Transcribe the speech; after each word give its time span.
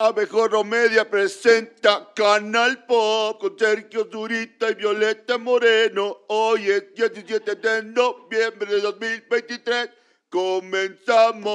Abejorro 0.00 0.62
Media 0.62 1.10
presenta 1.10 2.12
Canal 2.14 2.86
Pop 2.86 3.40
con 3.40 3.58
Sergio 3.58 4.08
Zurita 4.08 4.70
y 4.70 4.76
Violeta 4.76 5.38
Moreno. 5.38 6.18
Hoy 6.28 6.70
es 6.70 6.94
17 6.94 7.56
de 7.56 7.82
noviembre 7.82 8.74
de 8.74 8.80
2023. 8.80 9.90
Comenzamos. 10.30 11.48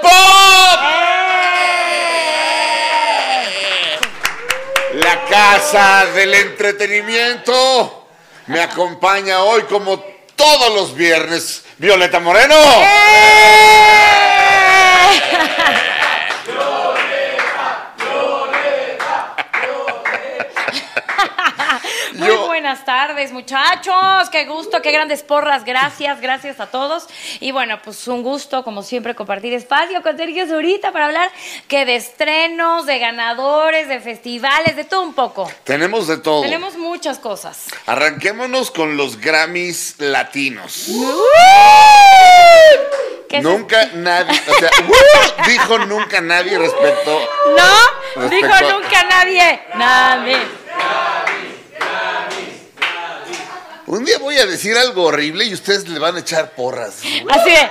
Pop. 0.00 0.80
La 4.94 5.24
casa 5.30 6.06
del 6.06 6.34
entretenimiento 6.34 8.08
me 8.46 8.60
acompaña 8.60 9.40
hoy 9.42 9.62
como 9.62 10.02
todos 10.34 10.74
los 10.74 10.94
viernes 10.94 11.64
Violeta 11.78 12.20
Moreno. 12.20 12.54
Muy 22.14 22.28
Yo- 22.28 22.46
buenas 22.68 22.84
tardes, 22.84 23.32
muchachos. 23.32 24.28
Qué 24.30 24.44
gusto, 24.44 24.82
qué 24.82 24.92
grandes 24.92 25.22
porras. 25.22 25.64
Gracias, 25.64 26.20
gracias 26.20 26.60
a 26.60 26.66
todos. 26.66 27.06
Y 27.40 27.50
bueno, 27.50 27.80
pues 27.82 28.06
un 28.08 28.22
gusto, 28.22 28.62
como 28.62 28.82
siempre, 28.82 29.14
compartir 29.14 29.54
espacio 29.54 30.02
con 30.02 30.18
Sergio 30.18 30.46
Zurita 30.46 30.92
para 30.92 31.06
hablar 31.06 31.30
que 31.66 31.86
de 31.86 31.96
estrenos, 31.96 32.84
de 32.84 32.98
ganadores, 32.98 33.88
de 33.88 34.00
festivales, 34.00 34.76
de 34.76 34.84
todo 34.84 35.00
un 35.00 35.14
poco. 35.14 35.50
Tenemos 35.64 36.08
de 36.08 36.18
todo. 36.18 36.42
Tenemos 36.42 36.76
muchas 36.76 37.18
cosas. 37.18 37.68
Arranquémonos 37.86 38.70
con 38.70 38.98
los 38.98 39.18
Grammys 39.18 39.94
latinos. 39.96 40.88
¿Qué 43.30 43.38
es 43.38 43.42
Nunca 43.44 43.88
nadie, 43.94 44.38
o 44.46 44.58
sea, 44.58 44.70
¡uh! 44.88 45.46
dijo 45.46 45.78
nunca 45.78 46.20
nadie 46.20 46.58
respecto. 46.58 47.18
No, 47.56 48.22
Respecto 48.22 48.46
dijo 48.46 48.52
a- 48.52 48.72
nunca 48.72 49.04
nadie. 49.04 49.62
Nadie. 49.74 50.57
Un 53.88 54.04
día 54.04 54.18
voy 54.18 54.36
a 54.36 54.44
decir 54.44 54.76
algo 54.76 55.04
horrible 55.04 55.46
y 55.46 55.54
ustedes 55.54 55.88
le 55.88 55.98
van 55.98 56.14
a 56.16 56.20
echar 56.20 56.50
porras. 56.50 56.96
Así 57.30 57.50
de. 57.50 57.56
eh, 57.56 57.68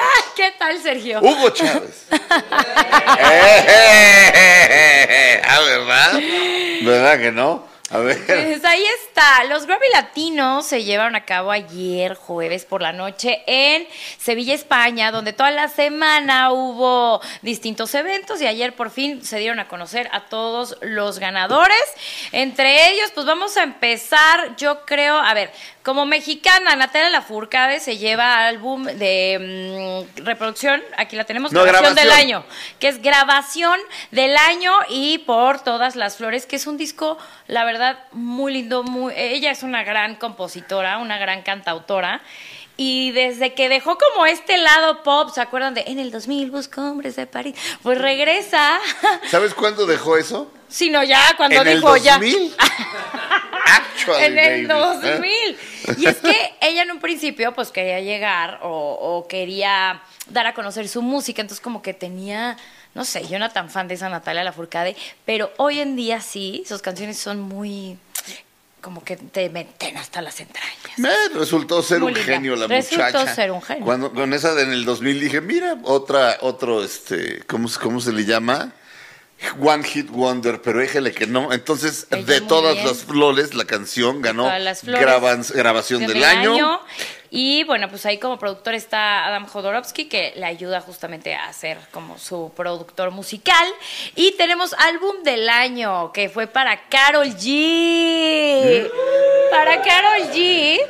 Ay, 0.00 0.22
¿Qué 0.36 0.52
tal, 0.58 0.80
Sergio? 0.82 1.20
Hugo 1.20 1.50
Chávez. 1.50 2.04
Eh, 4.40 5.42
ah, 5.44 5.60
¿verdad? 5.60 6.12
¿Verdad 6.82 7.18
que 7.18 7.32
no? 7.32 7.66
A 7.90 7.98
ver. 7.98 8.18
Pues 8.26 8.64
ahí 8.64 8.84
está. 9.02 9.44
Los 9.44 9.66
Grammy 9.66 9.86
Latinos 9.92 10.66
se 10.66 10.84
llevaron 10.84 11.16
a 11.16 11.24
cabo 11.24 11.50
ayer, 11.50 12.14
jueves 12.14 12.64
por 12.64 12.82
la 12.82 12.92
noche, 12.92 13.42
en 13.46 13.86
Sevilla, 14.18 14.54
España, 14.54 15.10
donde 15.10 15.32
toda 15.32 15.50
la 15.50 15.68
semana 15.68 16.52
hubo 16.52 17.20
distintos 17.42 17.94
eventos 17.94 18.42
y 18.42 18.46
ayer 18.46 18.74
por 18.74 18.90
fin 18.90 19.24
se 19.24 19.38
dieron 19.38 19.58
a 19.58 19.68
conocer 19.68 20.08
a 20.12 20.26
todos 20.26 20.76
los 20.82 21.18
ganadores. 21.18 21.78
Entre 22.32 22.90
ellos, 22.90 23.10
pues 23.14 23.26
vamos 23.26 23.56
a 23.56 23.62
empezar, 23.62 24.56
yo 24.56 24.84
creo, 24.84 25.16
a 25.16 25.32
ver, 25.32 25.50
como 25.82 26.04
mexicana, 26.04 26.76
Natalia 26.76 27.08
Lafourcade 27.08 27.80
se 27.80 27.96
lleva 27.96 28.46
álbum 28.46 28.84
de 28.84 30.04
mm, 30.18 30.24
reproducción, 30.26 30.82
aquí 30.98 31.16
la 31.16 31.24
tenemos, 31.24 31.52
No, 31.52 31.64
grabación 31.64 31.94
del 31.94 32.10
año 32.10 32.44
que 32.78 32.88
es 32.88 33.00
grabación 33.02 33.78
del 34.10 34.36
año 34.36 34.72
y 34.88 35.18
por 35.18 35.60
todas 35.60 35.96
las 35.96 36.16
flores, 36.16 36.46
que 36.46 36.56
es 36.56 36.66
un 36.66 36.76
disco, 36.76 37.18
la 37.46 37.64
verdad, 37.64 37.77
muy 38.12 38.52
lindo. 38.52 38.82
Muy, 38.82 39.12
ella 39.16 39.50
es 39.50 39.62
una 39.62 39.82
gran 39.84 40.16
compositora, 40.16 40.98
una 40.98 41.18
gran 41.18 41.42
cantautora. 41.42 42.20
Y 42.80 43.10
desde 43.10 43.54
que 43.54 43.68
dejó 43.68 43.98
como 43.98 44.24
este 44.24 44.56
lado 44.56 45.02
pop, 45.02 45.30
¿se 45.34 45.40
acuerdan 45.40 45.74
de 45.74 45.82
En 45.88 45.98
el 45.98 46.12
2000 46.12 46.52
busco 46.52 46.80
hombres 46.80 47.16
de 47.16 47.26
París? 47.26 47.56
Pues 47.82 47.98
regresa. 47.98 48.78
¿Sabes 49.28 49.52
cuándo 49.52 49.84
dejó 49.84 50.16
eso? 50.16 50.48
Sino 50.68 51.02
ya, 51.02 51.20
cuando 51.36 51.60
en 51.62 51.66
el 51.66 51.80
dijo 51.80 51.96
ya. 51.96 52.14
2000. 52.14 52.54
Actually, 53.66 54.24
En 54.24 54.38
el 54.38 54.66
baby. 54.68 55.00
2000. 55.02 55.58
Y 55.98 56.06
es 56.06 56.16
que 56.18 56.54
ella 56.60 56.84
en 56.84 56.92
un 56.92 57.00
principio 57.00 57.52
pues 57.52 57.72
quería 57.72 57.98
llegar 58.00 58.60
o, 58.62 58.68
o 58.70 59.26
quería 59.26 60.00
dar 60.28 60.46
a 60.46 60.54
conocer 60.54 60.88
su 60.88 61.02
música, 61.02 61.42
entonces 61.42 61.60
como 61.60 61.82
que 61.82 61.94
tenía, 61.94 62.56
no 62.94 63.04
sé, 63.04 63.26
yo 63.26 63.40
no 63.40 63.46
era 63.46 63.52
tan 63.52 63.70
fan 63.70 63.88
de 63.88 63.94
esa 63.94 64.08
Natalia 64.08 64.44
Lafourcade, 64.44 64.94
pero 65.24 65.50
hoy 65.56 65.80
en 65.80 65.96
día 65.96 66.20
sí, 66.20 66.62
sus 66.64 66.80
canciones 66.80 67.18
son 67.18 67.40
muy 67.40 67.98
como 68.80 69.02
que 69.04 69.16
te 69.16 69.48
meten 69.50 69.96
hasta 69.96 70.22
las 70.22 70.40
entrañas. 70.40 70.98
Me 70.98 71.10
resultó 71.34 71.82
ser 71.82 72.00
Muy 72.00 72.12
un 72.12 72.18
genio 72.18 72.56
la 72.56 72.66
Resultó 72.66 73.04
muchacha. 73.04 73.34
ser 73.34 73.50
un 73.50 73.62
genio. 73.62 73.84
Cuando 73.84 74.12
con 74.12 74.32
esa 74.32 74.54
de 74.54 74.62
en 74.62 74.72
el 74.72 74.84
2000 74.84 75.20
dije, 75.20 75.40
mira, 75.40 75.76
otra 75.84 76.38
otro 76.40 76.82
este, 76.84 77.42
¿cómo, 77.46 77.68
cómo 77.80 78.00
se 78.00 78.12
le 78.12 78.24
llama? 78.24 78.72
One 79.60 79.84
Hit 79.84 80.10
Wonder, 80.10 80.60
pero 80.60 80.80
déjele 80.80 81.12
que 81.12 81.26
no. 81.26 81.52
Entonces, 81.52 82.06
Ella 82.10 82.24
de 82.24 82.40
todas 82.40 82.74
bien. 82.74 82.86
las 82.86 83.04
flores, 83.04 83.54
la 83.54 83.64
canción 83.64 84.20
ganó 84.20 84.50
flores. 84.74 85.52
grabación 85.52 86.06
del, 86.06 86.24
año. 86.24 86.80
Y 87.30 87.64
bueno, 87.64 87.88
pues 87.88 88.06
ahí 88.06 88.18
como 88.18 88.38
productor 88.38 88.74
está 88.74 89.26
Adam 89.26 89.46
Jodorowsky, 89.46 90.06
que 90.06 90.32
le 90.36 90.46
ayuda 90.46 90.80
justamente 90.80 91.34
a 91.34 91.52
ser 91.52 91.78
como 91.92 92.18
su 92.18 92.52
productor 92.56 93.10
musical. 93.10 93.68
Y 94.16 94.32
tenemos 94.32 94.74
álbum 94.74 95.22
del 95.22 95.48
año, 95.48 96.12
que 96.12 96.28
fue 96.28 96.46
para 96.46 96.88
Carol 96.88 97.28
G. 97.28 98.90
Para 99.50 99.82
Carol 99.82 100.32
G. 100.32 100.80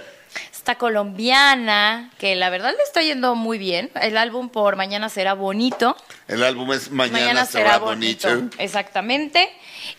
Esta 0.68 0.78
colombiana, 0.78 2.10
que 2.18 2.36
la 2.36 2.50
verdad 2.50 2.74
le 2.76 2.82
está 2.82 3.00
yendo 3.00 3.34
muy 3.34 3.56
bien. 3.56 3.90
El 4.02 4.18
álbum 4.18 4.50
por 4.50 4.76
Mañana 4.76 5.08
será 5.08 5.32
bonito. 5.32 5.96
El 6.26 6.44
álbum 6.44 6.70
es 6.74 6.90
Mañana, 6.90 7.46
será, 7.46 7.78
bonito. 7.78 8.28
Exactamente. 8.58 9.50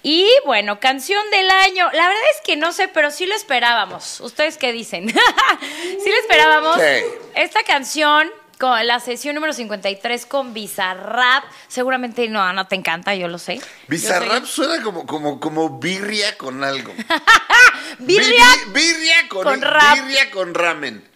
Y 0.04 0.30
bueno, 0.46 0.80
canción 0.80 1.24
del 1.32 1.50
año. 1.50 1.86
La 1.94 2.08
verdad 2.08 2.24
es 2.36 2.42
que 2.46 2.56
no 2.56 2.72
sé, 2.72 2.88
pero 2.88 3.10
sí 3.10 3.26
lo 3.26 3.34
esperábamos. 3.34 4.20
¿Ustedes 4.20 4.58
qué 4.58 4.72
dicen? 4.72 5.10
sí 5.10 6.10
lo 6.12 6.18
esperábamos. 6.22 6.76
Sí. 6.76 7.04
Esta 7.34 7.64
canción, 7.64 8.30
con 8.60 8.86
la 8.86 9.00
sesión 9.00 9.36
número 9.36 9.54
53 9.54 10.26
con 10.26 10.54
Bizarrap, 10.54 11.46
seguramente 11.70 12.28
no, 12.28 12.52
no 12.54 12.68
te 12.68 12.76
encanta, 12.76 13.16
yo 13.16 13.28
lo 13.30 13.38
sé. 13.40 13.62
Bizarrap 13.88 14.44
suena 14.46 14.84
como, 14.84 15.06
como, 15.08 15.40
como 15.40 15.80
birria 15.80 16.38
con 16.38 16.64
algo. 16.64 16.94
Birria 18.00 18.46
Bi- 18.68 18.72
bi- 18.74 18.80
birria 18.94 19.28
con, 19.30 19.44
con 19.44 19.62
rap. 19.62 19.96
birria 19.96 20.30
con 20.32 20.54
ramen. 20.54 21.10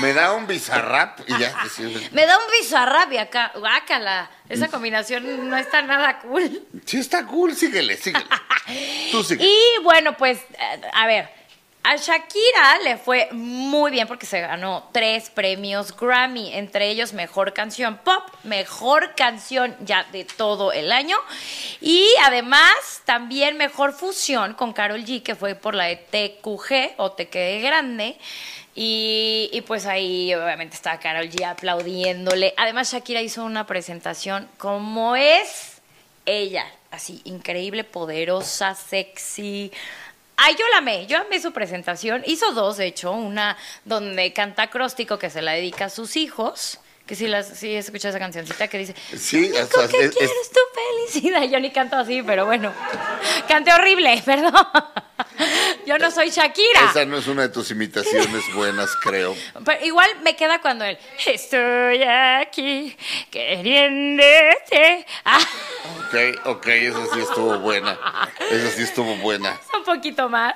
Me 0.00 0.12
da 0.14 0.32
un 0.32 0.46
bizarrap 0.46 1.20
y 1.28 1.38
ya. 1.38 1.54
Me 2.12 2.26
da 2.26 2.36
un 2.38 2.44
Bizarrap 2.58 3.12
y 3.12 3.18
acá, 3.18 3.52
guácala. 3.54 4.30
Esa 4.48 4.68
combinación 4.68 5.48
no 5.48 5.56
está 5.58 5.82
nada 5.82 6.18
cool. 6.20 6.62
Sí, 6.86 6.98
está 6.98 7.26
cool, 7.26 7.54
síguele, 7.54 7.96
síguele. 7.96 8.24
Tú 9.12 9.22
síguele. 9.22 9.50
Y 9.50 9.82
bueno, 9.82 10.16
pues, 10.16 10.38
eh, 10.38 10.80
a 10.94 11.06
ver, 11.06 11.28
a 11.88 11.96
Shakira 11.96 12.80
le 12.84 12.98
fue 12.98 13.30
muy 13.32 13.90
bien 13.90 14.06
porque 14.06 14.26
se 14.26 14.42
ganó 14.42 14.90
tres 14.92 15.30
premios 15.30 15.96
Grammy, 15.96 16.52
entre 16.52 16.90
ellos 16.90 17.14
Mejor 17.14 17.54
Canción 17.54 17.96
Pop, 18.04 18.24
Mejor 18.44 19.14
Canción 19.14 19.74
ya 19.80 20.04
de 20.12 20.24
todo 20.24 20.70
el 20.70 20.92
año 20.92 21.16
y 21.80 22.06
además 22.24 23.00
también 23.06 23.56
Mejor 23.56 23.94
Fusión 23.94 24.52
con 24.52 24.74
Carol 24.74 25.02
G, 25.02 25.22
que 25.22 25.34
fue 25.34 25.54
por 25.54 25.74
la 25.74 25.84
de 25.84 25.96
TQG 25.96 26.96
o 26.98 27.12
Te 27.12 27.28
Quedé 27.28 27.62
Grande. 27.62 28.18
Y, 28.74 29.48
y 29.54 29.62
pues 29.62 29.86
ahí 29.86 30.34
obviamente 30.34 30.76
estaba 30.76 31.00
Carol 31.00 31.30
G 31.30 31.42
aplaudiéndole. 31.46 32.52
Además 32.58 32.92
Shakira 32.92 33.22
hizo 33.22 33.44
una 33.44 33.66
presentación 33.66 34.46
como 34.58 35.16
es 35.16 35.80
ella, 36.26 36.66
así, 36.90 37.22
increíble, 37.24 37.82
poderosa, 37.82 38.74
sexy. 38.74 39.72
Ay, 40.40 40.54
yo 40.58 40.64
la 40.70 40.78
amé, 40.78 41.06
yo 41.06 41.18
amé 41.18 41.40
su 41.40 41.52
presentación. 41.52 42.22
Hizo 42.26 42.52
dos, 42.52 42.76
de 42.76 42.86
hecho, 42.86 43.10
una 43.12 43.56
donde 43.84 44.32
canta 44.32 44.62
acróstico 44.62 45.18
que 45.18 45.30
se 45.30 45.42
la 45.42 45.52
dedica 45.52 45.86
a 45.86 45.90
sus 45.90 46.16
hijos. 46.16 46.78
Que 47.06 47.14
sí, 47.16 47.26
las, 47.26 47.48
sí 47.58 47.74
escuché 47.74 48.08
esa 48.10 48.18
cancioncita 48.18 48.68
que 48.68 48.78
dice, 48.78 48.94
Sí, 49.16 49.48
"Lo 49.48 49.60
único 49.60 49.88
que 49.88 49.96
es- 49.98 50.04
es- 50.04 50.14
quiero 50.16 50.32
es 50.42 50.50
tu 50.50 50.60
felicidad. 51.10 51.42
Yo 51.50 51.58
ni 51.58 51.70
canto 51.72 51.96
así, 51.96 52.22
pero 52.22 52.44
bueno, 52.46 52.72
canté 53.48 53.72
horrible, 53.72 54.22
perdón. 54.26 54.54
Yo 55.86 55.98
no 55.98 56.10
soy 56.10 56.30
Shakira. 56.30 56.90
Esa 56.90 57.04
no 57.04 57.16
es 57.18 57.26
una 57.26 57.42
de 57.42 57.48
tus 57.48 57.70
imitaciones 57.70 58.42
buenas, 58.54 58.90
creo. 59.02 59.34
Pero 59.64 59.84
igual 59.84 60.08
me 60.22 60.36
queda 60.36 60.60
cuando 60.60 60.84
él 60.84 60.98
estoy 61.26 62.02
aquí 62.02 62.96
queriéndote. 63.30 65.06
Ah, 65.24 65.38
Ok, 66.08 66.46
ok, 66.46 66.66
esa 66.68 67.06
sí 67.12 67.20
estuvo 67.20 67.58
buena. 67.58 67.98
Esa 68.50 68.70
sí 68.70 68.82
estuvo 68.82 69.14
buena. 69.16 69.58
un 69.76 69.84
poquito 69.84 70.28
más. 70.30 70.54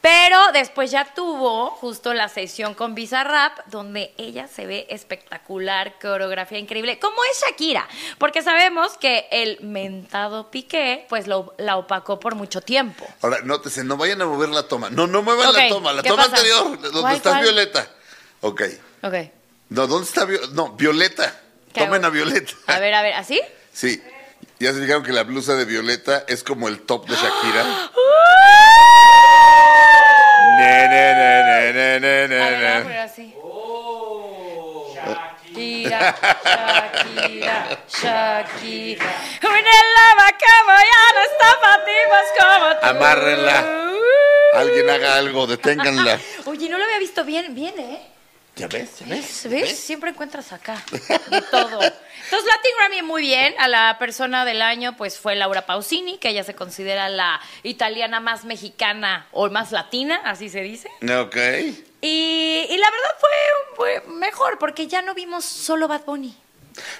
Pero 0.00 0.38
después 0.52 0.90
ya 0.90 1.04
tuvo 1.04 1.70
justo 1.70 2.14
la 2.14 2.28
sesión 2.28 2.74
con 2.74 2.94
Bizarrap, 2.94 3.58
donde 3.66 4.14
ella 4.16 4.46
se 4.48 4.64
ve 4.64 4.86
espectacular, 4.88 5.94
coreografía 6.00 6.58
increíble, 6.58 6.98
como 6.98 7.16
es 7.30 7.42
Shakira, 7.44 7.86
porque 8.18 8.40
sabemos 8.42 8.96
que 8.98 9.26
el 9.32 9.58
mentado 9.62 10.50
Piqué, 10.50 11.06
pues 11.08 11.26
lo, 11.26 11.54
la 11.58 11.76
opacó 11.76 12.20
por 12.20 12.34
mucho 12.36 12.60
tiempo. 12.60 13.04
Ahora, 13.20 13.38
nótese, 13.42 13.82
no 13.84 13.95
vayan 13.96 14.20
a 14.22 14.26
mover 14.26 14.48
la 14.50 14.62
toma. 14.68 14.90
No, 14.90 15.06
no 15.06 15.22
muevan 15.22 15.52
la 15.52 15.68
toma. 15.68 15.92
La 15.92 16.02
¿qué 16.02 16.08
toma 16.08 16.24
pasa? 16.24 16.36
anterior, 16.36 16.80
donde 16.80 17.00
¿Cuál, 17.00 17.16
está 17.16 17.30
cuál? 17.30 17.42
Violeta. 17.42 17.88
Ok. 18.40 18.62
Ok. 19.02 19.14
No, 19.70 19.86
¿dónde 19.86 20.06
está 20.08 20.24
Violeta? 20.24 20.52
No, 20.54 20.72
Violeta. 20.72 21.40
¿Qué 21.72 21.80
Tomen 21.80 22.04
hago? 22.04 22.06
a 22.06 22.10
Violeta. 22.10 22.52
A 22.68 22.78
ver, 22.78 22.94
a 22.94 23.02
ver, 23.02 23.14
¿así? 23.14 23.40
Sí. 23.72 24.02
Ya 24.58 24.72
se 24.72 24.80
fijaron 24.80 25.02
que 25.02 25.12
la 25.12 25.22
blusa 25.24 25.54
de 25.54 25.64
Violeta 25.66 26.24
es 26.28 26.42
como 26.42 26.68
el 26.68 26.80
top 26.86 27.06
de 27.08 27.14
Shakira. 27.14 27.64
Ne, 30.58 30.88
ne, 30.88 31.14
ne, 31.14 31.42
ne, 31.44 31.72
ne, 31.72 32.00
ne, 32.00 32.28
ne, 32.28 32.42
A 32.42 32.50
ver, 32.50 32.56
voy 32.58 32.66
a 32.66 32.74
ne. 32.78 32.82
poner 32.82 32.98
así. 33.00 33.34
Shakira, 34.94 36.14
Shakira, 36.44 37.56
Shakira. 37.88 39.06
Una 39.42 39.76
lava 39.96 40.28
como 40.38 40.74
ya 40.90 41.02
no 41.14 41.20
está 41.22 41.60
para 41.60 41.84
tipos 41.84 42.26
como 42.38 42.80
tú. 42.80 42.86
Amárrenla. 42.86 43.85
Alguien 44.58 44.90
haga 44.90 45.16
algo, 45.16 45.46
deténganla. 45.46 46.20
Oye, 46.46 46.68
no 46.68 46.78
lo 46.78 46.84
había 46.84 46.98
visto 46.98 47.24
bien, 47.24 47.54
bien, 47.54 47.78
¿eh? 47.78 48.00
¿Ya 48.56 48.68
ves? 48.68 49.00
¿Ya 49.00 49.06
ves? 49.06 49.46
¿Ves? 49.50 49.78
Siempre 49.78 50.10
encuentras 50.10 50.50
acá 50.52 50.82
de 50.90 51.42
todo. 51.42 51.82
Entonces, 51.82 52.48
Latin 52.48 52.72
Grammy 52.78 53.02
muy 53.02 53.20
bien. 53.20 53.54
A 53.58 53.68
la 53.68 53.98
persona 53.98 54.46
del 54.46 54.62
año, 54.62 54.96
pues 54.96 55.18
fue 55.18 55.36
Laura 55.36 55.66
Pausini, 55.66 56.16
que 56.16 56.30
ella 56.30 56.42
se 56.42 56.54
considera 56.54 57.10
la 57.10 57.38
italiana 57.64 58.18
más 58.18 58.46
mexicana 58.46 59.26
o 59.32 59.50
más 59.50 59.72
latina, 59.72 60.22
así 60.24 60.48
se 60.48 60.62
dice. 60.62 60.90
Ok. 61.02 61.36
Y, 62.00 62.66
y 62.70 62.76
la 62.78 62.90
verdad 62.90 63.10
fue, 63.20 63.30
fue 63.76 64.14
mejor, 64.14 64.58
porque 64.58 64.86
ya 64.86 65.02
no 65.02 65.12
vimos 65.12 65.44
solo 65.44 65.86
Bad 65.86 66.06
Bunny. 66.06 66.34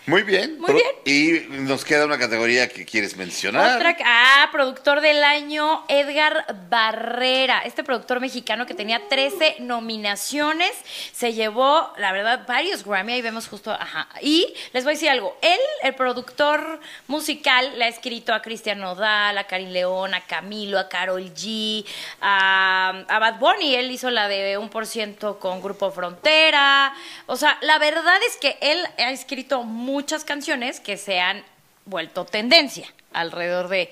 Muy 0.06 0.23
bien. 0.23 0.58
Muy 0.61 0.73
bien. 0.73 0.87
Y 1.05 1.49
nos 1.62 1.84
queda 1.84 2.06
una 2.06 2.19
categoría 2.19 2.69
que 2.69 2.84
quieres 2.84 3.17
mencionar. 3.17 3.76
Otra, 3.76 3.96
ah, 4.05 4.49
productor 4.52 5.00
del 5.00 5.23
año, 5.25 5.84
Edgar 5.88 6.46
Barrera. 6.69 7.61
Este 7.64 7.84
productor 7.84 8.20
mexicano 8.20 8.67
que 8.67 8.75
tenía 8.75 9.08
13 9.08 9.56
nominaciones, 9.61 10.73
se 11.12 11.32
llevó, 11.32 11.93
la 11.99 12.12
verdad, 12.12 12.44
varios 12.46 12.84
Grammy. 12.84 13.14
Ahí 13.14 13.23
vemos 13.23 13.49
justo, 13.49 13.73
ajá. 13.73 14.08
Y 14.20 14.52
les 14.73 14.84
voy 14.84 14.93
a 14.93 14.94
decir 14.94 15.11
algo. 15.11 15.37
Él, 15.43 15.61
el 15.82 15.94
productor 15.94 16.81
musical, 17.06 17.78
le 17.78 17.84
ha 17.84 17.88
escrito 17.88 18.34
a 18.34 18.43
Cristian 18.43 18.78
Nodal, 18.81 19.37
a 19.37 19.44
Karin 19.44 19.73
León, 19.73 20.14
a 20.14 20.26
Camilo, 20.26 20.78
a 20.78 20.88
Carol 20.88 21.32
G, 21.34 21.84
a, 22.20 23.05
a 23.08 23.19
Bad 23.19 23.38
Bunny. 23.38 23.75
Él 23.75 23.90
hizo 23.90 24.11
la 24.11 24.28
de 24.28 24.58
un 24.58 24.69
por 24.69 24.87
ciento 24.87 25.38
con 25.38 25.61
Grupo 25.61 25.90
Frontera. 25.90 26.94
O 27.26 27.37
sea, 27.37 27.58
la 27.62 27.78
verdad 27.78 28.19
es 28.26 28.37
que 28.37 28.56
él 28.61 28.84
ha 28.99 29.11
escrito 29.11 29.65
muchas 29.66 30.24
canciones 30.24 30.80
que 30.80 30.96
se 30.96 31.20
han 31.20 31.44
vuelto 31.84 32.24
tendencia 32.24 32.86
alrededor 33.12 33.68
de, 33.68 33.90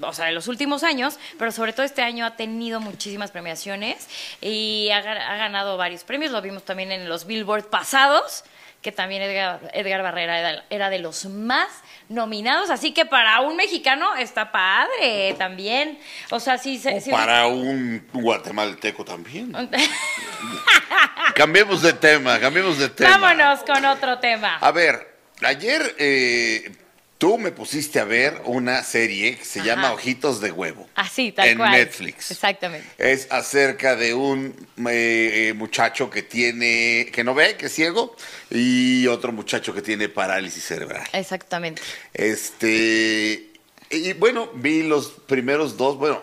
o 0.00 0.12
sea, 0.12 0.26
de 0.26 0.32
los 0.32 0.48
últimos 0.48 0.82
años, 0.82 1.18
pero 1.38 1.52
sobre 1.52 1.72
todo 1.72 1.84
este 1.84 2.02
año 2.02 2.24
ha 2.26 2.36
tenido 2.36 2.80
muchísimas 2.80 3.30
premiaciones 3.30 4.08
y 4.40 4.88
ha, 4.92 5.02
ga- 5.02 5.26
ha 5.28 5.36
ganado 5.36 5.76
varios 5.76 6.04
premios. 6.04 6.32
Lo 6.32 6.40
vimos 6.42 6.64
también 6.64 6.90
en 6.92 7.08
los 7.08 7.26
Billboard 7.26 7.64
pasados, 7.66 8.44
que 8.82 8.92
también 8.92 9.22
Edgar, 9.22 9.60
Edgar 9.72 10.02
Barrera 10.02 10.38
era, 10.38 10.64
era 10.68 10.90
de 10.90 10.98
los 10.98 11.24
más 11.26 11.68
nominados, 12.10 12.68
así 12.68 12.92
que 12.92 13.06
para 13.06 13.40
un 13.40 13.56
mexicano 13.56 14.14
está 14.16 14.52
padre 14.52 15.34
también. 15.38 15.98
O 16.30 16.38
sea, 16.40 16.58
sí, 16.58 16.78
se- 16.78 17.00
sí- 17.00 17.10
Para 17.10 17.46
un 17.46 18.06
guatemalteco 18.12 19.04
también. 19.04 19.52
Cambiemos 21.34 21.82
de 21.82 21.92
tema, 21.92 22.38
cambiemos 22.38 22.78
de 22.78 22.88
tema. 22.88 23.10
Vámonos 23.18 23.60
con 23.64 23.84
otro 23.86 24.18
tema. 24.18 24.58
A 24.60 24.70
ver, 24.70 25.13
ayer 25.44 25.94
eh, 25.98 26.72
tú 27.18 27.38
me 27.38 27.52
pusiste 27.52 28.00
a 28.00 28.04
ver 28.04 28.42
una 28.44 28.82
serie 28.82 29.36
que 29.36 29.44
se 29.44 29.60
Ajá. 29.60 29.68
llama 29.68 29.92
Ojitos 29.92 30.40
de 30.40 30.50
Huevo. 30.52 30.88
Así, 30.94 31.32
tal 31.32 31.48
en 31.48 31.58
cual. 31.58 31.72
Netflix. 31.72 32.30
Exactamente. 32.30 32.86
Es 32.98 33.28
acerca 33.30 33.96
de 33.96 34.14
un 34.14 34.54
eh, 34.88 35.48
eh, 35.48 35.52
muchacho 35.54 36.10
que 36.10 36.22
tiene, 36.22 37.08
que 37.12 37.24
no 37.24 37.34
ve, 37.34 37.56
que 37.56 37.66
es 37.66 37.72
ciego, 37.72 38.16
y 38.50 39.06
otro 39.06 39.32
muchacho 39.32 39.74
que 39.74 39.82
tiene 39.82 40.08
parálisis 40.08 40.64
cerebral. 40.64 41.06
Exactamente. 41.12 41.80
Este, 42.12 43.50
y 43.90 44.12
bueno, 44.14 44.50
vi 44.54 44.82
los 44.82 45.10
primeros 45.26 45.76
dos, 45.76 45.96
bueno, 45.96 46.22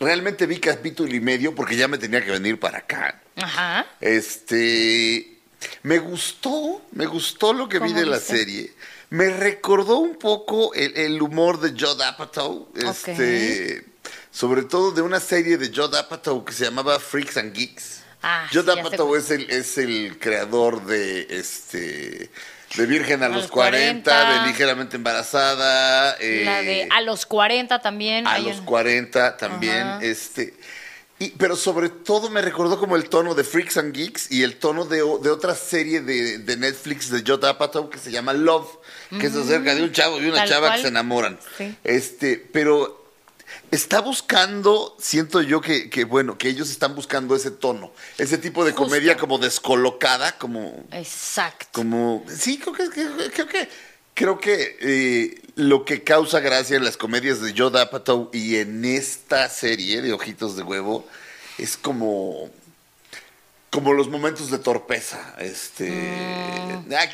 realmente 0.00 0.46
vi 0.46 0.58
capítulo 0.58 1.14
y 1.14 1.20
medio 1.20 1.54
porque 1.54 1.76
ya 1.76 1.88
me 1.88 1.98
tenía 1.98 2.24
que 2.24 2.30
venir 2.30 2.58
para 2.58 2.78
acá. 2.78 3.20
Ajá. 3.36 3.86
Este, 4.00 5.37
me 5.82 5.98
gustó, 5.98 6.82
me 6.92 7.06
gustó 7.06 7.52
lo 7.52 7.68
que 7.68 7.78
vi 7.78 7.88
¿Cómo 7.88 8.00
de 8.00 8.06
la 8.06 8.20
serie. 8.20 8.72
Me 9.10 9.30
recordó 9.30 9.98
un 9.98 10.16
poco 10.16 10.74
el, 10.74 10.96
el 10.96 11.22
humor 11.22 11.60
de 11.60 11.70
Judd 11.70 12.00
Apatow, 12.02 12.68
este, 12.74 13.84
sobre 14.30 14.62
todo 14.64 14.92
de 14.92 15.02
una 15.02 15.18
serie 15.20 15.56
de 15.56 15.68
Judd 15.74 15.94
Apatow 15.94 16.44
que 16.44 16.52
se 16.52 16.64
llamaba 16.66 16.98
Freaks 17.00 17.36
and 17.38 17.54
Geeks. 17.54 18.00
Ah, 18.22 18.46
Judd 18.52 18.70
sí, 18.70 18.78
Apatow 18.78 19.14
es 19.16 19.30
el, 19.30 19.48
es 19.50 19.78
el 19.78 20.18
creador 20.18 20.84
de 20.84 21.26
este 21.30 22.30
de 22.76 22.84
Virgen 22.86 23.22
a, 23.22 23.26
A 23.26 23.28
los 23.30 23.42
los 23.44 23.50
40, 23.50 24.10
40, 24.10 24.42
de 24.42 24.46
Ligeramente 24.48 24.96
Embarazada. 24.96 26.10
La 26.12 26.16
de 26.18 26.82
eh, 26.82 26.88
a 26.90 27.00
los 27.00 27.24
40 27.24 27.80
también. 27.80 28.26
a 28.26 28.38
los 28.38 28.58
un- 28.58 28.64
40 28.66 29.36
también, 29.38 29.86
este. 30.02 30.54
Y, 31.20 31.30
pero 31.30 31.56
sobre 31.56 31.88
todo 31.88 32.30
me 32.30 32.40
recordó 32.42 32.78
como 32.78 32.94
el 32.94 33.08
tono 33.08 33.34
de 33.34 33.42
Freaks 33.42 33.76
and 33.76 33.92
Geeks 33.92 34.30
y 34.30 34.44
el 34.44 34.56
tono 34.56 34.84
de, 34.84 34.98
de 34.98 35.30
otra 35.30 35.54
serie 35.56 36.00
de, 36.00 36.38
de 36.38 36.56
Netflix 36.56 37.10
de 37.10 37.20
Judd 37.26 37.44
Apatow 37.44 37.90
que 37.90 37.98
se 37.98 38.12
llama 38.12 38.32
Love, 38.32 38.68
que 39.18 39.26
es 39.26 39.34
acerca 39.34 39.74
de 39.74 39.82
un 39.82 39.92
chavo 39.92 40.20
y 40.20 40.26
una 40.26 40.34
Mm, 40.34 40.36
Tal 40.36 40.48
chava 40.48 40.66
cual. 40.68 40.76
que 40.76 40.82
se 40.82 40.88
enamoran. 40.88 41.40
Sí. 41.56 41.76
Este, 41.82 42.36
pero 42.52 43.10
está 43.72 44.00
buscando, 44.00 44.96
siento 45.00 45.42
yo 45.42 45.60
que, 45.60 45.90
que, 45.90 46.04
bueno, 46.04 46.38
que 46.38 46.48
ellos 46.48 46.70
están 46.70 46.94
buscando 46.94 47.34
ese 47.34 47.50
tono, 47.50 47.92
ese 48.16 48.38
tipo 48.38 48.64
de 48.64 48.70
Justo. 48.70 48.84
comedia 48.84 49.16
como 49.16 49.38
descolocada, 49.38 50.38
como 50.38 50.86
Exacto. 50.92 51.66
como 51.72 52.24
sí 52.28 52.58
creo 52.58 52.74
que- 52.74 53.30
creo 53.30 53.46
que 53.48 53.68
creo 54.18 54.40
que 54.40 54.76
eh, 54.80 55.40
lo 55.54 55.84
que 55.84 56.02
causa 56.02 56.40
gracia 56.40 56.76
en 56.76 56.84
las 56.84 56.96
comedias 56.96 57.40
de 57.40 57.54
Joe 57.56 57.80
Apatow 57.80 58.30
y 58.32 58.56
en 58.56 58.84
esta 58.84 59.48
serie 59.48 60.02
de 60.02 60.12
Ojitos 60.12 60.56
de 60.56 60.64
Huevo 60.64 61.06
es 61.56 61.76
como 61.76 62.50
como 63.70 63.92
los 63.92 64.08
momentos 64.08 64.50
de 64.50 64.58
torpeza 64.58 65.34
este 65.38 65.88
Mm. 65.88 66.92
ay, 66.98 67.08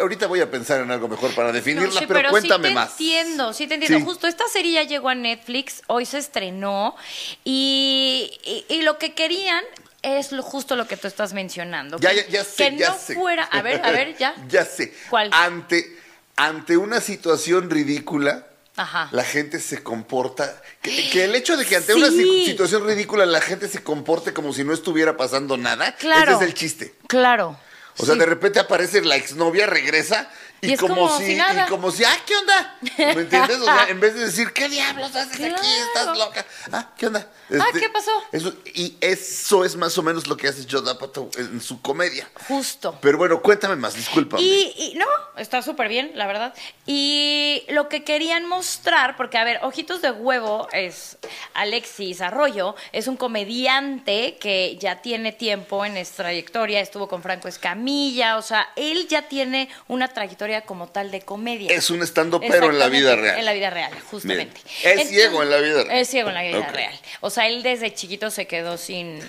ahorita 0.00 0.26
voy 0.26 0.40
a 0.40 0.50
pensar 0.50 0.80
en 0.80 0.90
algo 0.90 1.06
mejor 1.08 1.34
para 1.34 1.52
definirla 1.52 1.88
No, 1.92 1.98
sí, 1.98 2.06
pero, 2.06 2.30
cuéntame 2.30 2.68
sí 2.68 2.68
te 2.70 2.74
más 2.74 2.90
entiendo, 2.92 3.52
sí 3.52 3.66
te 3.66 3.74
entiendo. 3.74 3.98
Sí. 3.98 4.04
Justo 4.04 4.26
esta 4.26 4.48
serie 4.48 4.72
ya 4.72 4.82
llegó 4.84 5.10
a 5.10 5.14
Netflix, 5.14 5.82
hoy 5.88 6.06
se 6.06 6.16
estrenó 6.18 6.96
y, 7.44 8.30
y- 8.44 8.64
y 8.74 8.82
lo 8.82 8.96
que 8.98 9.12
querían 9.14 9.62
es 10.02 10.30
lo, 10.32 10.42
justo 10.42 10.76
lo 10.76 10.86
que 10.86 10.96
tú 10.96 11.08
estás 11.08 11.32
mencionando. 11.32 11.98
ya 11.98 12.10
que, 12.10 12.16
ya, 12.16 12.28
ya 12.28 12.44
sé 12.44 12.70
que 12.70 12.76
ya 12.78 12.90
no 12.90 12.98
sé. 12.98 13.14
fuera, 13.14 13.44
a 13.44 13.60
ver, 13.60 13.80
a 13.84 13.90
ver, 13.90 14.16
ya. 14.16 14.34
ya 14.48 14.64
sé 14.64 14.94
¿Cuál? 15.10 15.30
ante 15.32 15.95
ante 16.36 16.76
una 16.76 17.00
situación 17.00 17.70
ridícula 17.70 18.46
Ajá. 18.76 19.08
la 19.12 19.24
gente 19.24 19.58
se 19.58 19.82
comporta. 19.82 20.60
Que, 20.82 21.08
que 21.10 21.24
el 21.24 21.34
hecho 21.34 21.56
de 21.56 21.64
que 21.64 21.76
ante 21.76 21.94
una 21.94 22.08
Sí. 22.10 22.44
situación 22.46 22.86
ridícula 22.86 23.24
la 23.26 23.40
gente 23.40 23.68
se 23.68 23.82
comporte 23.82 24.32
como 24.34 24.52
si 24.52 24.64
no 24.64 24.72
estuviera 24.74 25.16
pasando 25.16 25.56
nada, 25.56 25.94
Claro. 25.96 26.32
ese 26.32 26.44
es 26.44 26.48
el 26.50 26.54
chiste. 26.54 26.94
Claro. 27.08 27.58
O 27.98 28.04
sea, 28.04 28.14
Sí. 28.14 28.20
de 28.20 28.26
repente 28.26 28.60
aparece 28.60 29.00
la 29.02 29.16
exnovia, 29.16 29.66
regresa 29.66 30.28
y, 30.60 30.68
Y 30.68 30.72
es 30.72 30.80
como, 30.80 30.94
como 30.94 31.18
si, 31.18 31.26
si 31.26 31.34
nada. 31.34 31.66
y 31.66 31.70
como 31.70 31.90
si, 31.90 32.04
ah, 32.04 32.16
¿qué 32.26 32.36
onda? 32.36 32.76
¿Me 32.98 33.22
entiendes? 33.22 33.58
O 33.58 33.64
sea, 33.64 33.88
en 33.88 34.00
vez 34.00 34.14
de 34.14 34.26
decir, 34.26 34.52
¿qué 34.52 34.68
diablos 34.68 35.14
haces 35.14 35.52
aquí? 35.52 35.68
Estás 35.94 36.16
loca. 36.16 36.44
Ah, 36.72 36.90
¿qué 36.96 37.06
onda? 37.06 37.26
Ah, 37.60 37.66
¿qué 37.72 37.88
pasó? 37.90 38.10
Eso, 38.32 38.54
y 38.74 38.96
eso 39.00 39.64
es 39.64 39.76
más 39.76 39.96
o 39.98 40.02
menos 40.02 40.26
lo 40.26 40.36
que 40.36 40.48
hace 40.48 40.66
Apatow 40.76 41.30
en 41.36 41.60
su 41.60 41.80
comedia. 41.80 42.28
Justo. 42.48 42.98
Pero 43.00 43.18
bueno, 43.18 43.40
cuéntame 43.40 43.76
más, 43.76 43.94
discúlpame. 43.94 44.42
Y, 44.42 44.74
y 44.76 44.94
no, 44.96 45.06
está 45.36 45.62
súper 45.62 45.88
bien, 45.88 46.12
la 46.14 46.26
verdad. 46.26 46.54
Y 46.86 47.64
lo 47.68 47.88
que 47.88 48.04
querían 48.04 48.46
mostrar, 48.46 49.16
porque 49.16 49.38
a 49.38 49.44
ver, 49.44 49.60
Ojitos 49.62 50.02
de 50.02 50.10
Huevo 50.10 50.68
es 50.72 51.18
Alexis 51.54 52.20
Arroyo, 52.20 52.74
es 52.92 53.06
un 53.06 53.16
comediante 53.16 54.36
que 54.40 54.76
ya 54.80 55.02
tiene 55.02 55.32
tiempo 55.32 55.84
en 55.84 55.96
esta 55.96 56.24
trayectoria, 56.24 56.80
estuvo 56.80 57.08
con 57.08 57.22
Franco 57.22 57.48
Escamilla, 57.48 58.36
o 58.36 58.42
sea, 58.42 58.68
él 58.76 59.06
ya 59.08 59.28
tiene 59.28 59.68
una 59.88 60.08
trayectoria 60.08 60.55
historia 60.56 60.66
como 60.66 60.88
tal 60.88 61.10
de 61.10 61.20
comedia. 61.22 61.70
Es 61.72 61.90
un 61.90 62.02
estando 62.02 62.40
pero 62.40 62.70
en 62.70 62.78
la 62.78 62.88
vida 62.88 63.14
real. 63.16 63.38
En 63.38 63.44
la 63.44 63.52
vida 63.52 63.70
real, 63.70 63.92
justamente. 64.10 64.60
Bien. 64.82 64.98
Es 64.98 65.08
ciego 65.08 65.42
en 65.42 65.50
la 65.50 65.58
vida 65.58 65.84
real. 65.84 65.98
Es 65.98 66.08
ciego 66.08 66.28
en 66.28 66.34
la 66.34 66.42
vida 66.42 66.66
real. 66.68 67.00
O 67.20 67.30
sea, 67.30 67.46
él 67.46 67.62
desde 67.62 67.92
chiquito 67.94 68.30
se 68.30 68.46
quedó 68.46 68.76
sin... 68.76 69.20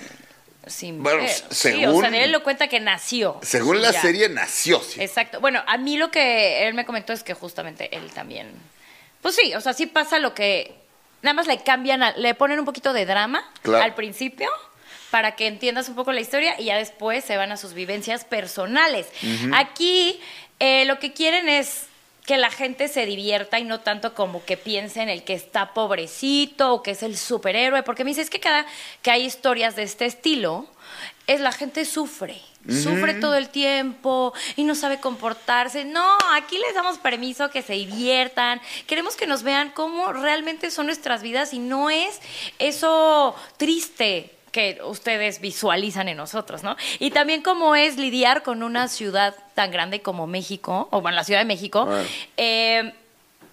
sin 0.65 1.01
Bueno, 1.03 1.19
ver. 1.21 1.29
s- 1.29 1.43
Sí, 1.49 1.85
o 1.85 1.89
según- 1.91 2.09
sea, 2.09 2.23
él 2.23 2.31
lo 2.31 2.43
cuenta 2.43 2.67
que 2.67 2.79
nació. 2.79 3.39
Según 3.41 3.77
Sí, 3.77 3.81
la 3.83 3.91
ya. 3.91 4.01
serie, 4.01 4.29
nació. 4.29 4.81
sí. 4.81 5.01
Exacto. 5.01 5.39
Bueno, 5.39 5.63
a 5.67 5.77
mí 5.77 5.97
lo 5.97 6.11
que 6.11 6.67
él 6.67 6.73
me 6.73 6.85
comentó 6.85 7.13
es 7.13 7.23
que 7.23 7.33
justamente 7.33 7.95
él 7.95 8.09
también. 8.11 8.51
Pues 9.21 9.35
sí, 9.35 9.53
o 9.55 9.61
sea, 9.61 9.73
sí 9.73 9.85
pasa 9.85 10.19
lo 10.19 10.33
que. 10.33 10.75
Nada 11.23 11.33
más 11.33 11.47
le 11.47 11.61
cambian, 11.63 12.03
a- 12.03 12.11
le 12.15 12.33
ponen 12.35 12.59
un 12.59 12.65
poquito 12.65 12.93
de 12.93 13.05
drama 13.05 13.43
Claro. 13.63 13.83
al 13.83 13.95
principio 13.95 14.47
para 15.09 15.35
que 15.35 15.47
entiendas 15.47 15.87
un 15.89 15.95
poco 15.95 16.11
la 16.11 16.19
historia 16.21 16.59
y 16.59 16.65
ya 16.65 16.77
después 16.77 17.23
se 17.23 17.37
van 17.37 17.51
a 17.51 17.57
sus 17.57 17.73
vivencias 17.73 18.23
personales. 18.25 19.07
Aquí 19.53 20.19
eh, 20.59 20.85
lo 20.85 20.99
que 20.99 21.13
quieren 21.13 21.49
es 21.49 21.87
que 22.25 22.37
la 22.37 22.51
gente 22.51 22.89
se 22.89 23.05
divierta 23.05 23.57
y 23.57 23.63
no 23.63 23.79
tanto 23.79 24.13
como 24.13 24.43
que 24.43 24.57
piense 24.57 25.01
en 25.01 25.07
el 25.07 25.23
que 25.23 25.33
está 25.33 25.73
pobrecito 25.73 26.73
o 26.73 26.83
que 26.83 26.91
es 26.91 27.01
el 27.01 27.17
superhéroe, 27.17 27.83
porque 27.83 28.03
me 28.03 28.11
dice, 28.11 28.21
es 28.21 28.29
que 28.29 28.41
cada 28.41 28.65
que 29.01 29.11
hay 29.11 29.23
historias 29.23 29.77
de 29.77 29.83
este 29.83 30.05
estilo, 30.05 30.67
es 31.25 31.39
la 31.41 31.51
gente 31.51 31.85
sufre, 31.85 32.41
sufre 32.69 33.13
todo 33.13 33.35
el 33.35 33.49
tiempo 33.49 34.33
y 34.55 34.63
no 34.63 34.75
sabe 34.75 34.99
comportarse. 34.99 35.83
No, 35.83 36.17
aquí 36.33 36.57
les 36.57 36.73
damos 36.73 36.97
permiso 36.97 37.49
que 37.49 37.61
se 37.61 37.73
diviertan, 37.73 38.61
queremos 38.87 39.15
que 39.15 39.27
nos 39.27 39.43
vean 39.43 39.71
cómo 39.71 40.13
realmente 40.13 40.71
son 40.71 40.85
nuestras 40.85 41.21
vidas 41.21 41.53
y 41.53 41.59
no 41.59 41.89
es 41.89 42.19
eso 42.59 43.35
triste 43.57 44.36
que 44.51 44.79
ustedes 44.83 45.39
visualizan 45.41 46.07
en 46.07 46.17
nosotros, 46.17 46.63
¿no? 46.63 46.75
Y 46.99 47.11
también 47.11 47.41
cómo 47.41 47.75
es 47.75 47.97
lidiar 47.97 48.43
con 48.43 48.63
una 48.63 48.87
ciudad 48.87 49.35
tan 49.55 49.71
grande 49.71 50.01
como 50.01 50.27
México, 50.27 50.87
o 50.91 51.01
bueno, 51.01 51.15
la 51.15 51.23
Ciudad 51.23 51.41
de 51.41 51.45
México, 51.45 51.85
Bueno. 51.85 52.07
eh, 52.37 52.93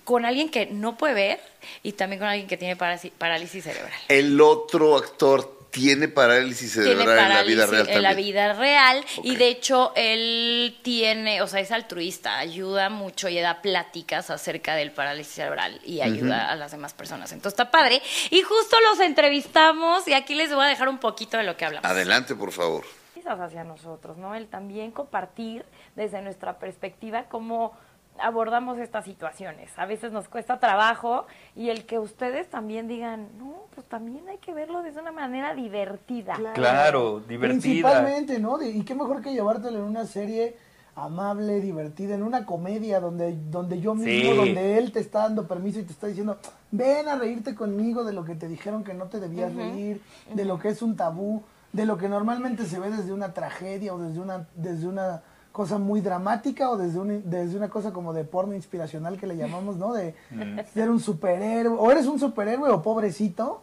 con 0.05 0.25
alguien 0.27 0.51
que 0.51 0.67
no 0.67 0.97
puede 0.99 1.15
ver 1.15 1.41
y 1.83 1.93
también 1.93 2.21
con 2.21 2.29
alguien 2.29 2.47
que 2.47 2.57
tiene 2.59 2.77
parálisis 2.77 3.65
cerebral. 3.65 3.93
El 4.09 4.39
otro 4.41 4.97
actor 4.97 5.54
tiene 5.75 6.07
parálisis 6.07 6.73
Tiene 6.73 6.91
cerebral 6.91 7.19
en 7.19 7.29
la 7.31 7.43
vida 7.43 7.67
real 7.67 7.89
en 7.89 8.03
la 8.03 8.15
vida 8.15 8.53
real 8.53 9.05
y 9.25 9.35
de 9.35 9.49
hecho 9.49 9.93
él 9.97 10.79
tiene, 10.83 11.43
o 11.43 11.49
sea, 11.49 11.59
es 11.59 11.73
altruista, 11.73 12.39
ayuda 12.39 12.91
mucho 12.91 13.29
y 13.29 13.41
da 13.41 13.61
pláticas 13.61 14.31
acerca 14.31 14.77
del 14.77 14.93
parálisis 14.93 15.35
cerebral 15.35 15.81
y 15.85 16.01
ayuda 16.01 16.49
a 16.49 16.55
las 16.55 16.71
demás 16.71 16.95
personas. 16.95 17.33
Entonces 17.33 17.55
está 17.55 17.73
padre. 17.73 18.01
Y 18.31 18.43
justo 18.43 18.77
los 18.89 19.01
entrevistamos 19.01 20.07
y 20.07 20.13
aquí 20.13 20.37
les 20.37 20.55
voy 20.55 20.65
a 20.65 20.69
dejar 20.69 20.89
un 20.89 20.99
poquito 20.99 21.37
de 21.39 21.43
lo 21.43 21.57
que 21.57 21.65
hablamos. 21.65 21.91
Adelante, 21.91 22.37
por 22.37 22.53
favor. 22.53 22.85
hacia 23.27 23.65
nosotros, 23.65 24.17
¿no? 24.17 24.37
El 24.37 24.47
también 24.47 24.93
compartir 24.93 25.65
desde 25.97 26.23
nuestra 26.23 26.59
perspectiva 26.61 27.25
cómo 27.25 27.77
abordamos 28.19 28.79
estas 28.79 29.05
situaciones. 29.05 29.71
A 29.77 29.87
veces 29.87 30.13
nos 30.13 30.29
cuesta 30.29 30.59
trabajo 30.61 31.27
y 31.57 31.71
el 31.71 31.85
que 31.85 31.99
ustedes 31.99 32.49
también 32.49 32.87
digan, 32.89 33.29
no, 33.39 33.65
pues 33.75 33.87
también 33.87 34.29
hay 34.29 34.39
que 34.39 34.55
verlo 34.55 34.83
desde 34.83 35.01
una 35.01 35.13
manera 35.13 35.55
divertida. 35.55 36.35
Claro, 36.55 37.21
divertida. 37.21 37.61
Principalmente, 37.61 38.39
¿no? 38.39 38.63
Y 38.63 38.83
qué 38.85 38.95
mejor 38.95 39.21
que 39.21 39.33
llevártelo 39.33 39.79
en 39.79 39.85
una 39.85 40.07
serie 40.07 40.57
amable, 40.97 41.61
divertida, 41.61 42.15
en 42.15 42.23
una 42.23 42.47
comedia 42.47 43.01
donde, 43.01 43.37
donde 43.51 43.81
yo 43.81 43.97
mismo, 43.97 44.33
Sí. 44.33 44.37
donde 44.37 44.79
él 44.79 44.93
te 44.93 45.01
está 45.01 45.21
dando 45.23 45.49
permiso 45.49 45.81
y 45.81 45.83
te 45.83 45.93
está 45.93 46.07
diciendo, 46.07 46.39
ven 46.71 47.09
a 47.09 47.17
reírte 47.17 47.57
conmigo 47.57 48.05
de 48.05 48.13
lo 48.13 48.25
que 48.25 48.37
te 48.37 48.47
dijeron 48.47 48.85
que 48.85 48.95
no 48.95 49.07
te 49.07 49.19
debías 49.19 49.53
reír, 49.55 50.01
de 50.33 50.45
lo 50.45 50.61
que 50.61 50.69
es 50.69 50.83
un 50.83 50.95
tabú, 50.97 51.43
de 51.73 51.85
lo 51.85 51.99
que 51.99 52.09
normalmente 52.09 52.65
se 52.67 52.79
ve 52.79 52.91
desde 52.91 53.13
una 53.13 53.33
tragedia 53.33 53.93
o 53.93 53.99
desde 53.99 54.21
una, 54.21 54.47
desde 54.55 54.87
una 54.87 55.23
cosa 55.55 55.79
muy 55.79 56.01
dramática 56.01 56.69
o 56.69 56.77
desde, 56.77 56.99
un, 56.99 57.23
desde 57.31 57.57
una 57.57 57.69
cosa 57.69 57.93
como 57.93 58.13
de 58.13 58.25
porno 58.25 58.57
inspiracional 58.57 59.17
que 59.21 59.29
le 59.29 59.37
llamamos, 59.37 59.77
¿no? 59.77 59.93
De 59.93 60.13
ser 60.75 60.91
un 60.91 60.99
superhéroe, 60.99 61.77
o 61.79 61.93
eres 61.93 62.07
un 62.07 62.19
superhéroe 62.19 62.71
o 62.71 62.83
pobrecito. 62.83 63.63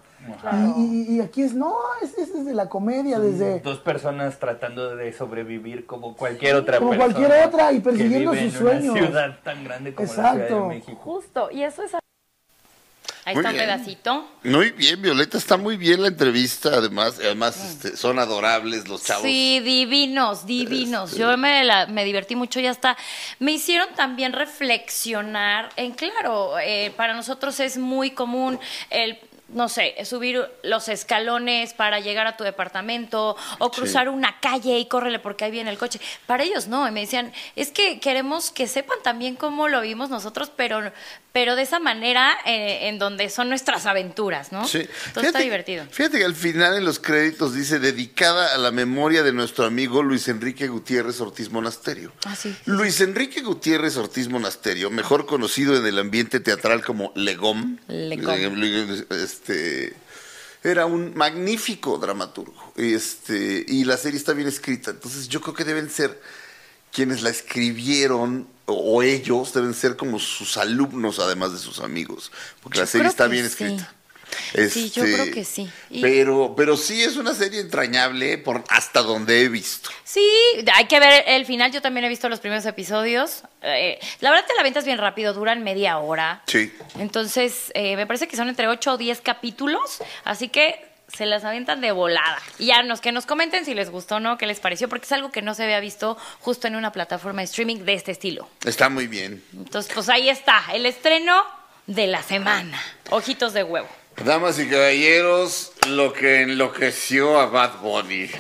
Y, 0.78 0.82
y- 0.82 1.16
y 1.18 1.20
aquí 1.20 1.42
es, 1.42 1.54
no, 1.54 1.74
es, 2.02 2.18
es 2.18 2.34
desde 2.34 2.54
la 2.54 2.70
comedia, 2.70 3.20
desde... 3.20 3.60
Dos 3.60 3.80
personas 3.80 4.40
tratando 4.40 4.96
de 4.96 5.12
sobrevivir 5.12 5.86
como 5.86 6.16
cualquier 6.16 6.56
otra 6.56 6.78
Como 6.78 6.92
persona. 6.92 7.14
cualquier 7.14 7.46
otra 7.48 7.72
y 7.74 7.80
persiguiendo 7.82 8.32
sus 8.32 8.40
en 8.40 8.48
una 8.48 8.58
sueños. 8.60 8.98
ciudad 8.98 9.40
tan 9.44 9.64
grande 9.66 9.94
como 9.94 10.08
la 10.08 10.14
Ciudad 10.14 10.36
Exacto. 10.36 10.62
de 10.62 10.68
México. 10.70 11.00
Justo, 11.04 11.52
y 11.52 11.64
eso 11.64 11.84
es... 11.84 11.92
Ahí 13.24 13.36
Muy 13.36 13.42
está 13.46 13.52
bien. 13.52 13.70
un 13.70 13.76
pedacito. 13.78 14.28
Muy 14.44 14.72
bien, 14.72 15.02
Violeta, 15.02 15.38
está 15.38 15.56
muy 15.58 15.78
bien 15.78 16.02
la 16.02 16.08
entrevista, 16.08 16.70
además, 16.70 17.16
además 17.20 17.56
este, 17.58 17.96
son 17.96 18.18
adorables 18.18 18.88
los 18.88 19.04
chavos. 19.04 19.24
Sí, 19.24 19.60
divinos, 19.60 20.46
divinos. 20.48 21.16
Yo 21.16 21.38
me, 21.38 21.64
la- 21.64 21.86
me 21.86 22.04
divertí 22.04 22.36
mucho 22.36 22.60
y 22.60 22.66
hasta 22.68 22.98
me 23.40 23.52
hicieron 23.52 23.90
también 23.96 24.34
reflexionar 24.34 25.70
en, 25.76 25.92
claro, 25.92 26.58
eh, 26.60 26.92
para 26.98 27.14
nosotros 27.14 27.60
es 27.60 27.78
muy 27.78 28.12
común 28.12 28.60
el 28.90 29.20
no 29.54 29.68
sé, 29.68 29.96
subir 30.06 30.42
los 30.64 30.88
escalones 30.88 31.74
para 31.74 32.00
llegar 32.00 32.26
a 32.26 32.38
tu 32.38 32.46
departamento 32.46 33.36
o 33.60 33.70
cruzar 33.70 34.08
una 34.08 34.40
calle 34.40 34.80
y 34.80 34.86
córrele 34.86 35.20
porque 35.20 35.44
ahí 35.44 35.52
viene 35.52 35.70
el 35.70 35.78
coche. 35.78 36.00
Para 36.26 36.44
ellos 36.44 36.70
no, 36.70 36.88
y 36.88 36.92
me 36.92 37.02
decían, 37.02 37.34
es 37.58 37.70
que 37.70 38.00
queremos 38.00 38.50
que 38.50 38.66
sepan 38.66 39.00
también 39.04 39.36
cómo 39.36 39.68
lo 39.68 39.82
vimos 39.82 40.10
nosotros, 40.10 40.50
pero, 40.56 40.90
pero 41.32 41.56
de 41.56 41.62
esa 41.62 41.80
manera 41.80 42.38
eh, 42.46 42.90
en 42.90 43.00
donde 43.00 43.30
son 43.30 43.50
nuestras 43.50 43.86
aventuras, 43.86 44.52
¿no? 44.52 44.68
Sí. 44.68 44.80
Entonces 45.08 45.28
está 45.28 45.40
divertido. 45.40 45.86
Fíjate 45.90 46.20
que 46.20 46.26
al 46.26 46.36
final 46.36 46.76
en 46.76 46.84
los 46.84 47.00
créditos 47.00 47.54
dice 47.54 47.80
dedicada 47.80 48.54
a 48.54 48.58
la 48.58 48.72
memoria 48.72 49.24
de 49.24 49.32
nuestro 49.32 49.66
amigo 49.66 50.04
Luis 50.04 50.28
Enrique 50.28 50.68
Gutiérrez 50.68 51.22
Ortiz 51.22 51.50
Monasterio. 51.50 52.12
Ah, 52.26 52.36
sí. 52.36 52.56
Luis 52.66 53.00
Enrique 53.02 53.42
Gutiérrez 53.42 53.96
Ortiz 53.98 54.28
Monasterio, 54.28 54.90
mejor 54.90 55.26
conocido 55.26 55.78
en 55.78 55.86
el 55.86 56.00
ambiente 56.00 56.40
teatral 56.40 56.84
como 56.84 57.14
Legom. 57.16 57.78
Legom. 57.88 58.56
Legom, 58.56 59.06
Este 59.10 59.96
era 60.64 60.86
un 60.86 61.16
magnífico 61.16 61.98
dramaturgo. 61.98 62.74
Este, 62.76 63.66
y 63.68 63.84
la 63.86 63.98
serie 63.98 64.18
está 64.18 64.34
bien 64.34 64.48
escrita. 64.48 64.92
Entonces 64.92 65.28
yo 65.28 65.42
creo 65.42 65.54
que 65.56 65.64
deben 65.64 65.90
ser 65.90 66.22
quienes 66.92 67.24
la 67.24 67.30
escribieron 67.30 68.48
o, 68.72 68.76
o 68.98 69.04
ellos 69.04 69.54
deben 69.54 69.74
ser 69.74 69.96
como 69.98 70.20
sus 70.20 70.58
alumnos 70.58 71.20
además 71.20 71.54
de 71.54 71.60
sus 71.60 71.80
amigos, 71.80 72.32
porque 72.62 72.78
Yo 72.78 72.84
la 72.84 72.88
serie 72.88 73.08
está 73.08 73.28
bien 73.28 73.46
sí. 73.46 73.52
escrita. 73.52 73.94
Sí, 74.70 74.90
yo 74.92 75.04
Este, 75.04 75.14
creo 75.24 75.34
que 75.34 75.44
sí. 75.44 75.70
Y- 75.90 76.02
Pero, 76.02 76.54
pero 76.56 76.78
sí 76.78 77.04
es 77.04 77.18
una 77.18 77.34
serie 77.34 77.60
entrañable 77.60 78.38
por 78.38 78.64
hasta 78.70 79.02
donde 79.02 79.42
he 79.42 79.50
visto. 79.50 79.90
Sí, 80.06 80.26
hay 80.74 80.86
que 80.86 81.02
ver 81.02 81.26
el 81.28 81.46
final. 81.46 81.70
Yo 81.74 81.82
también 81.82 82.06
he 82.06 82.10
visto 82.10 82.30
los 82.30 82.40
primeros 82.40 82.66
episodios. 82.66 83.44
Eh, 83.62 84.00
la 84.22 84.30
verdad 84.32 84.46
te 84.48 84.54
la 84.56 84.64
ventas 84.64 84.86
bien 84.86 85.00
rápido, 85.00 85.34
duran 85.34 85.64
media 85.66 85.98
hora. 85.98 86.44
Sí. 86.48 86.72
Entonces, 86.98 87.72
eh, 87.76 87.98
me 87.98 88.08
parece 88.08 88.30
que 88.30 88.38
son 88.38 88.48
entre 88.48 88.70
8 88.70 88.94
o 88.94 88.98
10 88.98 89.20
capítulos, 89.20 90.00
así 90.24 90.48
que 90.48 90.80
se 91.16 91.26
las 91.26 91.44
avientan 91.44 91.82
de 91.82 91.92
volada. 91.92 92.40
Y 92.60 92.68
ya 92.68 92.84
nos 92.84 93.02
que 93.02 93.12
nos 93.12 93.26
comenten 93.26 93.66
si 93.66 93.74
les 93.74 93.90
gustó 93.90 94.16
o 94.16 94.20
no, 94.20 94.38
qué 94.38 94.46
les 94.48 94.60
pareció, 94.60 94.90
porque 94.90 95.06
es 95.06 95.12
algo 95.12 95.32
que 95.32 95.42
no 95.42 95.54
se 95.54 95.64
había 95.64 95.80
visto 95.80 96.18
justo 96.40 96.68
en 96.68 96.76
una 96.76 96.92
plataforma 96.92 97.42
de 97.42 97.46
streaming 97.46 97.78
de 97.78 97.94
este 97.94 98.12
estilo. 98.12 98.50
Está 98.66 98.90
muy 98.90 99.08
bien. 99.08 99.44
Entonces, 99.54 99.92
pues 99.94 100.10
ahí 100.10 100.30
está, 100.30 100.64
el 100.74 100.86
estreno 100.86 101.44
de 101.88 102.08
la 102.08 102.24
semana. 102.24 102.82
Ojitos 103.10 103.54
de 103.54 103.64
huevo. 103.64 103.88
Damas 104.24 104.60
y 104.60 104.68
caballeros, 104.68 105.72
lo 105.88 106.14
que 106.14 106.42
enloqueció 106.42 107.40
a 107.40 107.48
Bad 107.48 107.80
Bunny. 107.80 108.30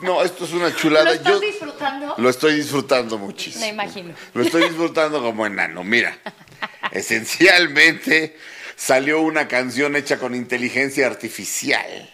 No, 0.00 0.22
esto 0.22 0.44
es 0.44 0.52
una 0.52 0.74
chulada. 0.74 1.04
¿Lo 1.04 1.12
estás 1.12 1.32
Yo 1.32 1.40
disfrutando? 1.40 2.14
lo 2.18 2.28
estoy 2.28 2.56
disfrutando 2.56 3.16
muchísimo. 3.16 3.64
Me 3.64 3.70
imagino. 3.70 4.14
Lo 4.34 4.42
estoy 4.42 4.64
disfrutando 4.64 5.22
como 5.22 5.46
enano. 5.46 5.82
Mira, 5.82 6.18
esencialmente 6.90 8.36
salió 8.76 9.20
una 9.20 9.48
canción 9.48 9.96
hecha 9.96 10.18
con 10.18 10.34
inteligencia 10.34 11.06
artificial. 11.06 12.10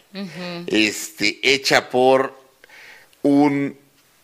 Este, 0.67 1.39
hecha 1.43 1.89
por 1.89 2.39
un 3.23 3.77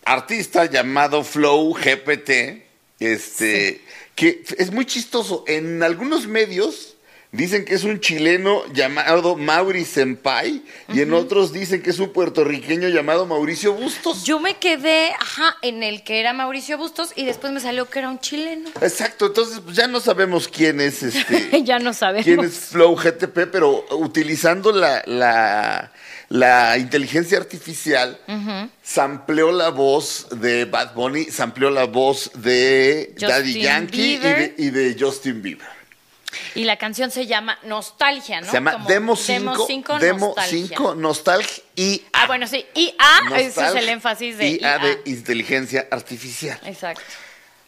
artista 0.04 0.66
llamado 0.66 1.24
Flow 1.24 1.74
GPT. 1.74 2.64
Este, 2.98 3.82
que 4.14 4.42
es 4.56 4.70
muy 4.72 4.86
chistoso. 4.86 5.44
En 5.46 5.82
algunos 5.82 6.26
medios 6.26 6.95
dicen 7.36 7.64
que 7.64 7.74
es 7.74 7.84
un 7.84 8.00
chileno 8.00 8.62
llamado 8.72 9.36
Mauri 9.36 9.84
Senpai 9.84 10.62
y 10.92 11.00
en 11.00 11.12
otros 11.12 11.52
dicen 11.52 11.82
que 11.82 11.90
es 11.90 11.98
un 11.98 12.12
puertorriqueño 12.12 12.88
llamado 12.88 13.26
Mauricio 13.26 13.74
Bustos. 13.74 14.24
Yo 14.24 14.40
me 14.40 14.56
quedé, 14.56 15.12
ajá, 15.12 15.56
en 15.62 15.82
el 15.82 16.02
que 16.02 16.20
era 16.20 16.32
Mauricio 16.32 16.78
Bustos 16.78 17.12
y 17.14 17.24
después 17.24 17.52
me 17.52 17.60
salió 17.60 17.88
que 17.88 17.98
era 17.98 18.08
un 18.08 18.18
chileno. 18.18 18.70
Exacto, 18.80 19.26
entonces 19.26 19.60
pues, 19.60 19.76
ya 19.76 19.86
no 19.86 20.00
sabemos 20.00 20.48
quién 20.48 20.80
es 20.80 21.02
este. 21.02 21.62
ya 21.64 21.78
no 21.78 21.92
sabemos. 21.92 22.24
quién 22.24 22.40
es 22.40 22.54
Flow 22.54 22.96
GTP, 22.96 23.50
pero 23.52 23.84
utilizando 23.90 24.72
la, 24.72 25.02
la, 25.06 25.92
la 26.28 26.78
inteligencia 26.78 27.38
artificial, 27.38 28.18
sampleó 28.82 29.52
la 29.52 29.68
voz 29.68 30.28
de 30.30 30.64
Bad 30.64 30.94
Bunny, 30.94 31.26
sampleó 31.26 31.70
la 31.70 31.84
voz 31.84 32.30
de 32.34 33.10
Justin 33.12 33.28
Daddy 33.28 33.60
Yankee 33.60 34.14
y 34.14 34.16
de, 34.16 34.34
Bieber. 34.34 34.54
y 34.56 34.70
de 34.70 34.96
Justin 34.98 35.42
Bieber. 35.42 35.75
Y 36.54 36.64
la 36.64 36.76
canción 36.76 37.10
se 37.10 37.26
llama 37.26 37.58
Nostalgia, 37.64 38.40
¿no? 38.40 38.46
Se 38.46 38.54
llama 38.54 38.72
Como 38.72 38.88
Demo 38.88 39.16
5, 39.16 39.40
Demo 39.40 39.66
5 39.66 39.98
Demo 39.98 40.26
Nostalgia. 40.28 40.66
5 40.68 40.94
Nostalgia 40.96 41.62
y 41.76 42.04
Ah, 42.12 42.26
bueno, 42.26 42.46
sí. 42.46 42.64
IA, 42.74 43.36
ese 43.38 43.66
es 43.66 43.74
el 43.74 43.88
énfasis 43.88 44.36
de 44.38 44.48
y 44.48 44.58
IA. 44.60 44.74
A 44.74 44.78
de 44.78 45.02
inteligencia 45.06 45.86
artificial. 45.90 46.58
Exacto. 46.64 47.02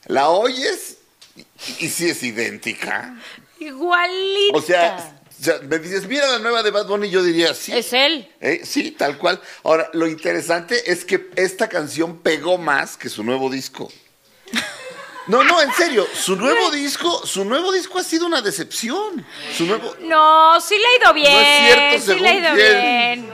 La 0.06 0.28
oyes 0.30 0.98
y, 1.36 1.44
y 1.84 1.88
sí 1.88 2.08
es 2.08 2.22
idéntica. 2.22 3.14
Igualita. 3.60 4.56
O 4.58 4.62
sea, 4.62 5.14
o 5.40 5.44
sea, 5.44 5.58
me 5.62 5.78
dices, 5.78 6.06
mira 6.06 6.26
la 6.26 6.38
nueva 6.40 6.62
de 6.62 6.70
Bad 6.70 6.86
Bunny, 6.86 7.10
yo 7.10 7.22
diría 7.22 7.54
sí. 7.54 7.72
es 7.72 7.92
él. 7.92 8.28
Eh, 8.40 8.62
Sí, 8.64 8.90
tal 8.92 9.18
cual. 9.18 9.40
Ahora, 9.62 9.88
lo 9.92 10.06
interesante 10.08 10.90
es 10.90 11.04
que 11.04 11.30
esta 11.36 11.68
canción 11.68 12.18
pegó 12.18 12.58
más 12.58 12.96
que 12.96 13.08
su 13.08 13.22
nuevo 13.22 13.48
disco. 13.50 13.90
No, 15.28 15.44
no, 15.44 15.60
en 15.60 15.72
serio, 15.74 16.06
su 16.14 16.36
nuevo 16.36 16.70
disco, 16.70 17.26
su 17.26 17.44
nuevo 17.44 17.70
disco 17.70 17.98
ha 17.98 18.02
sido 18.02 18.26
una 18.26 18.40
decepción. 18.42 19.24
Su 19.56 19.66
nuevo 19.66 19.94
No, 20.00 20.60
sí 20.60 20.76
le 20.78 20.86
ha 20.86 20.96
ido 21.04 21.12
bien. 21.14 21.32
No 21.32 21.38
es 21.40 22.04
cierto, 22.04 22.12
sí 22.14 22.20
le 22.20 22.28
ha 22.28 22.32
según 22.32 22.44
ido 22.44 22.54
quién. 22.54 22.80
bien. 23.28 23.32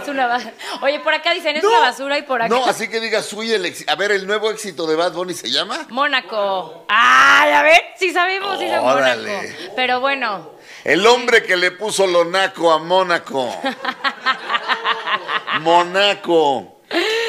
Es 0.00 0.08
una 0.08 0.26
ba- 0.26 0.40
Oye, 0.82 0.98
por 1.00 1.12
acá 1.14 1.32
dicen, 1.34 1.56
es 1.56 1.62
No. 1.62 1.68
una 1.70 1.80
basura 1.80 2.16
y 2.18 2.22
por 2.22 2.40
acá. 2.42 2.48
No, 2.48 2.64
así 2.64 2.88
que 2.88 3.00
digas, 3.00 3.32
uy, 3.32 3.52
el 3.52 3.64
éxito. 3.66 3.90
A 3.92 3.96
ver, 3.96 4.12
el 4.12 4.26
nuevo 4.26 4.50
éxito 4.50 4.86
de 4.86 4.96
Bad 4.96 5.12
Bunny 5.12 5.34
se 5.34 5.50
llama 5.50 5.86
Mónaco. 5.90 6.84
Ay, 6.88 7.52
a 7.52 7.62
ver, 7.62 7.80
sí 7.98 8.12
sabemos, 8.12 8.58
sí 8.58 8.64
es 8.64 8.78
Órale. 8.80 9.36
Mónaco. 9.36 9.72
Pero 9.76 10.00
bueno, 10.00 10.50
El 10.84 11.06
hombre 11.06 11.42
que 11.44 11.56
le 11.56 11.70
puso 11.72 12.06
Lonaco 12.06 12.72
a 12.72 12.78
Mónaco. 12.78 13.54
Monaco. 15.60 16.80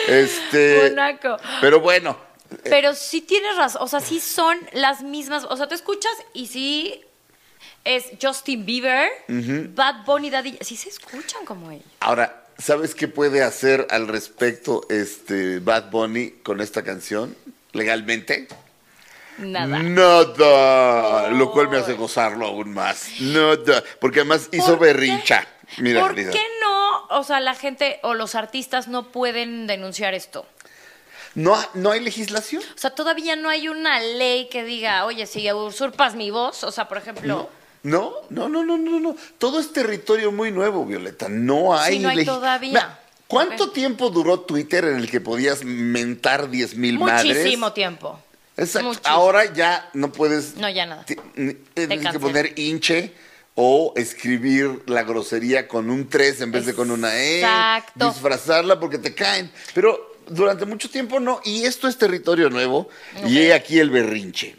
Este. 0.08 0.90
Mónaco. 0.90 1.38
Pero 1.62 1.80
bueno, 1.80 2.18
Pero 2.70 2.94
sí 2.94 3.22
tienes 3.22 3.56
razón, 3.56 3.82
o 3.84 3.88
sea, 3.88 4.00
sí 4.00 4.20
son 4.20 4.58
las 4.74 5.02
mismas, 5.04 5.46
o 5.50 5.56
sea, 5.58 5.68
te 5.68 5.76
escuchas 5.76 6.14
y 6.34 6.48
sí 6.48 7.02
es 7.84 8.06
Justin 8.22 8.66
Bieber, 8.66 9.10
Bad 9.28 10.06
Bunny, 10.06 10.30
Daddy, 10.30 10.58
sí 10.62 10.76
se 10.76 10.90
escuchan 10.90 11.46
como 11.46 11.72
él. 11.72 11.82
ahora, 12.00 12.44
¿sabes 12.58 12.96
qué 12.96 13.08
puede 13.08 13.44
hacer 13.44 13.88
al 13.90 14.08
respecto 14.08 14.86
este 14.90 15.60
Bad 15.60 15.92
Bunny 15.92 16.32
con 16.44 16.62
esta 16.62 16.84
canción? 16.84 17.36
Legalmente. 17.74 18.48
Nada. 19.38 19.80
Nada. 19.80 21.30
Lo 21.30 21.52
cual 21.52 21.70
me 21.70 21.78
hace 21.78 21.94
gozarlo 21.94 22.48
aún 22.48 22.74
más. 22.74 23.08
Nada. 23.20 23.84
Porque 24.00 24.22
además 24.22 24.48
hizo 24.52 24.78
¿Por 24.78 24.80
berrincha. 24.80 25.46
Mira, 25.80 26.02
¿Por 26.02 26.16
qué 26.16 26.42
no, 26.62 27.06
o 27.08 27.24
sea, 27.24 27.40
la 27.40 27.54
gente 27.54 28.00
o 28.04 28.14
los 28.14 28.36
artistas 28.36 28.88
no 28.88 29.12
pueden 29.12 29.68
denunciar 29.68 30.14
esto? 30.14 30.46
No, 31.36 31.58
no 31.74 31.92
hay 31.92 32.00
legislación. 32.00 32.64
O 32.76 32.78
sea, 32.78 32.92
todavía 32.92 33.36
no 33.36 33.50
hay 33.50 33.68
una 33.68 34.00
ley 34.00 34.48
que 34.50 34.64
diga, 34.64 35.06
oye, 35.06 35.28
si 35.28 35.52
usurpas 35.52 36.16
mi 36.16 36.32
voz, 36.32 36.64
o 36.64 36.72
sea, 36.72 36.88
por 36.88 36.98
ejemplo, 36.98 37.50
No, 37.84 38.14
no, 38.30 38.50
no, 38.50 38.64
no, 38.64 38.78
no, 38.78 39.00
no. 39.00 39.16
Todo 39.38 39.60
es 39.60 39.72
territorio 39.72 40.32
muy 40.32 40.52
nuevo, 40.52 40.86
Violeta. 40.86 41.30
No 41.30 41.78
hay. 41.78 41.98
Sí, 41.98 42.00
no 42.00 42.10
hay 42.10 42.26
todavía. 42.26 42.70
Mira, 42.70 43.00
¿Cuánto 43.28 43.72
tiempo 43.72 44.10
duró 44.10 44.42
Twitter 44.42 44.86
en 44.86 44.98
el 44.98 45.10
que 45.10 45.20
podías 45.20 45.64
mentar 45.64 46.50
10 46.50 46.76
mil 46.76 47.00
madres? 47.00 47.36
muchísimo 47.38 47.74
tiempo. 47.74 48.20
Exacto. 48.56 48.90
Muchísimo. 48.90 49.16
Ahora 49.16 49.52
ya 49.52 49.90
no 49.94 50.12
puedes. 50.12 50.56
No, 50.56 50.70
ya 50.70 50.86
nada. 50.86 51.06
Tienes 51.06 52.12
que 52.12 52.20
poner 52.20 52.58
hinche 52.58 53.14
o 53.56 53.94
escribir 53.96 54.84
la 54.86 55.04
grosería 55.04 55.68
con 55.68 55.90
un 55.90 56.08
3 56.08 56.42
en 56.42 56.52
vez 56.52 56.66
de 56.66 56.76
con 56.76 56.92
una 56.92 57.16
E. 57.16 57.40
Exacto. 57.40 58.10
Disfrazarla 58.10 58.80
porque 58.80 59.00
te 59.00 59.16
caen. 59.16 59.52
Pero 59.74 60.15
durante 60.28 60.66
mucho 60.66 60.90
tiempo 60.90 61.20
no. 61.20 61.42
Y 61.44 61.66
esto 61.66 61.88
es 61.88 61.98
territorio 61.98 62.50
nuevo. 62.50 62.90
Y 63.26 63.40
he 63.40 63.54
aquí 63.54 63.80
el 63.80 63.90
berrinche. 63.90 64.56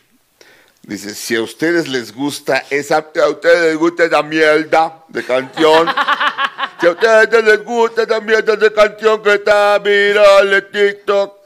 Dice, 0.82 1.14
si 1.14 1.34
a 1.34 1.42
ustedes 1.42 1.88
les 1.88 2.14
gusta 2.14 2.64
esa, 2.70 3.04
si 3.12 3.20
a 3.20 3.28
ustedes 3.28 3.60
les 3.60 3.76
gusta 3.76 4.04
esa 4.04 4.22
mierda 4.22 5.04
de 5.08 5.24
canción, 5.24 5.88
si 6.80 6.86
a 6.86 6.90
ustedes 6.90 7.44
les 7.44 7.64
gusta 7.64 8.02
esa 8.04 8.20
mierda 8.20 8.54
de 8.54 8.72
canción 8.72 9.20
que 9.20 9.34
está 9.34 9.78
viral 9.80 10.52
en 10.52 10.70
TikTok, 10.70 11.38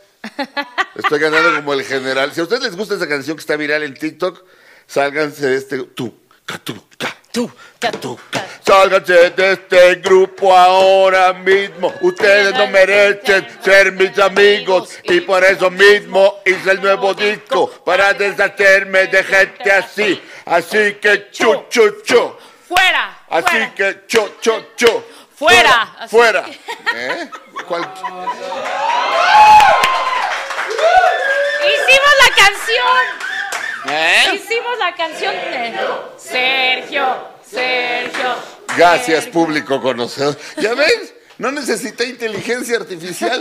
estoy 0.95 1.19
ganando 1.19 1.55
como 1.57 1.73
el 1.73 1.85
general. 1.85 2.33
Si 2.33 2.41
a 2.41 2.43
ustedes 2.43 2.65
les 2.65 2.77
gusta 2.77 2.97
esa 2.97 3.09
canción 3.09 3.35
que 3.35 3.41
está 3.41 3.57
viral 3.57 3.83
en 3.83 3.95
TikTok, 3.95 4.45
sálganse 4.87 5.47
de 5.47 5.57
este, 5.57 5.79
tú, 5.85 6.13
tú, 6.63 6.85
ca, 6.99 7.17
tú, 7.33 7.51
tú. 8.01 8.19
Sálganse 8.65 9.31
de 9.31 9.53
este 9.53 9.95
grupo 9.97 10.55
ahora 10.57 11.33
mismo. 11.33 11.93
Ustedes 12.03 12.55
no 12.55 12.67
merecen 12.69 13.47
ser 13.63 13.93
mis 13.93 14.17
amigos. 14.19 14.99
Y 15.05 15.21
por 15.21 15.43
eso 15.45 15.71
mismo 15.71 16.41
hice 16.45 16.73
el 16.73 16.81
nuevo 16.81 17.15
disco. 17.15 17.69
Para 17.85 18.13
deshacerme 18.13 19.07
de 19.07 19.25
gente 19.25 19.73
así. 19.73 20.23
Así 20.45 20.95
que 21.01 21.31
chu, 21.31 21.65
chu, 21.69 22.03
chu. 22.05 22.37
Fuera. 22.69 23.19
Así 23.29 23.71
que 23.75 24.07
chu, 24.07 24.31
chu, 24.41 24.53
chu. 24.77 25.03
Fuera. 25.35 26.07
Fuera. 26.09 26.45
¿Eh? 26.95 27.31
Hicimos 31.63 32.13
la 32.21 32.35
canción. 32.37 33.30
¿Eh? 33.89 34.35
Hicimos 34.35 34.79
la 34.79 34.95
canción 34.95 35.35
de 35.35 35.75
Sergio, 36.19 37.17
Sergio. 37.51 38.35
Gracias, 38.77 39.25
Sergio. 39.25 39.33
público 39.33 39.81
conocedor. 39.81 40.37
¿Ya 40.59 40.75
ves? 40.75 41.15
No 41.39 41.51
necesité 41.51 42.05
inteligencia 42.05 42.77
artificial. 42.77 43.41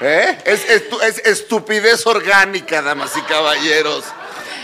¿Eh? 0.00 0.38
Es, 0.44 0.68
estu- 0.68 1.02
es 1.02 1.18
estupidez 1.24 2.06
orgánica, 2.06 2.80
damas 2.82 3.16
y 3.16 3.22
caballeros. 3.22 4.04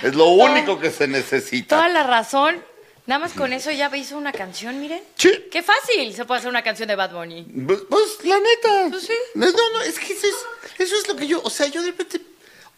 Es 0.03 0.15
lo 0.15 0.27
único 0.27 0.79
que 0.79 0.91
se 0.91 1.09
necesita. 1.09 1.77
Toda 1.77 1.89
la 1.89 2.05
razón. 2.05 2.65
Nada 3.07 3.21
más 3.21 3.33
con 3.33 3.53
eso 3.53 3.71
ya 3.71 3.91
hizo 3.97 4.17
una 4.19 4.33
canción, 4.33 4.79
miren. 4.81 5.03
Sí. 5.17 5.47
Qué 5.51 5.63
fácil 5.63 6.15
se 6.15 6.25
puede 6.27 6.39
hacer 6.41 6.51
una 6.51 6.63
canción 6.63 6.89
de 6.89 6.95
Bad 6.95 7.13
Bunny. 7.13 7.43
Pues, 7.67 7.81
pues, 7.89 8.25
la 8.25 8.39
neta. 8.39 8.87
Pues 8.91 9.03
sí. 9.07 9.15
No, 9.35 9.47
no, 9.47 9.71
no, 9.73 9.81
es 9.83 9.99
que 9.99 10.13
eso 10.13 10.27
es, 10.27 10.35
eso 10.79 10.95
es 10.95 11.09
lo 11.09 11.17
que 11.17 11.27
yo, 11.27 11.41
o 11.43 11.49
sea, 11.51 11.67
yo 11.69 11.81
de 11.81 11.89
repente 11.89 12.21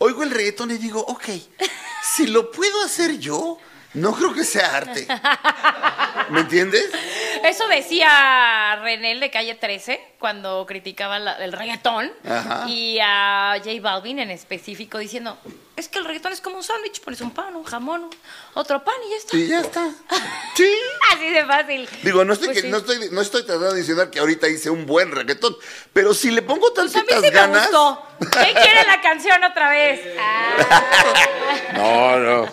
oigo 0.03 0.23
el 0.23 0.31
reggaetón 0.31 0.71
y 0.71 0.79
digo, 0.79 1.01
ok, 1.01 1.25
si 2.17 2.27
lo 2.27 2.51
puedo 2.51 2.83
hacer 2.83 3.19
yo, 3.19 3.59
no 3.95 4.13
creo 4.15 4.33
que 4.33 4.45
sea 4.45 4.77
arte. 4.77 5.07
¿Me 6.31 6.41
entiendes? 6.41 6.89
Eso 7.45 7.67
decía 7.69 8.77
René 8.83 9.19
de 9.19 9.31
Calle 9.31 9.55
13 9.55 10.01
cuando 10.19 10.65
criticaba 10.67 11.19
la- 11.19 11.37
el 11.43 11.53
reggaetón. 11.53 12.13
Ajá. 12.29 12.67
Y 12.69 12.99
a 13.03 13.55
J 13.59 13.71
Balvin 13.81 14.19
en 14.21 14.31
específico 14.31 14.99
diciendo, 14.99 15.39
es 15.77 15.89
que 15.89 15.99
el 15.99 16.05
reggaetón 16.05 16.33
es 16.33 16.41
como 16.41 16.57
un 16.59 16.63
sándwich, 16.63 17.01
pones 17.01 17.21
un 17.23 17.31
pan, 17.33 17.57
un 17.57 17.65
jamón, 17.65 18.09
otro 18.55 18.85
pan 18.85 18.95
y 19.07 19.11
ya 19.11 19.17
está. 19.17 19.37
Y 19.37 19.49
ya 19.49 19.61
está. 19.61 19.89
Sí. 20.55 20.71
Así 21.15 21.31
de 21.31 21.45
fácil. 21.47 21.89
Digo, 22.03 22.25
no 22.25 22.35
estoy, 22.35 22.49
Pues 22.49 22.59
que- 22.59 22.63
sí. 22.67 22.71
no 22.71 22.77
estoy, 22.77 23.09
no 23.11 23.21
estoy 23.23 23.43
tratando 23.45 23.73
de 23.73 23.81
insinuar 23.81 24.11
que 24.11 24.21
ahorita 24.21 24.47
hice 24.49 24.71
un 24.71 24.87
buen 24.87 25.11
reggaetón, 25.11 25.57
pero 25.93 26.13
si 26.15 26.31
le 26.31 26.43
pongo 26.43 26.73
Pues 26.75 26.95
a 26.95 27.01
mí 27.01 27.07
tantitas 27.07 27.23
sí 27.25 27.31
me 27.31 27.31
ganas. 27.31 27.63
gustó. 27.67 28.07
¿Quién 28.31 28.55
quiere 28.55 28.85
la 28.87 29.01
canción 29.01 29.43
otra 29.43 29.71
vez? 29.71 30.01
Ah. 30.21 31.73
No, 31.75 32.19
no. 32.19 32.47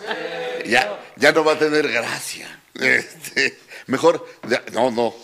Ya, 0.66 0.90
ya 1.18 1.32
no 1.32 1.44
va 1.44 1.54
a 1.54 1.60
tener 1.60 1.88
gracia. 1.88 2.48
Este, 2.80 3.58
mejor, 3.88 4.28
no, 4.74 4.92
no. 4.92 5.16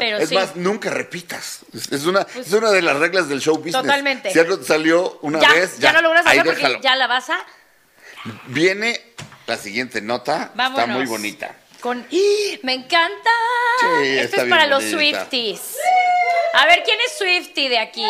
es 0.00 0.28
sí. 0.28 0.34
más, 0.34 0.56
nunca 0.56 0.90
repitas. 0.90 1.60
Es, 1.72 2.04
una, 2.04 2.26
es 2.36 2.52
una 2.52 2.70
de 2.70 2.82
las 2.82 2.96
reglas 2.96 3.28
del 3.28 3.40
show 3.40 3.56
business. 3.56 3.82
Totalmente. 3.82 4.32
Si 4.32 4.38
algo 4.38 4.62
salió 4.62 5.18
una 5.22 5.40
ya, 5.40 5.52
vez, 5.52 5.78
ya, 5.78 5.90
ya, 5.90 5.92
no 5.92 6.02
lo 6.02 6.08
logras 6.08 6.26
hacer 6.26 6.44
porque 6.44 6.56
déjalo. 6.56 6.80
ya 6.80 6.96
la 6.96 7.06
vas 7.06 7.30
a. 7.30 7.44
Viene 8.46 9.00
la 9.46 9.56
siguiente 9.56 10.00
nota. 10.00 10.52
Vámonos. 10.54 10.84
Está 10.84 10.92
muy 10.92 11.06
bonita. 11.06 11.56
Con... 11.80 12.06
¡Me 12.62 12.74
encanta! 12.74 13.30
Sí, 13.80 14.18
Esto 14.18 14.42
es 14.42 14.48
para 14.48 14.66
los. 14.66 14.84
Swifties. 14.84 15.76
A 16.54 16.66
ver, 16.66 16.82
¿quién 16.84 16.98
es 17.06 17.16
Swiftie 17.16 17.68
de 17.68 17.78
aquí? 17.78 18.04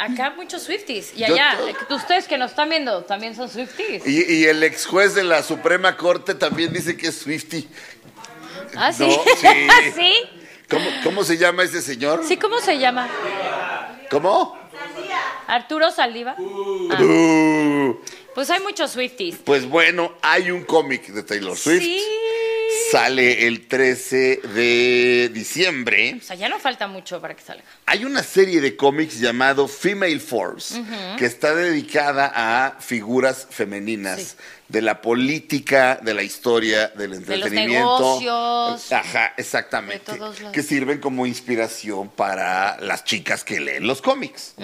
Acá 0.00 0.30
muchos 0.36 0.62
Swifties. 0.62 1.12
Y 1.16 1.24
allá, 1.24 1.58
to- 1.88 1.94
ustedes 1.94 2.26
que 2.26 2.38
nos 2.38 2.50
están 2.52 2.70
viendo, 2.70 3.04
también 3.04 3.34
son 3.36 3.48
Swifties. 3.50 4.06
Y, 4.06 4.32
y 4.32 4.44
el 4.46 4.62
ex 4.62 4.86
juez 4.86 5.14
de 5.14 5.22
la 5.24 5.42
Suprema 5.42 5.96
Corte 5.96 6.34
también 6.34 6.72
dice 6.72 6.96
que 6.96 7.08
es 7.08 7.18
Swifty. 7.18 7.68
¿Ah, 8.76 8.92
sí? 8.92 9.04
No, 9.06 9.22
sí. 9.36 9.46
¿Sí? 9.96 10.12
¿Cómo, 10.70 10.86
¿Cómo 11.04 11.24
se 11.24 11.36
llama 11.36 11.64
ese 11.64 11.82
señor? 11.82 12.22
¿Sí? 12.26 12.36
¿Cómo 12.36 12.60
se 12.60 12.78
llama? 12.78 13.08
¿Cómo? 14.10 14.58
¿Arturo 15.46 15.90
Saldiva? 15.90 16.36
Ah, 16.38 17.02
Uh, 17.02 17.96
pues 18.34 18.48
hay 18.50 18.60
muchos 18.60 18.92
Swifties. 18.92 19.36
pues 19.44 19.68
bueno, 19.68 20.12
hay 20.22 20.50
un 20.52 20.64
cómic 20.64 21.08
de 21.08 21.22
Taylor 21.24 21.56
Swift. 21.56 21.82
Sí. 21.82 22.00
Sale 22.90 23.46
el 23.46 23.66
13 23.68 24.40
de 24.54 25.30
diciembre. 25.32 26.16
O 26.20 26.22
sea, 26.24 26.34
ya 26.36 26.48
no 26.48 26.58
falta 26.58 26.88
mucho 26.88 27.20
para 27.20 27.34
que 27.36 27.42
salga. 27.42 27.62
Hay 27.86 28.04
una 28.04 28.22
serie 28.22 28.60
de 28.60 28.76
cómics 28.76 29.20
llamado 29.20 29.68
Female 29.68 30.18
Force, 30.18 30.82
que 31.18 31.26
está 31.26 31.54
dedicada 31.54 32.32
a 32.34 32.80
figuras 32.80 33.46
femeninas 33.50 34.20
Sí. 34.20 34.36
De 34.70 34.82
la 34.82 35.02
política, 35.02 35.98
de 36.00 36.14
la 36.14 36.22
historia, 36.22 36.88
del 36.88 37.14
entretenimiento. 37.14 38.20
negocios. 38.20 38.92
Ajá, 38.92 39.34
exactamente. 39.36 40.12
De 40.12 40.18
todos 40.18 40.38
lados. 40.40 40.54
Que 40.54 40.62
sirven 40.62 41.00
como 41.00 41.26
inspiración 41.26 42.08
para 42.08 42.78
las 42.80 43.04
chicas 43.04 43.42
que 43.42 43.58
leen 43.58 43.86
los 43.88 44.00
cómics. 44.00 44.54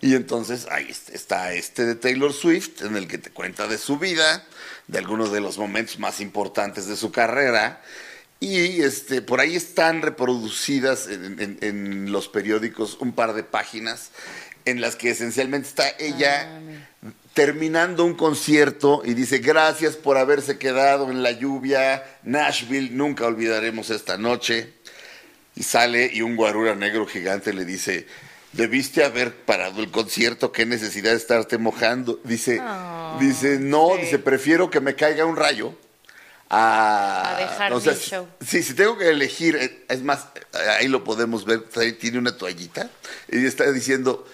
Y 0.00 0.14
entonces 0.14 0.66
ahí 0.70 0.86
est- 0.88 1.10
está 1.10 1.52
este 1.52 1.84
de 1.84 1.94
Taylor 1.94 2.32
Swift, 2.32 2.82
en 2.82 2.96
el 2.96 3.06
que 3.06 3.18
te 3.18 3.30
cuenta 3.30 3.66
de 3.68 3.76
su 3.76 3.98
vida, 3.98 4.44
de 4.88 4.98
algunos 4.98 5.30
de 5.30 5.40
los 5.40 5.58
momentos 5.58 5.98
más 5.98 6.20
importantes 6.20 6.86
de 6.86 6.96
su 6.96 7.12
carrera. 7.12 7.82
Y 8.42 8.80
este, 8.80 9.20
por 9.20 9.40
ahí 9.40 9.54
están 9.54 10.00
reproducidas 10.00 11.06
en, 11.08 11.38
en- 11.38 11.58
en 11.60 12.10
los 12.12 12.28
periódicos 12.28 12.96
un 12.98 13.12
par 13.12 13.34
de 13.34 13.42
páginas 13.42 14.10
en 14.64 14.80
las 14.80 14.96
que 14.96 15.10
esencialmente 15.10 15.68
está 15.68 15.88
ella 15.98 16.60
terminando 17.34 18.04
un 18.04 18.14
concierto 18.14 19.02
y 19.04 19.14
dice 19.14 19.38
gracias 19.38 19.96
por 19.96 20.18
haberse 20.18 20.58
quedado 20.58 21.10
en 21.10 21.22
la 21.22 21.30
lluvia, 21.32 22.04
Nashville, 22.22 22.90
nunca 22.90 23.26
olvidaremos 23.26 23.90
esta 23.90 24.16
noche. 24.18 24.74
Y 25.56 25.62
sale 25.62 26.10
y 26.12 26.22
un 26.22 26.36
guarura 26.36 26.74
negro 26.74 27.06
gigante 27.06 27.52
le 27.52 27.64
dice, 27.64 28.06
debiste 28.52 29.04
haber 29.04 29.34
parado 29.34 29.80
el 29.80 29.90
concierto, 29.90 30.52
qué 30.52 30.64
necesidad 30.64 31.10
de 31.10 31.16
estarte 31.16 31.58
mojando. 31.58 32.20
Dice, 32.24 32.62
dice, 33.18 33.58
no, 33.58 33.96
dice, 33.96 34.18
prefiero 34.18 34.70
que 34.70 34.80
me 34.80 34.94
caiga 34.94 35.24
un 35.24 35.36
rayo 35.36 35.74
a, 36.48 37.36
A 37.36 37.40
dejar 37.40 37.72
o 37.72 37.80
sea, 37.80 37.92
mi 37.92 37.98
show. 37.98 38.28
Sí, 38.44 38.62
si 38.62 38.74
tengo 38.74 38.98
que 38.98 39.08
elegir, 39.08 39.56
eh, 39.56 39.84
es 39.88 40.02
más, 40.02 40.26
ahí 40.78 40.88
lo 40.88 41.04
podemos 41.04 41.44
ver, 41.44 41.64
tiene 41.98 42.18
una 42.18 42.36
toallita 42.36 42.90
y 43.30 43.44
está 43.44 43.70
diciendo, 43.70 44.26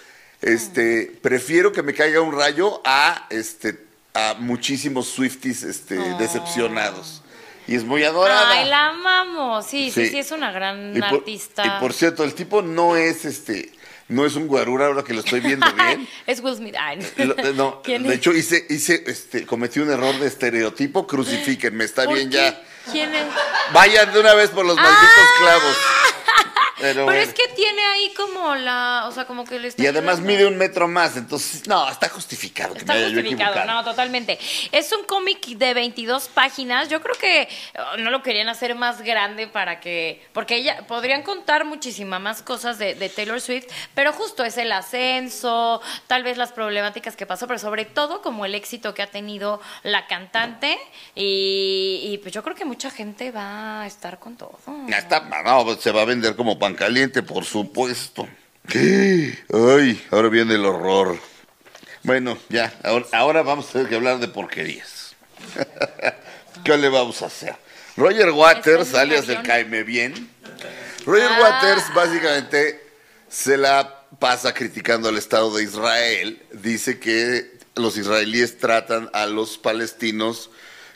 este, 0.54 1.12
prefiero 1.22 1.72
que 1.72 1.82
me 1.82 1.92
caiga 1.94 2.20
un 2.20 2.32
rayo 2.35 2.80
a, 2.85 3.26
este, 3.30 3.85
a 4.14 4.35
muchísimos 4.38 5.09
Swifties, 5.09 5.62
este, 5.64 5.96
decepcionados. 6.18 7.22
Y 7.68 7.74
es 7.74 7.85
muy 7.85 8.04
adorada. 8.04 8.48
Ay, 8.50 8.68
la 8.68 8.88
amamos. 8.90 9.66
Sí, 9.66 9.90
sí, 9.90 10.04
Sí. 10.04 10.11
sí, 10.12 10.18
es 10.20 10.30
una 10.30 10.52
gran 10.52 10.96
Y 10.96 11.00
por, 11.00 11.18
artista. 11.20 11.64
y 11.66 11.80
por 11.80 11.92
cierto, 11.92 12.22
el 12.22 12.32
tipo 12.35 12.62
no 12.62 12.94
es, 12.96 13.24
este, 13.24 13.72
no 14.09 14.24
es 14.24 14.37
un 14.37 14.46
guarura 14.46 14.87
ahora 14.87 15.02
que 15.02 15.12
lo 15.14 15.18
estoy 15.20 15.40
viendo 15.40 15.66
bien. 15.74 16.09
es 16.28 16.38
Will 16.40 16.54
Smith. 16.54 16.76
Ay, 16.78 17.00
no, 17.56 17.82
¿Quién 17.85 18.04
de 18.04 18.11
es? 18.11 18.14
hecho 18.16 18.32
hice, 18.32 18.64
hice, 18.70 19.02
este, 19.09 19.44
cometí 19.44 19.80
un 19.80 19.90
error 19.90 20.16
de 20.20 20.28
estereotipo, 20.28 21.09
crucifíquenme, 21.09 21.82
está 21.85 22.04
¿Por 22.04 22.14
bien 22.14 22.30
qué? 22.30 22.37
ya. 22.37 22.62
¿Quién 22.92 23.12
es? 23.12 23.26
Vayan 23.72 24.12
de 24.12 24.20
una 24.20 24.35
vez 24.35 24.50
por 24.50 24.64
los 24.64 24.76
malditos 24.76 25.26
clavos. 25.40 25.76
Pero, 26.78 26.92
Pero 26.92 27.04
bueno. 27.04 27.20
es 27.20 27.32
que 27.32 27.48
tiene 27.54 27.82
ahí 27.82 28.12
como 28.14 28.54
la, 28.54 29.04
o 29.08 29.12
sea, 29.12 29.24
como 29.26 29.44
que 29.44 29.58
le 29.58 29.68
está 29.68 29.82
Y 29.82 29.86
además 29.86 30.16
ayudando. 30.18 30.32
mide 30.32 30.46
un 30.46 30.56
metro 30.56 30.88
más, 30.88 31.16
entonces, 31.16 31.66
no, 31.66 31.88
está 31.90 32.08
justificado 32.08 32.74
que 32.74 32.80
Está 32.80 32.92
me 32.92 32.98
haya 32.98 33.08
yo 33.08 33.20
justificado, 33.20 33.64
no, 33.64 33.84
totalmente. 33.84 34.38
Es 34.72 34.92
un 34.92 35.04
cómic 35.04 35.46
de 35.46 35.74
22 35.74 36.28
páginas. 36.28 36.88
Yo 36.88 37.00
creo 37.00 37.14
que 37.16 37.48
oh, 37.78 37.96
no 37.98 38.10
lo 38.10 38.22
querían 38.22 38.48
hacer 38.48 38.74
más 38.74 39.02
grande 39.02 39.46
para 39.46 39.80
que. 39.80 40.26
Porque 40.32 40.56
ella 40.56 40.86
podrían 40.86 41.22
contar 41.22 41.64
muchísimas 41.64 42.20
más 42.20 42.42
cosas 42.42 42.78
de, 42.78 42.94
de 42.94 43.08
Taylor 43.08 43.40
Swift, 43.40 43.66
pero 43.94 44.12
justo 44.12 44.44
es 44.44 44.58
el 44.58 44.72
ascenso, 44.72 45.80
tal 46.06 46.22
vez 46.22 46.36
las 46.36 46.52
problemáticas 46.52 47.16
que 47.16 47.26
pasó, 47.26 47.46
pero 47.46 47.58
sobre 47.58 47.84
todo 47.84 48.22
como 48.22 48.44
el 48.44 48.54
éxito 48.54 48.94
que 48.94 49.02
ha 49.02 49.10
tenido 49.10 49.60
la 49.82 50.06
cantante. 50.06 50.78
Y, 51.14 52.00
y, 52.04 52.18
pues 52.18 52.34
yo 52.34 52.42
creo 52.42 52.54
que 52.54 52.64
mucha 52.64 52.90
gente 52.90 53.30
va 53.30 53.82
a 53.82 53.86
estar 53.86 54.18
con 54.18 54.36
todo. 54.36 54.58
Está, 54.88 55.20
no, 55.20 55.74
se 55.76 55.92
va 55.92 56.02
a 56.02 56.04
vender 56.04 56.36
como 56.36 56.58
pan 56.66 56.74
caliente, 56.74 57.22
por 57.22 57.44
supuesto. 57.44 58.29
Ay, 58.74 60.05
ahora 60.11 60.29
viene 60.29 60.55
el 60.55 60.64
horror. 60.64 61.16
Bueno, 62.02 62.37
ya, 62.48 62.74
ahora, 62.83 63.07
ahora 63.12 63.42
vamos 63.42 63.68
a 63.68 63.72
tener 63.74 63.88
que 63.88 63.94
hablar 63.94 64.18
de 64.18 64.26
porquerías. 64.26 65.14
¿Qué 66.64 66.76
le 66.76 66.88
vamos 66.88 67.22
a 67.22 67.26
hacer? 67.26 67.55
Roger 67.96 68.31
Waters, 68.31 68.94
alias 68.94 69.29
del. 69.29 69.42
Caime 69.42 69.85
Bien. 69.85 70.29
Roger 71.05 71.29
Ah. 71.31 71.61
Waters 71.62 71.94
básicamente 71.94 72.85
se 73.29 73.57
la 73.57 74.02
pasa 74.18 74.52
criticando 74.52 75.09
al 75.09 75.18
Estado 75.18 75.55
de 75.57 75.62
Israel. 75.62 76.42
Dice 76.52 76.98
que 76.98 77.59
los 77.76 77.96
israelíes 77.96 78.59
tratan 78.59 79.09
a 79.12 79.26
los 79.26 79.57
palestinos 79.57 80.50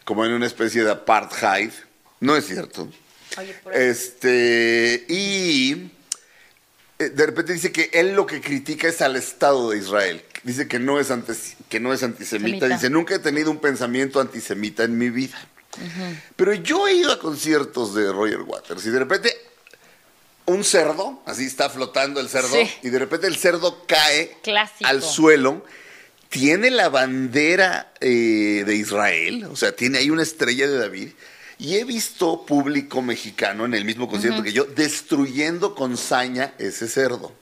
como 0.05 0.25
en 0.25 0.33
una 0.33 0.47
especie 0.47 0.83
de 0.83 0.91
apartheid. 0.91 1.71
No 2.19 2.35
es 2.37 2.49
cierto. 2.49 2.89
Oye, 3.39 3.55
por 3.63 3.75
Este, 3.75 5.05
y 5.09 5.91
eh, 6.99 7.09
de 7.11 7.27
repente 7.27 7.53
dice 7.53 7.73
que 7.73 7.91
él 7.93 8.15
lo 8.15 8.27
que 8.27 8.41
critica 8.41 8.89
es 8.89 9.01
al 9.01 9.17
Estado 9.17 9.71
de 9.71 9.79
Israel. 9.79 10.23
Dice 10.43 10.69
que 10.69 10.79
no 10.79 10.99
es, 10.99 11.11
antes, 11.11 11.57
que 11.69 11.81
no 11.81 11.93
es 11.93 12.03
antisemita. 12.03 12.49
Semita. 12.61 12.69
Dice, 12.69 12.91
nunca 12.91 13.15
he 13.15 13.19
tenido 13.19 13.51
un 13.51 13.59
pensamiento 13.59 14.21
antisemita 14.21 14.85
en 14.85 14.97
mi 14.99 15.11
vida. 15.11 15.39
Pero 16.37 16.53
yo 16.55 16.89
he 16.89 16.95
ido 16.95 17.13
a 17.13 17.19
conciertos 17.21 17.95
de 17.95 18.11
Roger 18.13 18.41
Waters 18.43 18.85
y 18.87 18.91
de 18.91 18.99
repente 18.99 19.37
un 20.47 20.65
cerdo, 20.65 21.23
así 21.27 21.45
está 21.47 21.71
flotando 21.71 22.19
el 22.21 22.29
cerdo, 22.29 22.49
Sí. 22.49 22.69
y 22.83 22.91
de 22.91 22.99
repente 22.99 23.29
el 23.29 23.37
cerdo 23.37 23.85
cae 23.87 24.37
Clásico. 24.43 24.89
al 24.89 25.03
suelo. 25.03 25.65
Tiene 26.29 26.71
la 26.71 26.89
bandera 26.89 27.93
eh, 28.01 28.63
de 28.67 28.75
Israel, 28.75 29.45
o 29.45 29.57
sea, 29.57 29.75
tiene 29.75 29.99
ahí 29.99 30.11
una 30.11 30.23
estrella 30.23 30.69
de 30.69 30.79
David. 30.79 31.09
Y 31.61 31.77
he 31.77 31.85
visto 31.85 32.47
público 32.47 33.03
mexicano 33.03 33.67
en 33.67 33.75
el 33.75 33.85
mismo 33.85 34.09
concierto 34.09 34.43
que 34.43 34.53
yo 34.53 34.65
destruyendo 34.65 35.75
con 35.75 35.99
saña 35.99 36.55
ese 36.59 36.89
cerdo. 36.89 37.33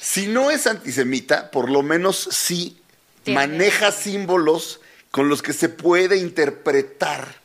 Si 0.00 0.28
no 0.28 0.50
es 0.52 0.66
antisemita, 0.68 1.50
por 1.50 1.70
lo 1.70 1.82
menos 1.82 2.28
sí 2.30 2.80
Tiene- 3.24 3.40
maneja 3.40 3.90
símbolos 3.90 4.80
con 5.10 5.28
los 5.28 5.42
que 5.42 5.52
se 5.52 5.68
puede 5.68 6.18
interpretar, 6.18 7.40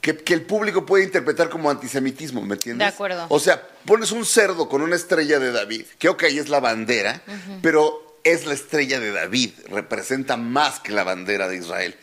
que, 0.00 0.16
que 0.16 0.34
el 0.34 0.42
público 0.42 0.84
puede 0.84 1.04
interpretar 1.04 1.48
como 1.48 1.70
antisemitismo, 1.70 2.42
¿me 2.42 2.54
entiendes? 2.54 2.88
De 2.88 2.92
acuerdo. 2.92 3.26
O 3.28 3.38
sea, 3.38 3.62
pones 3.86 4.10
un 4.10 4.26
cerdo 4.26 4.68
con 4.68 4.82
una 4.82 4.96
estrella 4.96 5.38
de 5.38 5.52
David, 5.52 5.84
que 6.00 6.08
ok, 6.08 6.24
es 6.24 6.48
la 6.48 6.58
bandera, 6.58 7.22
pero 7.62 8.18
es 8.24 8.46
la 8.46 8.54
estrella 8.54 8.98
de 8.98 9.12
David, 9.12 9.50
representa 9.68 10.36
más 10.36 10.80
que 10.80 10.90
la 10.90 11.04
bandera 11.04 11.46
de 11.46 11.56
Israel. 11.58 11.94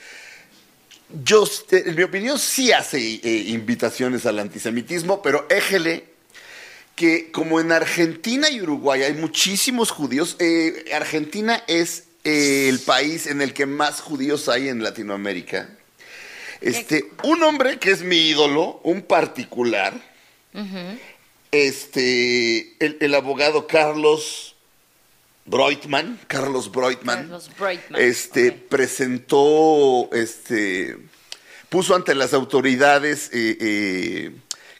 Yo, 1.12 1.44
en 1.72 1.96
mi 1.96 2.04
opinión, 2.04 2.38
sí 2.38 2.72
hace 2.72 3.00
eh, 3.00 3.46
invitaciones 3.48 4.28
al 4.28 4.38
antisemitismo, 4.38 5.24
pero 5.24 5.48
éjele 5.50 6.06
que 6.96 7.32
como 7.32 7.60
en 7.60 7.72
Argentina 7.72 8.50
y 8.50 8.62
Uruguay 8.62 9.02
hay 9.02 9.14
muchísimos 9.14 9.90
judíos, 9.90 10.36
eh, 10.40 10.86
Argentina 10.94 11.64
es 11.68 12.04
eh, 12.24 12.68
el 12.70 12.80
país 12.80 13.26
en 13.26 13.42
el 13.42 13.54
que 13.54 13.66
más 13.66 14.02
judíos 14.02 14.50
hay 14.50 14.70
en 14.70 14.84
Latinoamérica. 14.84 15.70
Este, 16.62 17.10
un 17.24 17.42
hombre 17.42 17.80
que 17.80 17.90
es 17.92 18.04
mi 18.04 18.18
ídolo, 18.18 18.82
un 18.84 19.02
particular, 19.02 19.94
este, 21.52 22.76
el, 22.86 22.98
el 23.00 23.16
abogado 23.16 23.66
Carlos 23.66 24.56
Breutmann, 25.50 26.20
Carlos 26.28 26.72
Breutmann, 26.72 27.32
este, 27.98 28.52
presentó, 28.52 30.10
este, 30.14 30.98
puso 31.70 31.96
ante 31.96 32.14
las 32.14 32.34
autoridades, 32.34 33.30
eh, 33.34 33.58
eh, 33.60 34.32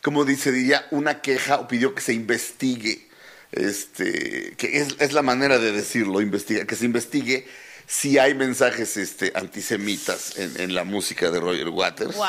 como 0.04 0.26
dice, 0.26 0.52
diría, 0.52 0.88
una 0.92 1.22
queja 1.22 1.58
o 1.60 1.68
pidió 1.68 1.96
que 1.96 2.02
se 2.02 2.14
investigue, 2.14 3.08
este, 3.52 4.54
que 4.58 4.80
es, 4.80 4.96
es 5.00 5.14
la 5.14 5.24
manera 5.24 5.58
de 5.58 5.72
decirlo, 5.72 6.22
investiga, 6.22 6.66
que 6.66 6.76
se 6.76 6.86
investigue 6.86 7.48
si 7.88 8.20
hay 8.20 8.36
mensajes 8.36 8.96
este, 8.98 9.32
antisemitas 9.34 10.38
en, 10.38 10.62
en 10.62 10.76
la 10.76 10.84
música 10.84 11.32
de 11.32 11.40
Roger 11.40 11.70
Waters. 11.70 12.16
Wow. 12.16 12.28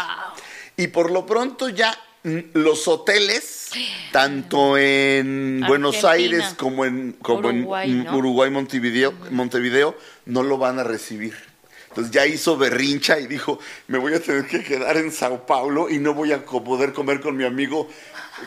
Y 0.79 0.87
por 0.87 1.11
lo 1.11 1.27
pronto 1.27 1.69
ya 1.69 1.95
mm, 2.23 2.39
los 2.55 2.89
hoteles, 2.89 3.60
tanto 4.13 4.77
en 4.79 5.63
Buenos. 5.67 6.05
Aires 6.05 6.55
como 6.57 6.85
en, 6.85 7.13
como 7.13 7.49
Uruguay, 7.49 7.91
en 7.91 8.05
¿no? 8.05 8.17
Uruguay, 8.17 8.51
Montevideo, 8.51 9.13
Montevideo, 9.31 9.97
no 10.27 10.43
lo 10.43 10.59
van 10.59 10.79
a 10.79 10.85
recibir. 10.85 11.50
Entonces 11.91 12.13
ya 12.13 12.25
hizo 12.25 12.57
berrincha 12.57 13.19
y 13.19 13.27
dijo, 13.27 13.59
me 13.89 13.99
voy 13.99 14.15
a 14.15 14.21
tener 14.21 14.47
que 14.47 14.63
quedar 14.63 14.97
en 14.97 15.11
Sao 15.11 15.45
Paulo 15.45 15.91
y 15.91 15.99
no 15.99 16.15
voy 16.15 16.33
a 16.33 16.45
poder 16.45 16.93
comer 16.93 17.21
con 17.21 17.37
mi 17.37 17.45
amigo, 17.45 17.89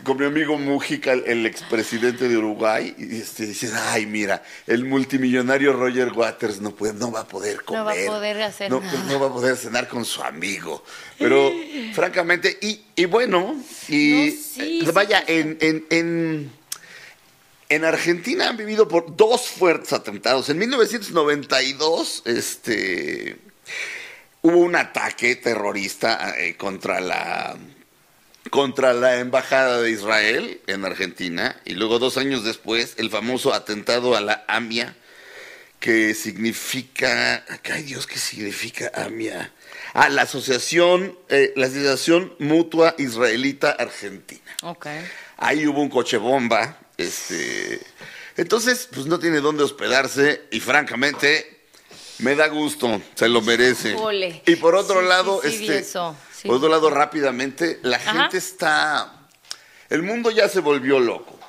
con 0.04 0.18
mi 0.18 0.26
amigo 0.26 0.58
Mujica, 0.58 1.12
el, 1.12 1.26
el 1.26 1.46
expresidente 1.46 2.30
de 2.30 2.38
Uruguay. 2.38 2.96
Y 2.98 3.18
este, 3.18 3.46
dice, 3.48 3.70
ay, 3.90 4.06
mira, 4.06 4.42
el 4.66 4.86
multimillonario 4.86 5.74
Roger 5.74 6.14
Waters 6.14 6.62
no, 6.62 6.72
puede, 6.72 6.94
no 6.94 7.12
va 7.12 7.22
a 7.22 7.28
poder 7.28 7.64
comer. 7.64 7.80
No 7.82 7.86
va 7.86 7.92
a 7.92 8.18
poder 8.18 8.42
hacer 8.44 8.72
no, 8.72 8.80
nada. 8.80 9.04
no 9.10 9.20
va 9.20 9.28
a 9.28 9.34
poder 9.34 9.58
cenar 9.58 9.90
con 9.90 10.06
su 10.06 10.24
amigo. 10.24 10.82
Pero, 11.20 11.52
francamente, 11.94 12.58
y, 12.62 12.80
y 12.96 13.06
bueno, 13.06 13.56
y 13.90 14.10
No, 14.10 14.32
sí, 14.32 14.32
sí, 14.32 14.88
vaya, 14.94 15.20
sí, 15.20 15.26
sí. 15.28 15.34
en, 15.34 15.58
en, 15.60 15.86
en, 15.90 16.52
en 17.70 17.86
Argentina 17.86 18.50
han 18.50 18.58
vivido 18.58 18.88
por 18.88 19.16
dos 19.16 19.48
fuertes 19.48 19.94
atentados. 19.94 20.50
En 20.50 20.58
1992, 20.58 22.24
este, 22.26 23.38
hubo 24.42 24.58
un 24.58 24.76
ataque 24.76 25.36
terrorista 25.36 26.36
eh, 26.38 26.56
contra 26.56 27.00
la 27.00 27.58
contra 28.50 28.94
la 28.94 29.20
embajada 29.20 29.82
de 29.82 29.90
Israel 29.90 30.60
en 30.68 30.84
Argentina 30.84 31.56
y 31.64 31.74
luego 31.76 31.98
dos 31.98 32.18
años 32.18 32.44
después 32.44 32.96
el 32.98 33.10
famoso 33.10 33.54
atentado 33.54 34.18
a 34.18 34.22
la 34.22 34.44
AMIA 34.50 34.96
que 35.80 36.14
significa 36.14 37.46
ay 37.72 37.84
Dios 37.84 38.06
qué 38.06 38.20
significa 38.20 38.92
AMIA 38.94 39.54
a 39.94 40.10
la 40.10 40.24
asociación 40.24 41.18
eh, 41.30 41.54
la 41.56 41.68
asociación 41.68 42.36
mutua 42.38 42.96
israelita 42.98 43.72
argentina. 43.72 44.42
Ahí 45.38 45.66
hubo 45.66 45.82
un 45.82 45.90
coche 45.90 46.18
bomba. 46.18 46.78
Este, 46.98 47.80
entonces, 48.38 48.88
pues 48.94 49.06
no 49.06 49.20
tiene 49.20 49.40
dónde 49.42 49.64
hospedarse 49.64 50.44
y 50.52 50.60
francamente 50.60 51.62
me 52.20 52.36
da 52.36 52.48
gusto, 52.48 53.02
se 53.16 53.28
lo 53.28 53.42
merece. 53.42 53.96
Y 54.46 54.56
por 54.58 54.76
otro 54.76 55.02
Sí, 55.02 55.08
lado, 55.08 55.42
sí, 55.44 55.50
sí, 55.52 55.58
vi 55.60 55.70
este, 55.70 56.00
por 56.44 56.56
otro 56.58 56.70
lado 56.70 56.90
rápidamente, 56.90 57.80
la 57.84 57.98
Ajá. 57.98 58.12
gente 58.24 58.38
está, 58.38 59.28
el 59.90 60.04
mundo 60.04 60.30
ya 60.32 60.48
se 60.50 60.60
volvió 60.60 61.00
loco. 61.00 61.40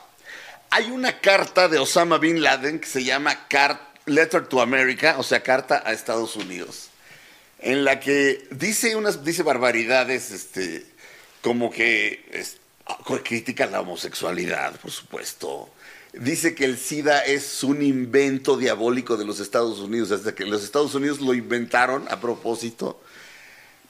Hay 0.70 0.90
una 0.90 1.20
carta 1.20 1.68
de 1.68 1.78
Osama 1.78 2.18
Bin 2.18 2.42
Laden 2.42 2.80
que 2.80 2.86
se 2.88 3.04
llama 3.04 3.46
Car- 3.48 3.92
Letter 4.06 4.46
to 4.46 4.60
America, 4.60 5.16
o 5.18 5.22
sea, 5.22 5.42
carta 5.42 5.82
a 5.86 5.92
Estados 5.92 6.36
Unidos, 6.36 6.88
en 7.60 7.84
la 7.84 8.00
que 8.00 8.46
dice 8.50 8.96
unas 8.96 9.24
dice 9.24 9.42
barbaridades, 9.42 10.30
este, 10.30 10.84
como 11.42 11.70
que 11.70 12.24
critica 13.22 13.66
la 13.66 13.80
homosexualidad, 13.80 14.78
por 14.80 14.90
supuesto. 14.90 15.70
Dice 16.12 16.54
que 16.54 16.64
el 16.64 16.78
SIDA 16.78 17.20
es 17.24 17.64
un 17.64 17.82
invento 17.82 18.56
diabólico 18.56 19.16
de 19.16 19.24
los 19.24 19.40
Estados 19.40 19.80
Unidos, 19.80 20.12
hasta 20.12 20.34
que 20.34 20.44
los 20.44 20.62
Estados 20.62 20.94
Unidos 20.94 21.20
lo 21.20 21.34
inventaron 21.34 22.06
a 22.08 22.20
propósito 22.20 23.00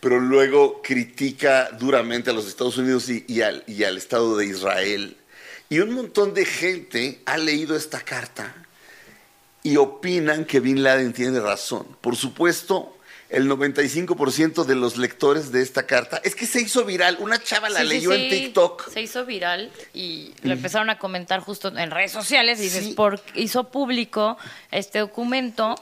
pero 0.04 0.20
luego 0.20 0.82
critica 0.82 1.70
duramente 1.70 2.28
a 2.28 2.34
los 2.34 2.46
Estados 2.46 2.76
Unidos 2.76 3.08
y, 3.08 3.24
y 3.26 3.40
al, 3.40 3.64
y 3.66 3.84
al 3.84 3.96
Estado 3.96 4.36
de 4.36 4.44
Israel. 4.44 5.16
Y 5.70 5.78
un 5.78 5.92
montón 5.94 6.34
de 6.34 6.44
gente 6.44 7.22
ha 7.24 7.38
leído 7.38 7.74
esta 7.74 8.02
carta 8.02 8.54
y 9.62 9.78
opinan 9.78 10.44
que 10.44 10.60
Bin 10.60 10.82
Laden 10.82 11.14
tiene 11.14 11.40
razón. 11.40 11.86
Por 12.02 12.16
supuesto, 12.16 12.98
el 13.28 13.48
95% 13.50 14.64
de 14.64 14.74
los 14.74 14.96
lectores 14.96 15.50
de 15.50 15.62
esta 15.62 15.86
carta 15.86 16.20
es 16.24 16.34
que 16.34 16.46
se 16.46 16.60
hizo 16.60 16.84
viral. 16.84 17.16
Una 17.20 17.42
chava 17.42 17.68
la 17.68 17.80
Sí, 17.80 17.86
sí, 17.86 17.94
leyó 17.94 18.12
en 18.12 18.20
sí. 18.20 18.28
TikTok. 18.30 18.90
Se 18.90 19.02
hizo 19.02 19.24
viral 19.24 19.70
y 19.92 20.32
lo 20.42 20.52
empezaron 20.52 20.90
a 20.90 20.98
comentar 20.98 21.40
justo 21.40 21.68
en 21.76 21.90
redes 21.90 22.12
sociales. 22.12 22.58
Y 22.60 22.64
dices, 22.64 22.94
por, 22.94 23.20
hizo 23.34 23.64
público 23.70 24.36
este 24.70 25.00
documento 25.00 25.74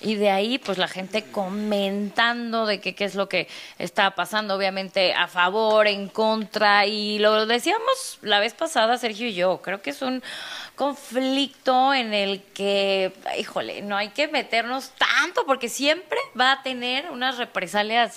y 0.00 0.14
de 0.16 0.30
ahí 0.30 0.58
pues 0.58 0.78
la 0.78 0.88
gente 0.88 1.24
comentando 1.30 2.64
de 2.66 2.80
que 2.80 2.94
qué 2.94 3.04
es 3.04 3.14
lo 3.14 3.28
que 3.28 3.48
está 3.78 4.14
pasando, 4.14 4.54
obviamente 4.54 5.12
a 5.12 5.28
favor, 5.28 5.86
en 5.86 6.08
contra. 6.08 6.86
Y 6.86 7.18
lo 7.18 7.46
decíamos 7.46 8.18
la 8.22 8.40
vez 8.40 8.54
pasada, 8.54 8.96
Sergio 8.98 9.28
y 9.28 9.34
yo, 9.34 9.60
creo 9.62 9.82
que 9.82 9.90
es 9.90 10.00
un 10.02 10.22
conflicto 10.74 11.92
en 11.94 12.14
el 12.14 12.42
que, 12.54 13.12
híjole, 13.38 13.82
no 13.82 13.96
hay 13.96 14.08
que 14.10 14.28
meternos 14.28 14.92
tanto 14.98 15.44
porque 15.46 15.68
siempre 15.68 16.18
va 16.38 16.52
a 16.52 16.62
tener 16.62 17.10
unas 17.10 17.36
represalias 17.38 18.14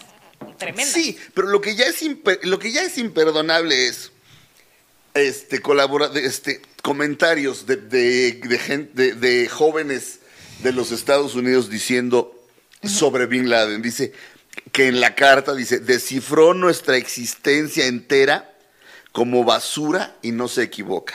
tremendas. 0.58 0.94
Sí, 0.94 1.18
pero 1.34 1.48
lo 1.48 1.62
que 1.62 1.76
ya 1.76 1.86
es 1.86 2.02
lo 2.44 2.60
que 2.60 2.72
ya 2.72 2.84
es 2.84 2.98
imperdonable 2.98 3.88
es 3.88 4.12
este 5.14 5.62
colabora 5.62 6.10
este 6.16 6.62
comentarios 6.82 7.66
de, 7.66 7.76
de, 7.78 8.32
de 8.34 8.58
gen- 8.60 8.90
de- 8.94 9.14
de 9.14 9.48
jóvenes 9.48 10.20
de 10.64 10.72
los 10.72 10.92
Estados 10.92 11.36
Unidos 11.36 11.70
diciendo 11.70 12.34
sobre 12.84 13.28
Bin 13.28 13.50
Laden. 13.50 13.82
Dice 13.82 14.14
que 14.72 14.88
en 14.88 15.00
la 15.00 15.14
carta 15.14 15.54
dice 15.54 15.80
descifró 15.80 16.54
nuestra 16.54 16.98
existencia 16.98 17.86
entera 17.86 18.54
como 19.12 19.44
basura 19.44 20.16
y 20.22 20.32
no 20.32 20.48
se 20.48 20.64
equivoca. 20.64 21.14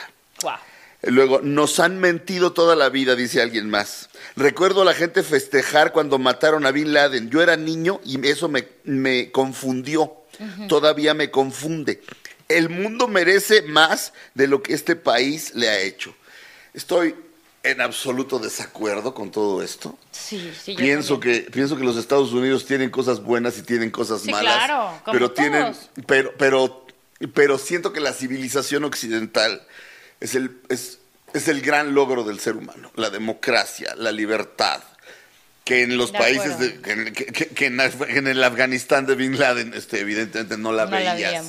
Luego, 1.01 1.39
nos 1.41 1.79
han 1.79 1.97
mentido 1.99 2.51
toda 2.51 2.75
la 2.75 2.89
vida, 2.89 3.15
dice 3.15 3.41
alguien 3.41 3.69
más. 3.69 4.09
Recuerdo 4.35 4.81
a 4.81 4.85
la 4.85 4.93
gente 4.93 5.23
festejar 5.23 5.93
cuando 5.93 6.19
mataron 6.19 6.65
a 6.65 6.71
Bin 6.71 6.93
Laden. 6.93 7.29
Yo 7.29 7.41
era 7.41 7.55
niño 7.55 8.01
y 8.03 8.25
eso 8.27 8.49
me, 8.49 8.67
me 8.83 9.31
confundió. 9.31 10.13
Todavía 10.67 11.13
me 11.13 11.31
confunde. 11.31 12.01
El 12.49 12.69
mundo 12.69 13.07
merece 13.07 13.61
más 13.61 14.11
de 14.33 14.47
lo 14.47 14.61
que 14.61 14.73
este 14.73 14.97
país 14.97 15.53
le 15.55 15.69
ha 15.69 15.79
hecho. 15.79 16.13
Estoy 16.73 17.15
en 17.63 17.81
absoluto 17.81 18.39
desacuerdo 18.39 19.13
con 19.13 19.31
todo 19.31 19.61
esto. 19.61 19.97
Sí, 20.11 20.51
sí, 20.63 20.73
yo 20.73 20.77
Pienso 20.79 21.19
también. 21.19 21.45
que, 21.45 21.51
pienso 21.51 21.75
que 21.77 21.83
los 21.83 21.97
Estados 21.97 22.31
Unidos 22.31 22.65
tienen 22.65 22.89
cosas 22.89 23.21
buenas 23.21 23.57
y 23.57 23.63
tienen 23.63 23.91
cosas 23.91 24.21
Sí, 24.21 24.31
malas. 24.31 24.55
claro, 24.65 25.01
como 25.03 25.13
pero 25.13 25.31
tienen, 25.31 25.73
pero, 26.07 26.33
pero, 26.37 26.85
pero 27.33 27.57
siento 27.57 27.91
que 27.91 27.99
la 27.99 28.13
civilización 28.13 28.83
occidental 28.85 29.61
es 30.21 30.35
el, 30.35 30.57
es, 30.69 30.99
es 31.33 31.47
el 31.49 31.61
gran 31.61 31.93
logro 31.93 32.23
del 32.23 32.39
ser 32.39 32.55
humano. 32.55 32.91
La 32.95 33.09
democracia, 33.09 33.93
la 33.97 34.11
libertad. 34.11 34.81
Que 35.65 35.83
en 35.83 35.97
los 35.97 36.11
De 36.11 36.17
países, 36.17 36.57
de, 36.57 36.81
que, 36.81 36.91
en- 36.93 37.13
que- 37.13 37.25
que- 37.27 37.47
que 37.49 37.65
en, 37.67 37.77
Af- 37.77 38.09
en 38.09 38.25
el 38.27 38.43
Afganistán 38.43 39.05
de 39.05 39.13
Bin 39.15 39.37
Laden, 39.37 39.73
este, 39.75 39.99
evidentemente 39.99 40.57
no 40.57 40.71
la 40.71 40.85
No 40.85 40.91
veías. 40.91 41.45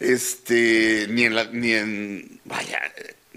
este, 0.00 1.06
ni 1.08 1.24
en, 1.24 1.34
la, 1.34 1.44
ni 1.44 1.72
en, 1.72 2.40
vaya, 2.44 2.78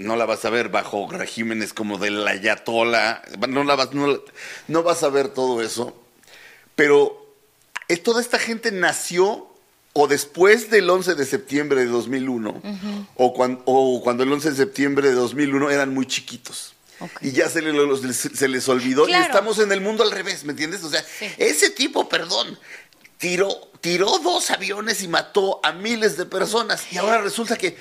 no 0.01 0.15
la 0.15 0.25
vas 0.25 0.43
a 0.45 0.49
ver 0.49 0.69
bajo 0.69 1.07
regímenes 1.11 1.73
como 1.73 1.97
del 1.97 2.27
Ayatollah, 2.27 3.21
no, 3.47 3.63
la 3.63 3.75
vas, 3.75 3.93
no, 3.93 4.07
la- 4.07 4.19
no 4.67 4.83
vas 4.83 5.03
a 5.03 5.09
ver 5.09 5.29
todo 5.29 5.61
eso, 5.61 5.95
pero 6.75 7.35
eh, 7.87 7.97
toda 7.97 8.21
esta 8.21 8.39
gente 8.39 8.71
nació 8.71 9.47
o 9.93 10.07
después 10.07 10.69
del 10.69 10.89
11 10.89 11.15
de 11.15 11.25
septiembre 11.25 11.81
de 11.81 11.87
2001, 11.87 12.61
o, 13.15 13.33
cuan- 13.33 13.61
o 13.65 14.01
cuando 14.01 14.23
el 14.23 14.31
11 14.31 14.51
de 14.51 14.55
septiembre 14.55 15.09
de 15.09 15.15
2001 15.15 15.69
eran 15.69 15.93
muy 15.93 16.05
chiquitos. 16.05 16.73
Y 17.21 17.31
ya 17.31 17.49
se, 17.49 17.61
le- 17.61 17.73
los- 17.73 18.01
se 18.01 18.47
les 18.47 18.69
olvidó 18.69 19.09
y 19.09 19.13
estamos 19.13 19.57
en 19.59 19.71
el 19.71 19.81
mundo 19.81 20.03
al 20.03 20.11
revés, 20.11 20.43
¿me 20.45 20.51
entiendes? 20.51 20.83
O 20.83 20.89
sea, 20.89 21.01
Sí. 21.03 21.25
ese 21.37 21.71
tipo, 21.71 22.07
perdón, 22.07 22.57
tiró, 23.17 23.49
tiró 23.81 24.19
dos 24.19 24.49
aviones 24.51 25.01
y 25.01 25.07
mató 25.07 25.59
a 25.63 25.71
miles 25.73 26.15
de 26.15 26.25
personas. 26.25 26.83
Y 26.91 26.97
ahora 26.97 27.19
resulta 27.21 27.57
que 27.57 27.75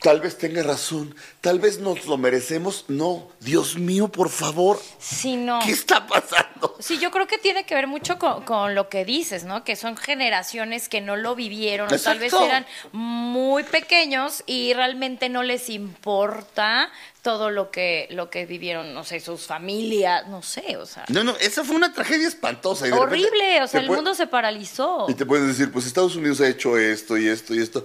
tal 0.00 0.20
vez 0.20 0.38
tenga 0.38 0.62
razón, 0.62 1.14
tal 1.40 1.58
vez 1.58 1.80
nos 1.80 2.06
lo 2.06 2.16
merecemos. 2.16 2.84
No, 2.88 3.28
Dios 3.40 3.76
mío, 3.76 4.08
por 4.08 4.28
favor, 4.30 4.80
Sí, 4.98 5.36
no. 5.36 5.58
¿qué 5.64 5.72
está 5.72 6.06
pasando? 6.06 6.76
Sí, 6.78 6.98
yo 6.98 7.10
creo 7.10 7.26
que 7.26 7.38
tiene 7.38 7.66
que 7.66 7.74
ver 7.74 7.86
mucho 7.86 8.18
con, 8.18 8.42
con 8.44 8.74
lo 8.74 8.88
que 8.88 9.04
dices, 9.04 9.44
¿no? 9.44 9.64
Que 9.64 9.76
son 9.76 9.96
generaciones 9.96 10.88
que 10.88 11.00
no 11.00 11.16
lo 11.16 11.34
vivieron, 11.34 11.92
o 11.92 11.98
tal 11.98 12.18
vez 12.18 12.32
eran 12.32 12.66
muy 12.92 13.64
pequeños 13.64 14.42
y 14.46 14.72
realmente 14.74 15.28
no 15.28 15.42
les 15.42 15.68
importa 15.70 16.90
todo 17.22 17.50
lo 17.50 17.72
que, 17.72 18.06
lo 18.12 18.30
que 18.30 18.46
vivieron, 18.46 18.94
no 18.94 19.02
sé, 19.02 19.18
sus 19.18 19.46
familias, 19.46 20.28
no 20.28 20.42
sé, 20.42 20.76
o 20.76 20.86
sea. 20.86 21.04
No, 21.08 21.24
no, 21.24 21.34
esa 21.40 21.64
fue 21.64 21.74
una 21.74 21.92
tragedia 21.92 22.28
espantosa. 22.28 22.86
y 22.86 22.92
Horrible, 22.92 23.62
o 23.62 23.66
sea, 23.66 23.80
el 23.80 23.88
mundo 23.90 24.14
se 24.14 24.28
paralizó. 24.28 25.06
Y 25.08 25.14
te 25.14 25.26
puedes 25.26 25.48
decir, 25.48 25.72
pues 25.72 25.86
Estados 25.86 26.14
Unidos 26.14 26.40
ha 26.40 26.46
hecho 26.48 26.78
esto 26.78 27.18
y 27.18 27.26
esto 27.26 27.52
y 27.52 27.58
esto. 27.58 27.84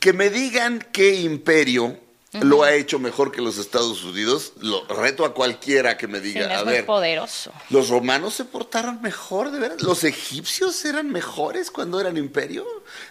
Que 0.00 0.12
me 0.12 0.30
digan 0.30 0.86
qué 0.92 1.14
imperio 1.16 1.98
lo 2.42 2.62
ha 2.62 2.74
hecho 2.74 2.98
mejor 2.98 3.32
que 3.32 3.40
los 3.40 3.56
Estados 3.58 4.04
Unidos. 4.04 4.52
Lo 4.60 4.84
reto 4.86 5.24
a 5.24 5.32
cualquiera 5.34 5.96
que 5.96 6.06
me 6.06 6.18
Sí, 6.20 6.26
diga, 6.28 6.52
es 6.54 6.60
a 6.60 6.64
muy 6.64 6.74
ver, 6.74 6.86
poderoso. 6.86 7.52
¿los 7.70 7.88
romanos 7.88 8.34
se 8.34 8.44
portaron 8.44 9.00
mejor, 9.02 9.50
de 9.50 9.58
verdad? 9.58 9.78
¿Los 9.80 10.04
egipcios 10.04 10.84
eran 10.84 11.10
mejores 11.10 11.70
cuando 11.70 11.98
eran 12.00 12.16
imperio? 12.18 12.66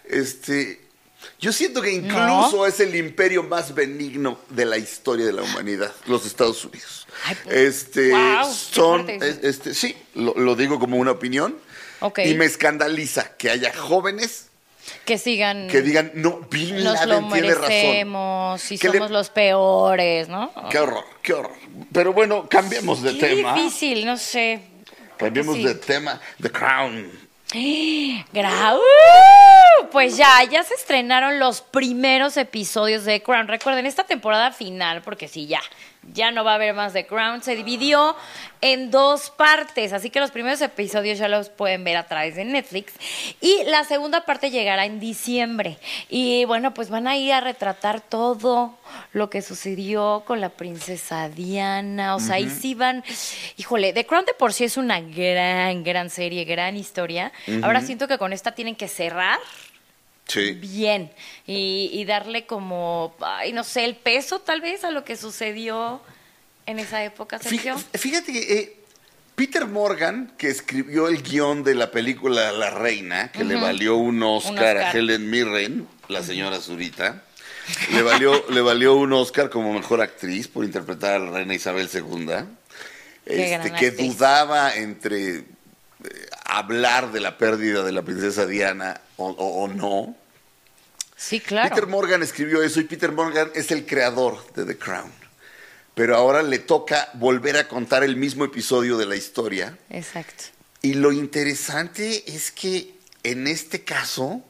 Este, 0.05 0.81
yo 1.39 1.51
siento 1.51 1.81
que 1.81 1.91
incluso 1.91 2.65
es 2.67 2.79
el 2.79 2.95
imperio 2.95 3.43
más 3.43 3.73
benigno 3.73 4.39
de 4.49 4.65
la 4.65 4.77
historia 4.77 5.25
de 5.25 5.33
la 5.33 5.41
humanidad, 5.41 5.91
los 6.05 6.25
Estados 6.25 6.63
Unidos. 6.63 7.07
Ay, 7.25 7.35
pues, 7.43 7.55
este, 7.55 8.11
qué 8.11 8.41
son, 8.71 9.09
es- 9.09 9.39
este, 9.43 9.73
sí, 9.73 9.97
lo, 10.13 10.35
lo 10.35 10.55
digo 10.55 10.79
como 10.79 10.97
una 10.97 11.11
opinión. 11.11 11.57
Ok. 12.01 12.19
Y 12.19 12.35
me 12.35 12.45
escandaliza 12.45 13.35
que 13.35 13.49
haya 13.49 13.73
jóvenes 13.75 14.46
Que 15.05 15.17
sigan. 15.17 15.67
que 15.67 15.81
digan, 15.81 16.11
no, 16.15 16.39
Bin 16.49 16.83
Laden 16.83 17.29
tiene 17.29 17.53
razón. 17.53 18.59
y 18.69 18.77
Que 18.77 18.87
le- 18.89 18.93
somos 18.97 19.11
los 19.11 19.29
peores, 19.29 20.27
¿no? 20.29 20.51
Qué 20.69 20.79
horror, 20.79 21.03
qué 21.21 21.33
horror. 21.33 21.53
Pero 21.91 22.13
bueno, 22.13 22.47
cambiemos 22.49 23.01
de 23.01 23.13
Qué 23.17 23.27
tema. 23.35 23.53
difícil, 23.53 24.05
no 24.05 24.17
sé. 24.17 24.61
Cambiemos 25.17 25.55
Sí. 25.55 25.63
de 25.63 25.75
tema. 25.75 26.19
The 26.41 26.51
Crown. 26.51 27.11
Grau. 28.33 28.79
Pues 29.91 30.17
ya, 30.17 30.43
ya 30.43 30.63
se 30.63 30.73
estrenaron 30.73 31.39
los 31.39 31.61
primeros 31.61 32.35
episodios 32.37 33.05
de 33.05 33.21
Crown. 33.21 33.47
Recuerden, 33.47 33.85
esta 33.85 34.03
temporada 34.03 34.51
final, 34.51 35.01
porque 35.01 35.27
sí, 35.27 35.47
ya, 35.47 35.61
ya 36.13 36.31
no 36.31 36.43
va 36.43 36.53
a 36.53 36.55
haber 36.55 36.73
más 36.73 36.93
de 36.93 37.05
Crown, 37.05 37.41
se 37.41 37.55
dividió 37.55 38.15
en 38.61 38.89
dos 38.91 39.29
partes, 39.29 39.93
así 39.93 40.09
que 40.09 40.19
los 40.19 40.31
primeros 40.31 40.61
episodios 40.61 41.19
ya 41.19 41.27
los 41.27 41.49
pueden 41.49 41.83
ver 41.83 41.97
a 41.97 42.07
través 42.07 42.35
de 42.35 42.45
Netflix. 42.45 42.93
Y 43.39 43.63
la 43.65 43.83
segunda 43.83 44.25
parte 44.25 44.49
llegará 44.49 44.85
en 44.85 44.99
diciembre. 44.99 45.77
Y 46.09 46.45
bueno, 46.45 46.73
pues 46.73 46.89
van 46.89 47.07
a 47.07 47.17
ir 47.17 47.33
a 47.33 47.41
retratar 47.41 48.01
todo 48.01 48.77
lo 49.13 49.29
que 49.29 49.41
sucedió 49.41 50.23
con 50.25 50.41
la 50.41 50.49
princesa 50.49 51.29
Diana. 51.29 52.15
O 52.15 52.19
sea, 52.19 52.35
ahí 52.35 52.49
sí 52.49 52.73
van. 52.73 53.03
Híjole, 53.57 53.93
The 53.93 54.05
Crown 54.05 54.25
de 54.25 54.33
por 54.33 54.53
sí 54.53 54.63
es 54.63 54.77
una 54.77 54.99
gran, 55.01 55.83
gran 55.83 56.09
serie, 56.09 56.45
gran 56.45 56.77
historia. 56.77 57.31
Ahora 57.61 57.81
siento 57.81 58.07
que 58.07 58.17
con 58.17 58.33
esta 58.33 58.53
tienen 58.53 58.75
que 58.75 58.87
cerrar 58.87 59.39
Sí. 60.27 60.51
bien 60.51 61.11
y, 61.45 61.89
y 61.93 62.03
darle 62.05 62.45
como, 62.45 63.15
ay, 63.21 63.53
no 63.53 63.63
sé, 63.63 63.85
el 63.85 63.95
peso 63.95 64.39
tal 64.39 64.59
vez 64.59 64.83
a 64.83 64.91
lo 64.91 65.05
que 65.05 65.15
sucedió 65.15 66.01
en 66.65 66.79
esa 66.79 67.03
época, 67.03 67.39
Sergio. 67.39 67.77
Fíjate, 67.93 68.33
que 68.33 68.59
eh, 68.59 68.77
Peter 69.35 69.65
Morgan, 69.65 70.33
que 70.37 70.49
escribió 70.49 71.07
el 71.07 71.23
guion 71.23 71.63
de 71.63 71.75
la 71.75 71.91
película 71.91 72.51
La 72.51 72.71
Reina, 72.71 73.31
que 73.31 73.43
le 73.43 73.55
valió 73.55 73.95
un 73.95 74.21
Oscar, 74.21 74.77
a 74.77 74.79
Oscar. 74.81 74.95
Helen 74.97 75.29
Mirren, 75.29 75.87
la 76.09 76.21
señora 76.23 76.59
Zurita, 76.59 77.23
le 77.93 78.01
valió, 78.01 78.45
le 78.49 78.61
valió 78.61 78.95
un 78.95 79.13
Oscar 79.13 79.49
como 79.49 79.73
mejor 79.73 80.01
actriz 80.01 80.47
por 80.47 80.65
interpretar 80.65 81.13
a 81.15 81.19
la 81.19 81.31
reina 81.31 81.53
Isabel 81.53 81.89
II, 81.93 82.33
este, 83.25 83.71
que 83.73 83.87
actriz. 83.87 84.17
dudaba 84.17 84.75
entre 84.75 85.37
eh, 85.37 85.43
hablar 86.43 87.11
de 87.11 87.21
la 87.21 87.37
pérdida 87.37 87.83
de 87.83 87.91
la 87.93 88.01
princesa 88.01 88.45
Diana 88.45 88.99
o, 89.17 89.27
o- 89.29 89.63
o 89.63 89.67
no. 89.67 90.15
Sí, 91.15 91.39
claro. 91.39 91.69
Peter 91.73 91.87
Morgan 91.87 92.21
escribió 92.23 92.61
eso 92.61 92.79
y 92.79 92.83
Peter 92.83 93.11
Morgan 93.11 93.49
es 93.55 93.71
el 93.71 93.85
creador 93.85 94.37
de 94.53 94.65
The 94.65 94.77
Crown. 94.77 95.11
pero 95.95 96.15
ahora 96.15 96.43
le 96.43 96.59
toca 96.59 97.09
volver 97.15 97.57
a 97.57 97.67
contar 97.67 98.03
el 98.03 98.15
mismo 98.17 98.45
episodio 98.45 98.97
de 98.97 99.07
la 99.07 99.15
historia. 99.15 99.75
Exacto. 99.89 100.43
Y 100.83 100.93
lo 100.93 101.11
interesante 101.11 102.23
es 102.35 102.51
que 102.51 102.93
en 103.23 103.47
este 103.47 103.83
caso, 103.83 104.43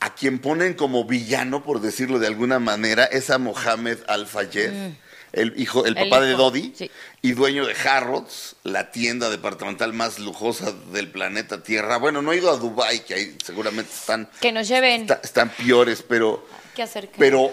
a 0.00 0.14
quien 0.14 0.38
ponen 0.38 0.74
como 0.74 1.06
villano, 1.06 1.62
por 1.64 1.80
decirlo 1.80 2.18
de 2.18 2.26
alguna 2.26 2.58
manera, 2.58 3.04
es 3.06 3.30
a 3.30 3.38
Mohamed 3.38 3.98
Al-Fayed, 4.06 4.92
el 5.32 5.54
hijo, 5.56 5.84
el. 5.86 5.96
El 5.96 6.08
papá 6.08 6.22
de 6.24 6.32
Dodi, 6.32 6.72
sí. 6.76 6.90
y 7.22 7.32
dueño 7.32 7.66
de 7.66 7.74
Harrods, 7.84 8.56
la 8.64 8.90
tienda 8.90 9.30
departamental 9.30 9.92
más 9.92 10.18
lujosa 10.18 10.72
del 10.92 11.10
planeta 11.10 11.62
Tierra. 11.62 11.98
Bueno, 11.98 12.22
no 12.22 12.32
he 12.32 12.36
ido 12.38 12.50
a 12.50 12.56
Dubai, 12.56 13.04
que 13.04 13.14
ahí 13.14 13.36
seguramente 13.44 13.92
están, 13.92 14.28
Que 14.40 14.52
nos 14.52 14.68
lleven. 14.68 15.02
está- 15.02 15.20
están 15.22 15.50
peores, 15.50 16.02
pero 16.06 16.46
¿Qué 16.74 16.82
acerca? 16.82 17.14
pero 17.18 17.52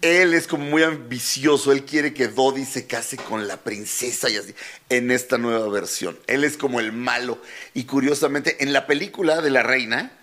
él 0.00 0.34
es 0.34 0.48
como 0.48 0.64
muy 0.64 0.82
ambicioso, 0.82 1.70
él 1.70 1.84
quiere 1.84 2.12
que 2.12 2.26
Dodi 2.28 2.64
se 2.64 2.86
case 2.88 3.16
con 3.16 3.46
la 3.46 3.58
princesa 3.58 4.28
y 4.30 4.36
así, 4.36 4.52
en 4.88 5.10
esta 5.12 5.38
nueva 5.38 5.68
versión. 5.68 6.18
Él 6.26 6.42
es 6.44 6.56
como 6.56 6.80
el 6.80 6.90
malo. 6.92 7.40
Y 7.72 7.84
curiosamente, 7.84 8.56
en 8.64 8.72
la 8.72 8.86
película 8.88 9.40
de 9.40 9.50
la 9.50 9.62
reina, 9.62 10.18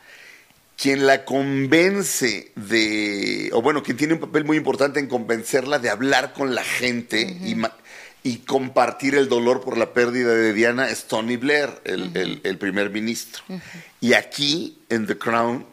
quien 0.81 1.05
la 1.05 1.25
convence 1.25 2.51
de, 2.55 3.49
o 3.53 3.61
bueno, 3.61 3.83
quien 3.83 3.97
tiene 3.97 4.13
un 4.13 4.19
papel 4.19 4.45
muy 4.45 4.57
importante 4.57 4.99
en 4.99 5.07
convencerla 5.07 5.79
de 5.79 5.89
hablar 5.89 6.33
con 6.33 6.55
la 6.55 6.63
gente 6.63 7.37
y, 7.43 7.55
ma- 7.55 7.75
y 8.23 8.37
compartir 8.39 9.15
el 9.15 9.27
dolor 9.27 9.61
por 9.61 9.77
la 9.77 9.93
pérdida 9.93 10.33
de 10.33 10.53
Diana 10.53 10.89
es 10.89 11.05
Tony 11.05 11.35
Blair, 11.37 11.69
el, 11.83 12.11
el- 12.15 12.41
el 12.43 12.57
primer 12.57 12.89
ministro. 12.91 13.43
Y 13.99 14.13
aquí, 14.13 14.79
en 14.89 15.05
The 15.07 15.17
Crown, 15.17 15.65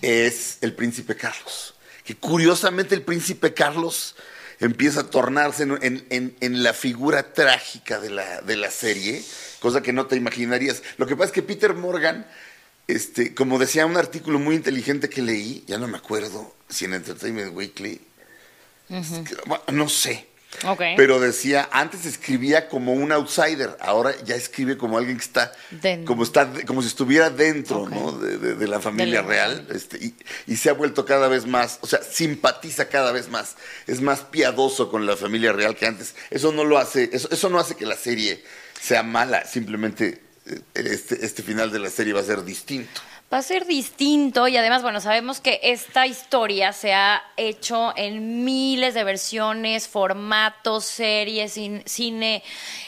es 0.00 0.58
el 0.60 0.74
príncipe 0.74 1.14
Carlos. 1.16 1.74
Que 2.04 2.16
curiosamente 2.16 2.94
el 2.94 3.02
príncipe 3.02 3.54
Carlos 3.54 4.16
empieza 4.58 5.00
a 5.00 5.10
tornarse 5.10 5.62
en, 5.64 5.78
en- 5.82 6.06
en- 6.10 6.36
en 6.40 6.62
la 6.62 6.72
figura 6.72 7.32
trágica 7.32 8.00
de 8.00 8.10
la, 8.10 8.40
de 8.42 8.56
la 8.56 8.70
serie, 8.70 9.22
cosa 9.60 9.82
que 9.82 9.92
no 9.92 10.06
te 10.06 10.16
imaginarías. 10.16 10.82
Lo 10.98 11.06
que 11.06 11.14
pasa 11.16 11.26
es 11.26 11.32
que 11.32 11.42
Peter 11.42 11.74
Morgan, 11.74 12.26
este, 12.88 13.34
como 13.34 13.58
decía 13.58 13.86
un 13.86 13.96
artículo 13.96 14.38
muy 14.38 14.56
inteligente 14.56 15.08
que 15.08 15.22
leí, 15.22 15.64
ya 15.66 15.78
no 15.78 15.88
me 15.88 15.98
acuerdo 15.98 16.54
si 16.68 16.84
en 16.86 16.94
Entertainment 16.94 17.54
Weekly, 17.56 18.00
bueno, 19.46 19.62
no 19.72 19.88
sé, 19.88 20.26
pero 20.98 21.18
decía, 21.18 21.66
antes 21.72 22.04
escribía 22.04 22.68
como 22.68 22.92
un 22.92 23.10
outsider, 23.10 23.74
ahora 23.80 24.12
ya 24.24 24.34
escribe 24.36 24.76
como 24.76 24.98
alguien 24.98 25.16
que 25.16 25.24
está, 25.24 25.50
como 26.04 26.24
está, 26.24 26.50
como 26.66 26.82
si 26.82 26.88
estuviera 26.88 27.30
dentro. 27.30 27.88
¿no? 27.88 28.12
De, 28.12 28.36
de- 28.36 28.54
de 28.56 28.68
la 28.68 28.78
familia 28.80 29.22
real, 29.22 29.66
este, 29.74 29.96
y, 30.04 30.14
y 30.46 30.56
se 30.56 30.68
ha 30.68 30.74
vuelto 30.74 31.06
cada 31.06 31.28
vez 31.28 31.46
más, 31.46 31.78
o 31.80 31.86
sea, 31.86 32.02
simpatiza 32.02 32.88
cada 32.90 33.12
vez 33.12 33.30
más, 33.30 33.56
es 33.86 34.02
más 34.02 34.20
piadoso 34.20 34.90
con 34.90 35.06
la 35.06 35.16
familia 35.16 35.52
real 35.54 35.74
que 35.74 35.86
antes. 35.86 36.14
Eso 36.30 36.52
no 36.52 36.64
lo 36.64 36.76
hace, 36.76 37.08
eso, 37.14 37.28
eso 37.30 37.48
no 37.48 37.58
hace 37.58 37.74
que 37.74 37.86
la 37.86 37.96
serie 37.96 38.44
sea 38.78 39.02
mala, 39.02 39.46
simplemente 39.46 40.20
este, 40.74 41.24
este 41.24 41.42
final 41.42 41.70
de 41.70 41.78
la 41.78 41.90
serie 41.90 42.12
va 42.12 42.20
a 42.20 42.24
ser 42.24 42.42
distinto. 42.44 43.00
Va 43.32 43.38
a 43.38 43.42
ser 43.42 43.64
distinto 43.64 44.46
y 44.46 44.58
además, 44.58 44.82
bueno, 44.82 45.00
sabemos 45.00 45.40
que 45.40 45.58
esta 45.62 46.06
historia 46.06 46.74
se 46.74 46.92
ha 46.92 47.22
hecho 47.38 47.94
en 47.96 48.44
miles 48.44 48.92
de 48.92 49.04
versiones, 49.04 49.88
formatos, 49.88 50.84
series, 50.84 51.56
cin- 51.56 51.82
cine, 51.86 52.42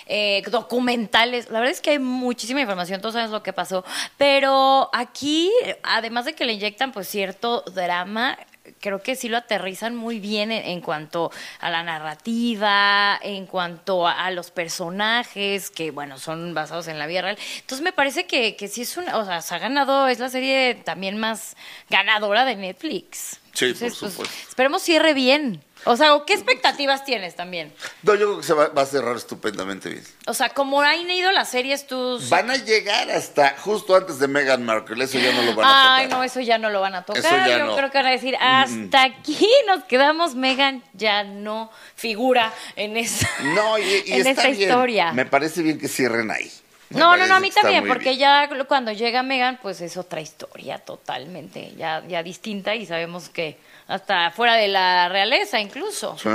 eh, 0.04 0.42
documentales. 0.50 1.48
La 1.48 1.60
verdad 1.60 1.72
es 1.72 1.80
que 1.80 1.92
hay 1.92 1.98
muchísima 1.98 2.60
información, 2.60 3.00
todos 3.00 3.14
sabemos 3.14 3.32
lo 3.32 3.42
que 3.42 3.54
pasó. 3.54 3.86
Pero 4.18 4.90
aquí, 4.92 5.50
además 5.82 6.26
de 6.26 6.34
que 6.34 6.44
le 6.44 6.52
inyectan 6.52 6.92
pues 6.92 7.08
cierto 7.08 7.62
drama, 7.74 8.36
creo 8.80 9.02
que 9.02 9.16
sí 9.16 9.28
lo 9.28 9.36
aterrizan 9.36 9.94
muy 9.94 10.20
bien 10.20 10.52
en, 10.52 10.64
en 10.64 10.80
cuanto 10.80 11.30
a 11.60 11.70
la 11.70 11.82
narrativa, 11.82 13.18
en 13.22 13.46
cuanto 13.46 14.06
a, 14.06 14.24
a 14.24 14.30
los 14.30 14.50
personajes, 14.50 15.70
que 15.70 15.90
bueno, 15.90 16.18
son 16.18 16.54
basados 16.54 16.88
en 16.88 16.98
la 16.98 17.06
vida 17.06 17.22
real. 17.22 17.38
Entonces 17.60 17.82
me 17.82 17.92
parece 17.92 18.26
que, 18.26 18.56
que 18.56 18.68
sí 18.68 18.82
es 18.82 18.96
una, 18.96 19.16
o 19.18 19.24
sea, 19.24 19.40
se 19.42 19.54
ha 19.54 19.58
ganado, 19.58 20.08
es 20.08 20.18
la 20.18 20.28
serie 20.28 20.74
también 20.84 21.18
más 21.18 21.56
ganadora 21.90 22.44
de 22.44 22.56
Netflix. 22.56 23.40
Sí, 23.52 23.70
por 23.70 23.78
pues, 23.78 23.94
supuesto. 23.94 24.24
esperemos 24.48 24.82
cierre 24.82 25.14
bien. 25.14 25.62
O 25.84 25.96
sea, 25.96 26.14
¿o 26.14 26.24
¿qué 26.26 26.32
expectativas 26.34 27.04
tienes 27.04 27.36
también? 27.36 27.72
No, 28.02 28.14
yo 28.14 28.26
creo 28.26 28.36
que 28.38 28.42
se 28.46 28.54
va, 28.54 28.68
va 28.68 28.82
a 28.82 28.86
cerrar 28.86 29.16
estupendamente 29.16 29.88
bien. 29.90 30.04
O 30.26 30.34
sea, 30.34 30.48
como 30.50 30.80
han 30.80 31.10
ido 31.10 31.30
las 31.32 31.48
series 31.50 31.86
tus... 31.86 32.28
Van 32.30 32.50
a 32.50 32.56
llegar 32.56 33.10
hasta 33.10 33.54
justo 33.58 33.94
antes 33.94 34.18
de 34.18 34.28
Meghan 34.28 34.64
Markle, 34.64 35.04
eso 35.04 35.18
ya 35.18 35.32
no 35.32 35.42
lo 35.42 35.54
van 35.54 35.66
a 35.66 35.96
Ay, 35.96 36.04
tocar. 36.04 36.18
no, 36.18 36.24
eso 36.24 36.40
ya 36.40 36.58
no 36.58 36.70
lo 36.70 36.80
van 36.80 36.94
a 36.94 37.04
tocar. 37.04 37.24
Eso 37.24 37.36
ya 37.36 37.58
Yo 37.58 37.66
no. 37.66 37.76
creo 37.76 37.90
que 37.90 37.98
van 37.98 38.06
a 38.06 38.10
decir, 38.10 38.36
hasta 38.40 39.02
aquí 39.02 39.48
nos 39.66 39.84
quedamos. 39.84 40.34
Megan 40.34 40.82
ya 40.94 41.22
no 41.24 41.70
figura 41.94 42.52
en 42.76 42.96
esa, 42.96 43.28
No, 43.42 43.78
y, 43.78 43.82
y 44.06 44.12
en 44.12 44.18
está 44.26 44.30
esta 44.30 44.48
bien. 44.48 44.60
historia. 44.62 45.12
Me 45.12 45.26
parece 45.26 45.62
bien 45.62 45.78
que 45.78 45.88
cierren 45.88 46.30
ahí. 46.30 46.50
No, 46.90 47.16
no, 47.16 47.26
no, 47.26 47.34
a 47.34 47.40
mí 47.40 47.50
también, 47.50 47.86
porque 47.86 48.10
bien. 48.10 48.18
ya 48.18 48.48
cuando 48.68 48.92
llega 48.92 49.22
Megan, 49.22 49.58
pues 49.62 49.80
es 49.80 49.96
otra 49.96 50.20
historia 50.20 50.78
totalmente, 50.78 51.72
ya, 51.76 52.02
ya 52.06 52.22
distinta 52.22 52.74
y 52.74 52.86
sabemos 52.86 53.28
que 53.28 53.58
hasta 53.88 54.30
fuera 54.30 54.54
de 54.54 54.68
la 54.68 55.08
realeza 55.08 55.60
incluso. 55.60 56.16
Sí. 56.18 56.30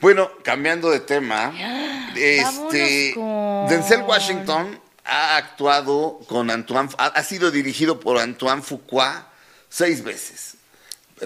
Bueno, 0.00 0.30
cambiando 0.42 0.90
de 0.90 1.00
tema, 1.00 1.52
este 2.16 3.12
con- 3.14 3.68
Denzel 3.68 4.02
Washington 4.02 4.80
ha 5.04 5.36
actuado 5.36 6.20
con 6.26 6.50
Antoine, 6.50 6.88
ha, 6.98 7.22
sido 7.22 7.50
dirigido 7.50 8.00
por 8.00 8.18
Antoine 8.18 8.62
Fuqua 8.62 9.28
seis 9.68 10.02
veces. 10.02 10.54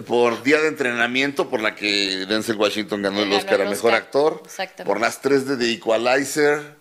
Por 0.07 0.45
día 0.45 0.61
de 0.61 0.69
entrenamiento, 0.69 1.51
por 1.51 1.61
la 1.61 1.75
que 1.75 2.25
Denzel 2.29 2.57
Washington 2.57 3.03
ganó 3.03 3.23
el 3.23 3.33
Oscar 3.33 3.63
a 3.63 3.65
Mejor 3.65 3.93
Oscar. 3.93 3.95
Actor. 3.95 4.43
Por 4.85 5.01
las 5.01 5.21
tres 5.21 5.47
de 5.47 5.57
The 5.57 5.73
Equalizer. 5.73 6.80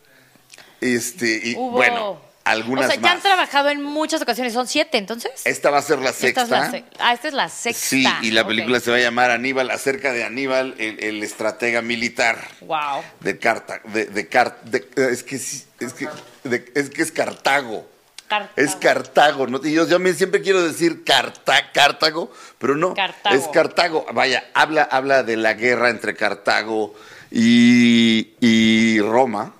Este, 0.82 1.42
y 1.44 1.56
Hubo- 1.56 1.72
bueno, 1.72 2.22
algunas 2.46 2.86
O 2.86 2.92
sea, 2.92 3.00
ya 3.00 3.10
han 3.12 3.18
más. 3.18 3.24
trabajado 3.24 3.70
en 3.70 3.84
muchas 3.84 4.22
ocasiones, 4.22 4.54
son 4.54 4.68
siete 4.68 4.98
entonces. 4.98 5.32
Esta 5.46 5.70
va 5.70 5.78
a 5.80 5.82
ser 5.82 6.00
la 6.00 6.10
Esta 6.10 6.22
sexta. 6.22 6.42
es 6.44 6.50
la 6.50 6.72
se- 6.72 6.84
ah, 7.00 7.13
esta 7.13 7.28
es 7.28 7.34
la 7.34 7.50
sexta. 7.50 7.86
Sí, 7.88 8.08
y 8.24 8.32
la 8.32 8.46
película 8.48 8.80
se 8.80 8.89
va 8.89 8.98
a 8.98 9.02
llamar 9.02 9.30
Aníbal, 9.32 9.70
acerca 9.72 10.13
de 10.13 10.24
Aníbal, 10.24 10.74
el, 10.80 11.04
el 11.04 11.22
estratega 11.24 11.82
militar 11.82 12.48
Wow. 12.62 13.04
de 13.20 13.38
Carta, 13.38 13.82
de, 13.86 14.06
de 14.06 14.28
Car- 14.28 14.62
de- 14.63 14.88
es 15.12 15.24
que 15.24 15.38
sí, 15.38 15.63
es 15.80 15.94
que, 15.94 16.08
de- 16.44 16.72
es 16.76 16.89
que 16.89 17.02
es 17.04 17.12
Cartago. 17.12 17.88
Cartago. 18.28 18.52
Es 18.56 18.76
Cartago, 18.76 19.48
¿no? 19.48 19.60
Y 19.63 19.74
yo, 19.74 19.88
yo 19.88 19.98
me- 20.00 20.13
siempre 20.13 20.42
quiero 20.42 20.62
decir 20.62 21.04
Carta, 21.04 21.72
Cartago, 21.72 22.32
pero 22.60 22.76
no, 22.76 22.94
Cartago. 22.94 23.36
es 23.36 23.48
Cartago. 23.48 24.06
Vaya, 24.13 24.44
habla, 24.54 24.84
habla 24.84 25.24
de 25.24 25.36
la 25.36 25.54
guerra 25.56 25.89
entre 25.89 26.15
Cartago 26.15 26.94
y, 27.32 28.34
y 28.39 29.00
Roma, 29.02 29.54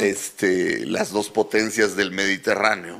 este, 0.00 0.86
las 0.86 1.10
dos 1.10 1.30
potencias 1.30 1.96
del 1.96 2.10
Mediterráneo. 2.12 2.98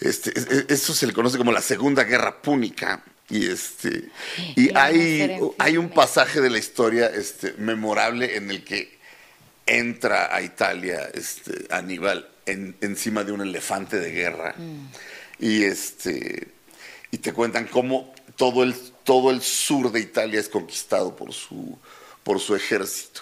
Este, 0.00 0.30
es- 0.38 0.46
es- 0.46 0.64
eso 0.68 0.94
se 0.94 1.06
le 1.06 1.12
conoce 1.12 1.36
como 1.38 1.52
la 1.52 1.60
Segunda 1.62 2.04
Guerra 2.04 2.40
Púnica. 2.40 3.02
Y 3.28 3.46
este 3.48 4.08
y 4.56 4.76
hay, 4.76 5.38
hay 5.58 5.76
un 5.76 5.90
pasaje 5.90 6.40
de 6.40 6.50
la 6.50 6.58
historia 6.58 7.06
este, 7.06 7.52
memorable 7.58 8.34
en 8.36 8.50
el 8.50 8.64
que 8.64 8.98
entra 9.66 10.34
a 10.34 10.42
Italia 10.42 11.08
este, 11.14 11.66
Aníbal 11.70 12.28
en- 12.46 12.76
encima 12.80 13.22
de 13.22 13.30
un 13.30 13.40
elefante 13.42 14.00
de 14.00 14.10
guerra. 14.10 14.56
Y 15.38 15.62
este 15.62 16.48
y 17.12 17.18
te 17.18 17.32
cuentan 17.32 17.66
cómo 17.68 18.12
todo 18.36 18.62
el, 18.64 18.74
todo 19.04 19.30
el 19.30 19.42
sur 19.42 19.92
de 19.92 20.00
Italia 20.00 20.40
es 20.40 20.48
conquistado 20.48 21.14
por 21.14 21.32
su, 21.32 21.78
por 22.24 22.40
su 22.40 22.56
ejército. 22.56 23.20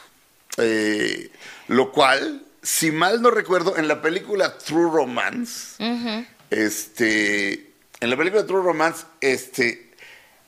Eh, 0.58 1.30
lo 1.68 1.92
cual, 1.92 2.44
si 2.62 2.90
mal 2.90 3.20
no 3.22 3.30
recuerdo, 3.30 3.76
en 3.76 3.88
la 3.88 4.00
película 4.02 4.58
True 4.58 4.90
Romance, 4.90 5.76
este, 6.50 7.52
en 8.00 8.10
la 8.10 8.16
película 8.16 8.44
True 8.46 8.62
Romance, 8.62 9.04
este, 9.20 9.90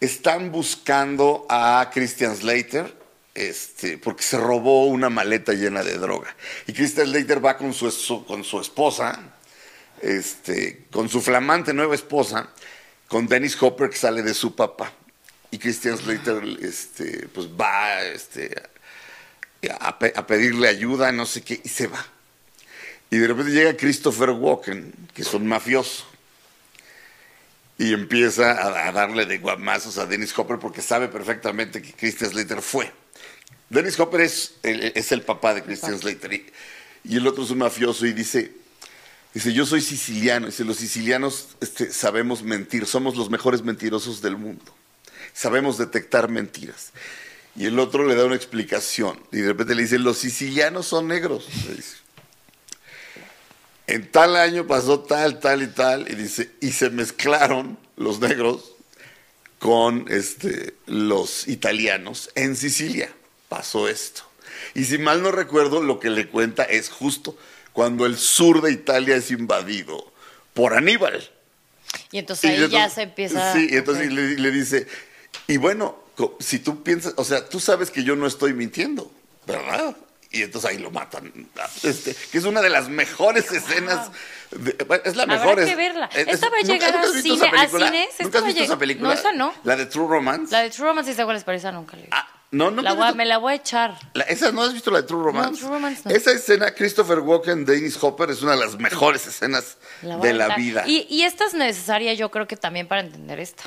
están 0.00 0.50
buscando 0.52 1.46
a 1.48 1.90
Christian 1.92 2.36
Slater, 2.36 2.94
este, 3.34 3.98
porque 3.98 4.22
se 4.22 4.38
robó 4.38 4.86
una 4.86 5.08
maleta 5.10 5.52
llena 5.52 5.82
de 5.82 5.98
droga. 5.98 6.34
Y 6.66 6.72
Christian 6.72 7.06
Slater 7.08 7.44
va 7.44 7.56
con 7.56 7.72
su, 7.74 7.86
es- 7.88 8.08
con 8.26 8.44
su 8.44 8.60
esposa, 8.60 9.18
este, 10.02 10.84
con 10.90 11.08
su 11.08 11.20
flamante 11.20 11.72
nueva 11.74 11.94
esposa, 11.94 12.48
con 13.08 13.26
Dennis 13.28 13.60
Hopper 13.62 13.90
que 13.90 13.96
sale 13.96 14.22
de 14.22 14.34
su 14.34 14.54
papá. 14.54 14.92
Y 15.50 15.58
Christian 15.58 15.96
Slater 15.98 16.42
este, 16.62 17.28
pues 17.34 17.48
va 17.48 18.02
este, 18.04 18.54
a, 19.68 19.98
pe- 19.98 20.12
a 20.16 20.26
pedirle 20.26 20.68
ayuda, 20.68 21.12
no 21.12 21.26
sé 21.26 21.42
qué, 21.42 21.60
y 21.62 21.68
se 21.68 21.86
va. 21.86 22.04
Y 23.10 23.18
de 23.18 23.26
repente 23.26 23.52
llega 23.52 23.76
Christopher 23.76 24.30
Walken, 24.30 24.92
que 25.12 25.22
es 25.22 25.34
un 25.34 25.46
mafioso, 25.46 26.06
y 27.76 27.92
empieza 27.92 28.52
a, 28.52 28.88
a 28.88 28.92
darle 28.92 29.26
de 29.26 29.38
guamazos 29.38 29.98
a 29.98 30.06
Dennis 30.06 30.38
Hopper 30.38 30.58
porque 30.58 30.82
sabe 30.82 31.08
perfectamente 31.08 31.80
que 31.80 31.92
Christian 31.92 32.30
Slater 32.30 32.62
fue. 32.62 32.92
Dennis 33.70 33.98
Hopper 33.98 34.20
es 34.20 34.54
el, 34.62 34.92
es 34.94 35.12
el 35.12 35.22
papá 35.22 35.54
de 35.54 35.62
Christian 35.62 35.98
Slater 35.98 36.32
y, 36.32 36.46
y 37.04 37.16
el 37.16 37.26
otro 37.26 37.42
es 37.42 37.50
un 37.50 37.58
mafioso 37.58 38.04
y 38.04 38.12
dice, 38.12 38.52
dice, 39.32 39.52
yo 39.52 39.64
soy 39.64 39.80
siciliano, 39.80 40.46
dice, 40.46 40.64
los 40.64 40.76
sicilianos 40.76 41.56
este, 41.60 41.90
sabemos 41.90 42.42
mentir, 42.42 42.84
somos 42.86 43.16
los 43.16 43.30
mejores 43.30 43.62
mentirosos 43.62 44.20
del 44.20 44.36
mundo, 44.36 44.74
sabemos 45.32 45.78
detectar 45.78 46.28
mentiras. 46.28 46.92
Y 47.56 47.66
el 47.66 47.78
otro 47.78 48.06
le 48.06 48.14
da 48.14 48.24
una 48.24 48.36
explicación. 48.36 49.20
Y 49.32 49.38
de 49.38 49.48
repente 49.48 49.74
le 49.74 49.82
dice, 49.82 49.98
los 49.98 50.18
sicilianos 50.18 50.86
son 50.86 51.08
negros. 51.08 51.46
En 53.86 54.10
tal 54.10 54.36
año 54.36 54.66
pasó 54.66 55.00
tal, 55.00 55.40
tal 55.40 55.62
y 55.62 55.66
tal. 55.66 56.10
Y 56.10 56.14
dice, 56.14 56.52
y 56.60 56.70
se 56.72 56.90
mezclaron 56.90 57.76
los 57.96 58.20
negros 58.20 58.72
con 59.58 60.06
este, 60.08 60.74
los 60.86 61.48
italianos 61.48 62.30
en 62.34 62.56
Sicilia. 62.56 63.12
Pasó 63.48 63.88
esto. 63.88 64.22
Y 64.74 64.84
si 64.84 64.98
mal 64.98 65.22
no 65.22 65.32
recuerdo, 65.32 65.82
lo 65.82 65.98
que 65.98 66.10
le 66.10 66.28
cuenta 66.28 66.62
es 66.62 66.88
justo 66.88 67.36
cuando 67.72 68.06
el 68.06 68.16
sur 68.16 68.62
de 68.62 68.72
Italia 68.72 69.16
es 69.16 69.30
invadido 69.30 70.12
por 70.54 70.74
Aníbal. 70.74 71.28
Y 72.12 72.18
entonces 72.18 72.50
ahí 72.50 72.56
entonces- 72.56 72.78
ya 72.78 72.88
se 72.88 73.02
empieza. 73.02 73.52
Sí, 73.52 73.68
y 73.70 73.76
entonces 73.76 74.12
le, 74.12 74.36
le 74.36 74.50
dice, 74.52 74.86
y 75.48 75.56
bueno, 75.56 75.98
si 76.38 76.58
tú 76.58 76.82
piensas, 76.82 77.14
o 77.16 77.24
sea, 77.24 77.48
tú 77.48 77.60
sabes 77.60 77.90
que 77.90 78.02
yo 78.04 78.16
no 78.16 78.26
estoy 78.26 78.52
mintiendo, 78.54 79.10
¿verdad? 79.46 79.96
Y 80.32 80.42
entonces 80.42 80.70
ahí 80.70 80.78
lo 80.78 80.90
matan. 80.92 81.32
Este, 81.82 82.14
que 82.30 82.38
es 82.38 82.44
una 82.44 82.60
de 82.62 82.70
las 82.70 82.88
mejores 82.88 83.50
escenas. 83.50 84.10
de- 84.52 84.76
es 85.04 85.16
la 85.16 85.24
Habrá 85.24 85.38
mejor. 85.38 85.56
que 85.56 85.70
es- 85.70 85.76
verla. 85.76 86.08
es- 86.14 86.28
Esta 86.28 86.48
va 86.50 86.56
a 86.58 86.60
¿nunca- 86.60 86.72
llegar 86.72 86.94
visto 87.12 87.22
cine- 87.36 87.50
a 87.56 87.68
cines, 87.68 88.08
¿Nunca 88.20 88.38
has 88.38 88.44
a 88.44 88.46
visto 88.46 88.62
esa 88.62 88.78
película? 88.78 89.08
No, 89.08 89.14
esa 89.14 89.32
no. 89.32 89.52
La 89.64 89.76
de 89.76 89.86
True 89.86 90.06
Romance. 90.08 90.52
La 90.52 90.62
de 90.62 90.70
True 90.70 90.86
Romance, 90.88 91.10
sí 91.14 91.16
cuál 91.24 91.42
pero 91.44 91.56
esa 91.58 91.72
nunca 91.72 91.96
la 91.96 92.02
vi. 92.02 92.08
Ah, 92.12 92.28
no, 92.52 92.70
no. 92.70 92.82
La 92.82 92.92
voy 92.94 93.06
a- 93.08 93.12
me 93.12 93.26
la 93.26 93.38
voy 93.38 93.52
a 93.52 93.56
echar. 93.56 93.96
La- 94.14 94.24
¿Esa 94.24 94.52
no 94.52 94.62
has 94.62 94.72
visto 94.72 94.90
la 94.92 95.02
de 95.02 95.06
True 95.08 95.22
Romance? 95.24 95.60
True 95.60 95.70
Romance 95.74 96.02
no. 96.04 96.10
Esa 96.14 96.30
escena, 96.32 96.74
Christopher 96.74 97.18
Walken, 97.20 97.64
Dennis 97.64 97.96
Hopper, 98.00 98.30
es 98.30 98.42
una 98.42 98.52
de 98.52 98.58
las 98.58 98.76
mejores 98.78 99.26
escenas 99.26 99.78
La 100.02 100.16
de 100.16 100.30
a 100.30 100.34
la 100.34 100.54
vida. 100.56 100.84
Y, 100.86 101.06
y 101.10 101.22
esta 101.22 101.44
es 101.46 101.54
necesaria, 101.54 102.14
yo 102.14 102.30
creo 102.30 102.46
que 102.46 102.56
también 102.56 102.86
para 102.86 103.00
entender 103.00 103.40
esta. 103.40 103.64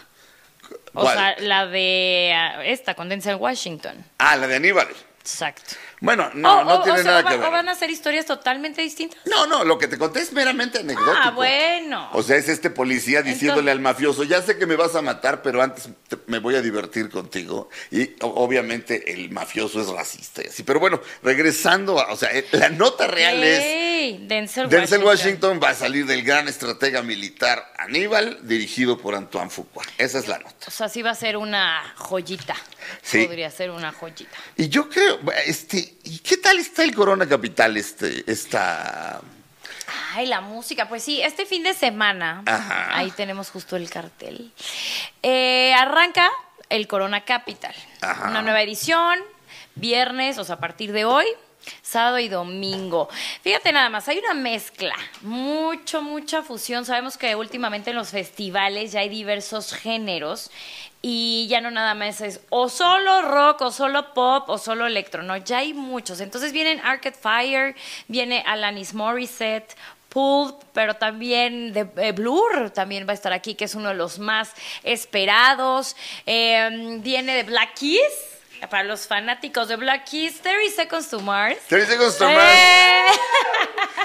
O 0.94 1.02
¿Cuál? 1.02 1.18
sea, 1.18 1.36
la 1.40 1.66
de 1.68 2.34
ah, 2.36 2.64
esta, 2.64 2.94
con 2.94 3.10
Denzel 3.10 3.36
Washington. 3.36 4.06
Ah, 4.20 4.36
la 4.38 4.48
de 4.48 4.56
Aníbal. 4.56 4.88
Exacto. 5.20 5.76
Bueno, 6.04 6.30
no, 6.34 6.60
O- 6.60 6.64
no 6.66 6.74
o- 6.76 6.84
tiene 6.84 7.00
o 7.00 7.02
sea, 7.04 7.12
nada 7.12 7.24
va- 7.24 7.30
que 7.32 7.38
ver. 7.38 7.48
O 7.48 7.52
van 7.52 7.70
a 7.70 7.76
ser 7.76 7.90
historias 7.90 8.26
totalmente 8.26 8.82
distintas. 8.82 9.18
No, 9.26 9.48
no, 9.48 9.64
lo 9.64 9.78
que 9.80 9.88
te 9.88 9.98
conté 9.98 10.20
es 10.20 10.34
meramente 10.34 10.80
anecdótico. 10.80 11.16
Ah, 11.18 11.32
bueno. 11.32 12.10
O 12.12 12.22
sea, 12.22 12.36
es 12.36 12.50
este 12.50 12.70
policía 12.70 13.22
diciéndole 13.22 13.72
Entonces- 13.72 13.72
al 13.72 13.80
mafioso, 13.80 14.24
ya 14.26 14.42
sé 14.42 14.58
que 14.58 14.66
me 14.66 14.76
vas 14.76 14.96
a 14.96 15.02
matar, 15.02 15.42
pero 15.42 15.62
antes 15.62 15.88
te- 16.10 16.18
me 16.28 16.40
voy 16.40 16.56
a 16.56 16.62
divertir 16.62 17.10
contigo. 17.10 17.70
Y 17.90 18.12
obviamente 18.20 19.14
el 19.14 19.30
mafioso 19.32 19.80
es 19.82 19.88
racista 19.88 20.42
y 20.44 20.48
así. 20.50 20.64
Pero 20.64 20.82
bueno, 20.82 21.00
regresando 21.24 21.98
a, 21.98 22.12
o 22.12 22.18
sea, 22.18 22.32
eh, 22.34 22.46
la 22.52 22.68
nota 22.68 23.08
real 23.08 23.42
es, 23.42 24.28
Denzel, 24.28 24.68
Denzel 24.68 25.04
Washington. 25.04 25.08
Washington 25.08 25.60
va 25.64 25.70
a 25.70 25.74
salir 25.76 26.06
del 26.06 26.24
gran 26.24 26.50
estratega 26.50 27.02
militar 27.02 27.72
Aníbal, 27.78 28.40
dirigido 28.46 28.98
por 28.98 29.16
Antoine 29.16 29.50
Fuqua. 29.50 29.84
Esa 29.98 30.20
es 30.20 30.28
la 30.28 30.40
nota. 30.40 30.68
O 30.68 30.72
sea, 30.72 30.90
sí 30.90 31.02
va 31.02 31.12
a 31.12 31.16
ser 31.16 31.38
una 31.38 31.82
joyita. 31.96 32.56
Sí. 33.02 33.26
Podría 33.26 33.50
ser 33.52 33.72
una 33.72 33.94
joyita. 33.94 34.36
Y 34.58 34.68
yo 34.68 34.90
creo, 34.90 35.20
este, 35.46 35.93
¿y 36.04 36.20
qué 36.20 36.38
tal 36.38 36.60
está 36.60 36.84
el 36.84 36.94
Corona 36.94 37.28
Capital, 37.28 37.78
este, 37.78 38.24
esta... 38.32 39.22
Ay, 40.16 40.28
la 40.28 40.42
música. 40.42 40.88
Pues 40.88 41.04
sí, 41.04 41.22
este 41.22 41.46
fin 41.46 41.64
de 41.64 41.74
semana, 41.74 42.44
Ajá. 42.46 42.98
ahí 42.98 43.12
tenemos 43.12 43.50
justo 43.50 43.76
el 43.76 43.90
cartel. 43.90 44.52
Eh, 45.22 45.74
arranca 45.74 46.30
el 46.70 46.88
Corona 46.88 47.26
Capital. 47.26 47.76
Ajá. 48.02 48.30
Una 48.30 48.42
nueva 48.42 48.62
edición, 48.62 49.20
viernes, 49.76 50.38
o 50.38 50.44
sea, 50.44 50.56
a 50.56 50.60
partir 50.60 50.92
de 50.92 51.06
hoy, 51.06 51.26
sábado 51.82 52.20
y 52.20 52.30
domingo. 52.30 53.10
Fíjate 53.42 53.72
nada 53.72 53.90
más, 53.90 54.08
hay 54.08 54.20
una 54.20 54.34
mezcla, 54.34 54.96
mucho, 55.22 56.02
mucha 56.02 56.42
fusión. 56.42 56.86
Sabemos 56.86 57.18
que 57.18 57.36
últimamente 57.36 57.92
en 57.92 57.96
los 57.96 58.10
festivales 58.10 58.92
ya 58.92 59.02
hay 59.02 59.10
diversos 59.10 59.74
géneros. 59.74 60.52
Y 61.06 61.48
ya 61.50 61.60
no 61.60 61.70
nada 61.70 61.96
más 61.96 62.22
es 62.22 62.40
o 62.50 62.70
solo 62.70 63.24
rock, 63.24 63.62
o 63.64 63.72
solo 63.72 64.14
pop, 64.14 64.48
o 64.48 64.58
solo 64.58 64.88
electro, 64.88 65.22
no, 65.22 65.36
ya 65.36 65.58
hay 65.58 65.74
muchos. 65.74 66.22
Entonces 66.22 66.54
vienen 66.54 66.80
Arcade 66.80 67.18
Fire, 67.22 67.76
viene 68.08 68.42
Alanis 68.48 68.94
Morissette, 68.94 69.76
Pulp, 70.14 70.64
pero 70.74 70.94
también 70.94 71.74
de 71.74 71.90
eh, 71.98 72.12
Blur 72.12 72.70
también 72.70 73.08
va 73.08 73.12
a 73.12 73.16
estar 73.16 73.34
aquí, 73.34 73.56
que 73.56 73.66
es 73.66 73.74
uno 73.74 73.90
de 73.90 73.96
los 73.96 74.20
más 74.20 74.54
esperados. 74.84 75.96
Eh, 76.28 77.00
viene 77.02 77.36
de 77.36 77.44
Black 77.44 77.74
Keys, 77.80 78.33
para 78.70 78.84
los 78.84 79.08
fanáticos 79.08 79.68
de 79.68 79.76
Black 79.76 80.10
Keys, 80.10 80.42
30 80.42 80.76
Seconds 80.76 81.10
to 81.10 81.20
Mars. 81.20 81.58
30 81.68 81.88
Seconds 81.92 82.18
to 82.18 82.26
Mars, 82.26 82.52
¡Eh! 82.52 83.06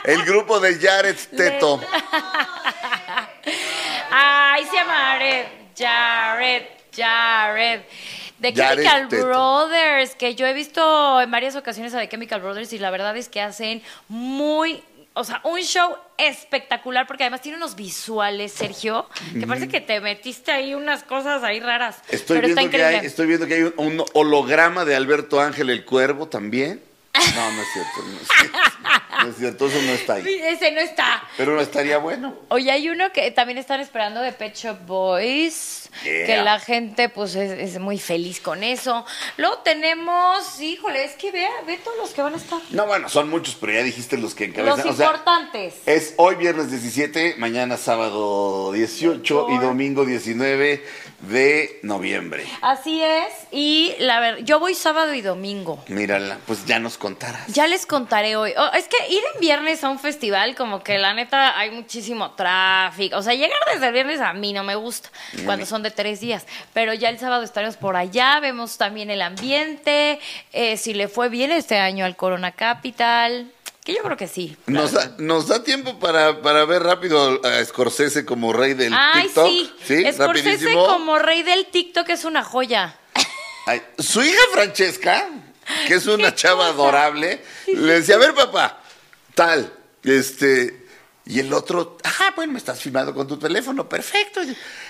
el 0.04 0.24
grupo 0.24 0.58
de 0.60 0.78
Jared 0.78 1.16
Teto. 1.36 1.80
Ay, 4.10 4.64
se 4.66 4.76
llama 4.76 4.94
Jared, 5.12 5.46
Jared, 5.76 6.66
Jared. 6.94 7.82
The 8.40 8.52
Jared 8.52 8.84
Chemical 8.84 9.08
Teto. 9.08 9.26
Brothers, 9.26 10.14
que 10.14 10.34
yo 10.34 10.46
he 10.46 10.52
visto 10.52 11.20
en 11.20 11.30
varias 11.30 11.56
ocasiones 11.56 11.92
a 11.94 11.98
The 11.98 12.08
Chemical 12.08 12.40
Brothers 12.40 12.72
y 12.72 12.78
la 12.78 12.90
verdad 12.90 13.16
es 13.16 13.28
que 13.28 13.40
hacen 13.40 13.82
muy, 14.08 14.82
o 15.18 15.24
sea, 15.24 15.40
un 15.44 15.60
show 15.60 15.96
espectacular 16.16 17.06
porque 17.08 17.24
además 17.24 17.40
tiene 17.40 17.58
unos 17.58 17.74
visuales, 17.74 18.52
Sergio, 18.52 19.08
que 19.38 19.46
parece 19.46 19.68
que 19.68 19.80
te 19.80 20.00
metiste 20.00 20.52
ahí 20.52 20.74
unas 20.74 21.02
cosas 21.02 21.42
ahí 21.42 21.58
raras. 21.58 21.96
Estoy 22.08 22.36
pero 22.36 22.48
está 22.48 22.60
viendo, 22.60 22.76
que 22.76 22.84
hay, 22.84 23.06
estoy 23.06 23.26
viendo 23.26 23.46
que 23.48 23.54
hay 23.54 23.62
un, 23.62 23.74
un 23.76 24.04
holograma 24.14 24.84
de 24.84 24.94
Alberto 24.94 25.40
Ángel 25.40 25.70
el 25.70 25.84
Cuervo 25.84 26.28
también. 26.28 26.87
No, 27.34 27.52
no 27.52 27.62
es 27.62 27.68
cierto. 27.72 28.02
No 28.02 28.20
es 28.20 28.28
cierto, 28.28 28.58
No 29.22 29.28
es 29.30 29.36
cierto, 29.36 29.66
eso 29.68 29.82
no 29.82 29.92
está 29.92 30.14
ahí. 30.14 30.40
Ese 30.42 30.70
no 30.72 30.80
está. 30.80 31.22
Pero 31.36 31.54
no 31.54 31.60
estaría 31.60 31.98
bueno. 31.98 32.34
Oye, 32.48 32.70
hay 32.70 32.88
uno 32.88 33.12
que 33.12 33.30
también 33.30 33.58
están 33.58 33.80
esperando 33.80 34.20
de 34.20 34.32
Pet 34.32 34.54
Shop 34.56 34.78
Boys, 34.86 35.74
Yeah. 36.04 36.26
que 36.26 36.36
la 36.42 36.60
gente 36.60 37.08
pues 37.08 37.34
es, 37.34 37.50
es 37.50 37.80
muy 37.80 37.98
feliz 37.98 38.40
con 38.40 38.62
eso. 38.62 39.04
Luego 39.36 39.58
tenemos, 39.64 40.60
híjole, 40.60 41.02
es 41.04 41.12
que 41.12 41.32
vea, 41.32 41.50
ve 41.66 41.78
todos 41.82 41.96
los 41.96 42.10
que 42.10 42.22
van 42.22 42.34
a 42.34 42.36
estar. 42.36 42.60
No, 42.70 42.86
bueno, 42.86 43.08
son 43.08 43.30
muchos, 43.30 43.56
pero 43.56 43.72
ya 43.72 43.82
dijiste 43.82 44.16
los 44.18 44.34
que 44.34 44.44
encabezan. 44.44 44.84
Los 44.86 44.94
o 44.94 44.96
sea, 44.96 45.06
importantes. 45.06 45.74
es 45.86 46.14
hoy 46.18 46.36
viernes 46.36 46.70
17, 46.70 47.36
mañana 47.38 47.76
sábado 47.78 48.70
18 48.72 49.46
y 49.50 49.58
domingo 49.58 50.04
19 50.04 50.84
de 51.22 51.80
noviembre. 51.82 52.44
Así 52.60 53.02
es, 53.02 53.32
y 53.50 53.94
la 53.98 54.20
verdad, 54.20 54.40
yo 54.44 54.60
voy 54.60 54.74
sábado 54.74 55.14
y 55.14 55.20
domingo. 55.22 55.82
Mírala, 55.88 56.38
pues 56.46 56.64
ya 56.66 56.78
nos 56.78 56.96
Ya 57.48 57.66
les 57.66 57.86
contaré 57.86 58.36
hoy. 58.36 58.52
Oh, 58.56 58.70
es 58.74 58.88
que 58.88 58.96
ir 59.10 59.22
en 59.34 59.40
viernes 59.40 59.82
a 59.84 59.88
un 59.88 59.98
festival, 59.98 60.54
como 60.54 60.82
que 60.82 60.98
la 60.98 61.14
neta 61.14 61.58
hay 61.58 61.70
muchísimo 61.70 62.32
tráfico. 62.32 63.16
O 63.16 63.22
sea, 63.22 63.34
llegar 63.34 63.58
desde 63.72 63.86
el 63.88 63.92
viernes 63.92 64.20
a 64.20 64.32
mí 64.32 64.52
no 64.52 64.64
me 64.64 64.74
gusta, 64.74 65.10
cuando 65.44 65.64
son 65.66 65.82
de 65.82 65.90
tres 65.90 66.20
días. 66.20 66.46
Pero 66.72 66.94
ya 66.94 67.08
el 67.08 67.18
sábado 67.18 67.42
estaremos 67.42 67.76
por 67.76 67.96
allá, 67.96 68.40
vemos 68.40 68.76
también 68.78 69.10
el 69.10 69.22
ambiente, 69.22 70.20
eh, 70.52 70.76
si 70.76 70.94
le 70.94 71.08
fue 71.08 71.28
bien 71.28 71.52
este 71.52 71.78
año 71.78 72.04
al 72.04 72.16
Corona 72.16 72.52
Capital, 72.52 73.50
que 73.84 73.94
yo 73.94 74.02
creo 74.02 74.16
que 74.16 74.28
sí. 74.28 74.56
Nos 74.66 74.92
da, 74.92 75.12
nos 75.18 75.48
da 75.48 75.64
tiempo 75.64 75.98
para, 75.98 76.42
para 76.42 76.64
ver 76.66 76.82
rápido 76.82 77.40
a 77.44 77.64
Scorsese 77.64 78.24
como 78.26 78.52
rey 78.52 78.74
del 78.74 78.92
Ay, 78.94 79.22
TikTok. 79.24 79.46
sí. 79.48 79.72
Sí, 79.84 79.94
Scorsese 80.12 80.50
rapidísimo. 80.50 80.86
como 80.86 81.18
rey 81.18 81.42
del 81.42 81.66
TikTok 81.66 82.08
es 82.10 82.24
una 82.24 82.44
joya. 82.44 82.96
Ay, 83.66 83.82
su 83.98 84.22
hija 84.22 84.40
Francesca, 84.52 85.28
que 85.86 85.94
es 85.94 86.06
una 86.06 86.34
¿Qué 86.34 86.34
chava 86.34 86.68
adorable, 86.68 87.42
le 87.66 87.94
decía, 87.94 88.16
a 88.16 88.18
ver 88.18 88.34
papá, 88.34 88.82
tal, 89.34 89.72
este, 90.02 90.77
y 91.28 91.40
el 91.40 91.52
otro, 91.52 91.98
ah, 92.04 92.32
bueno, 92.34 92.54
me 92.54 92.58
estás 92.58 92.80
filmando 92.80 93.12
con 93.14 93.28
tu 93.28 93.36
teléfono, 93.38 93.86
perfecto. 93.88 94.40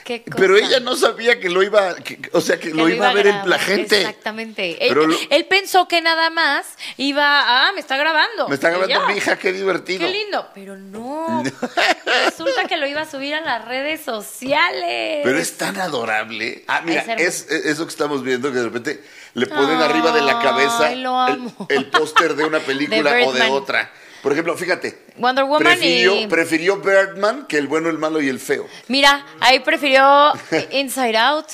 Qué 0.05 0.23
Pero 0.37 0.57
ella 0.57 0.79
no 0.79 0.95
sabía 0.97 1.41
que 1.41 1.51
lo 1.51 1.63
iba, 1.65 1.97
que- 1.97 2.21
o 2.33 2.41
sea, 2.41 2.59
que, 2.61 2.69
Que 2.71 2.75
lo 2.75 2.89
iba 2.89 3.11
a 3.11 3.13
ver 3.13 3.27
el- 3.27 3.33
grabar, 3.33 3.49
la 3.49 3.59
gente. 3.59 4.01
Exactamente. 4.03 4.87
Él, 4.89 4.95
lo- 4.95 5.17
él 5.31 5.45
pensó 5.47 5.89
que 5.89 6.01
nada 6.01 6.31
más 6.31 6.65
iba, 6.97 7.67
ah, 7.69 7.73
me 7.73 7.81
está 7.81 7.97
grabando. 7.97 8.49
Me 8.49 8.55
está 8.55 8.71
grabando 8.71 9.09
mi 9.09 9.15
hija, 9.17 9.37
qué 9.37 9.53
divertido. 9.53 10.07
Qué 10.07 10.13
lindo, 10.13 10.49
pero 10.55 10.77
no. 10.79 11.43
Resulta 12.25 12.67
que 12.69 12.77
lo 12.77 12.87
iba 12.87 13.01
a 13.03 13.11
subir 13.11 13.35
a 13.35 13.41
las 13.41 13.65
redes 13.67 14.01
sociales. 14.03 15.21
Pero 15.25 15.39
es 15.39 15.57
tan 15.59 15.77
adorable. 15.79 16.65
Ah, 16.69 16.83
mira, 16.85 17.03
Es 17.15 17.49
eso 17.51 17.85
que 17.85 17.91
estamos 17.91 18.23
viendo, 18.23 18.51
que 18.53 18.59
de 18.59 18.65
repente 18.65 19.05
le 19.35 19.47
ponen 19.47 19.81
arriba 19.81 20.13
de 20.13 20.23
la 20.23 20.39
cabeza 20.41 20.93
el, 20.93 21.05
el 21.69 21.87
póster 21.91 22.35
de 22.37 22.45
una 22.45 22.61
película 22.61 23.13
o 23.27 23.33
de 23.33 23.43
otra. 23.43 23.91
Por 24.23 24.33
ejemplo, 24.33 24.57
fíjate. 24.57 24.99
Wonder 25.17 25.45
Woman 25.45 25.63
prefirió, 25.63 26.17
y- 26.17 26.27
prefirió 26.27 26.77
Birdman 26.79 27.47
que 27.47 27.57
el 27.59 27.67
bueno, 27.69 27.89
el 27.89 27.99
malo 27.99 28.21
y 28.21 28.29
el 28.29 28.41
feo. 28.41 28.67
Mira, 28.89 29.25
ahí 29.41 29.61
prefirió 29.61 30.33
Inside 30.73 31.17
Out. 31.17 31.47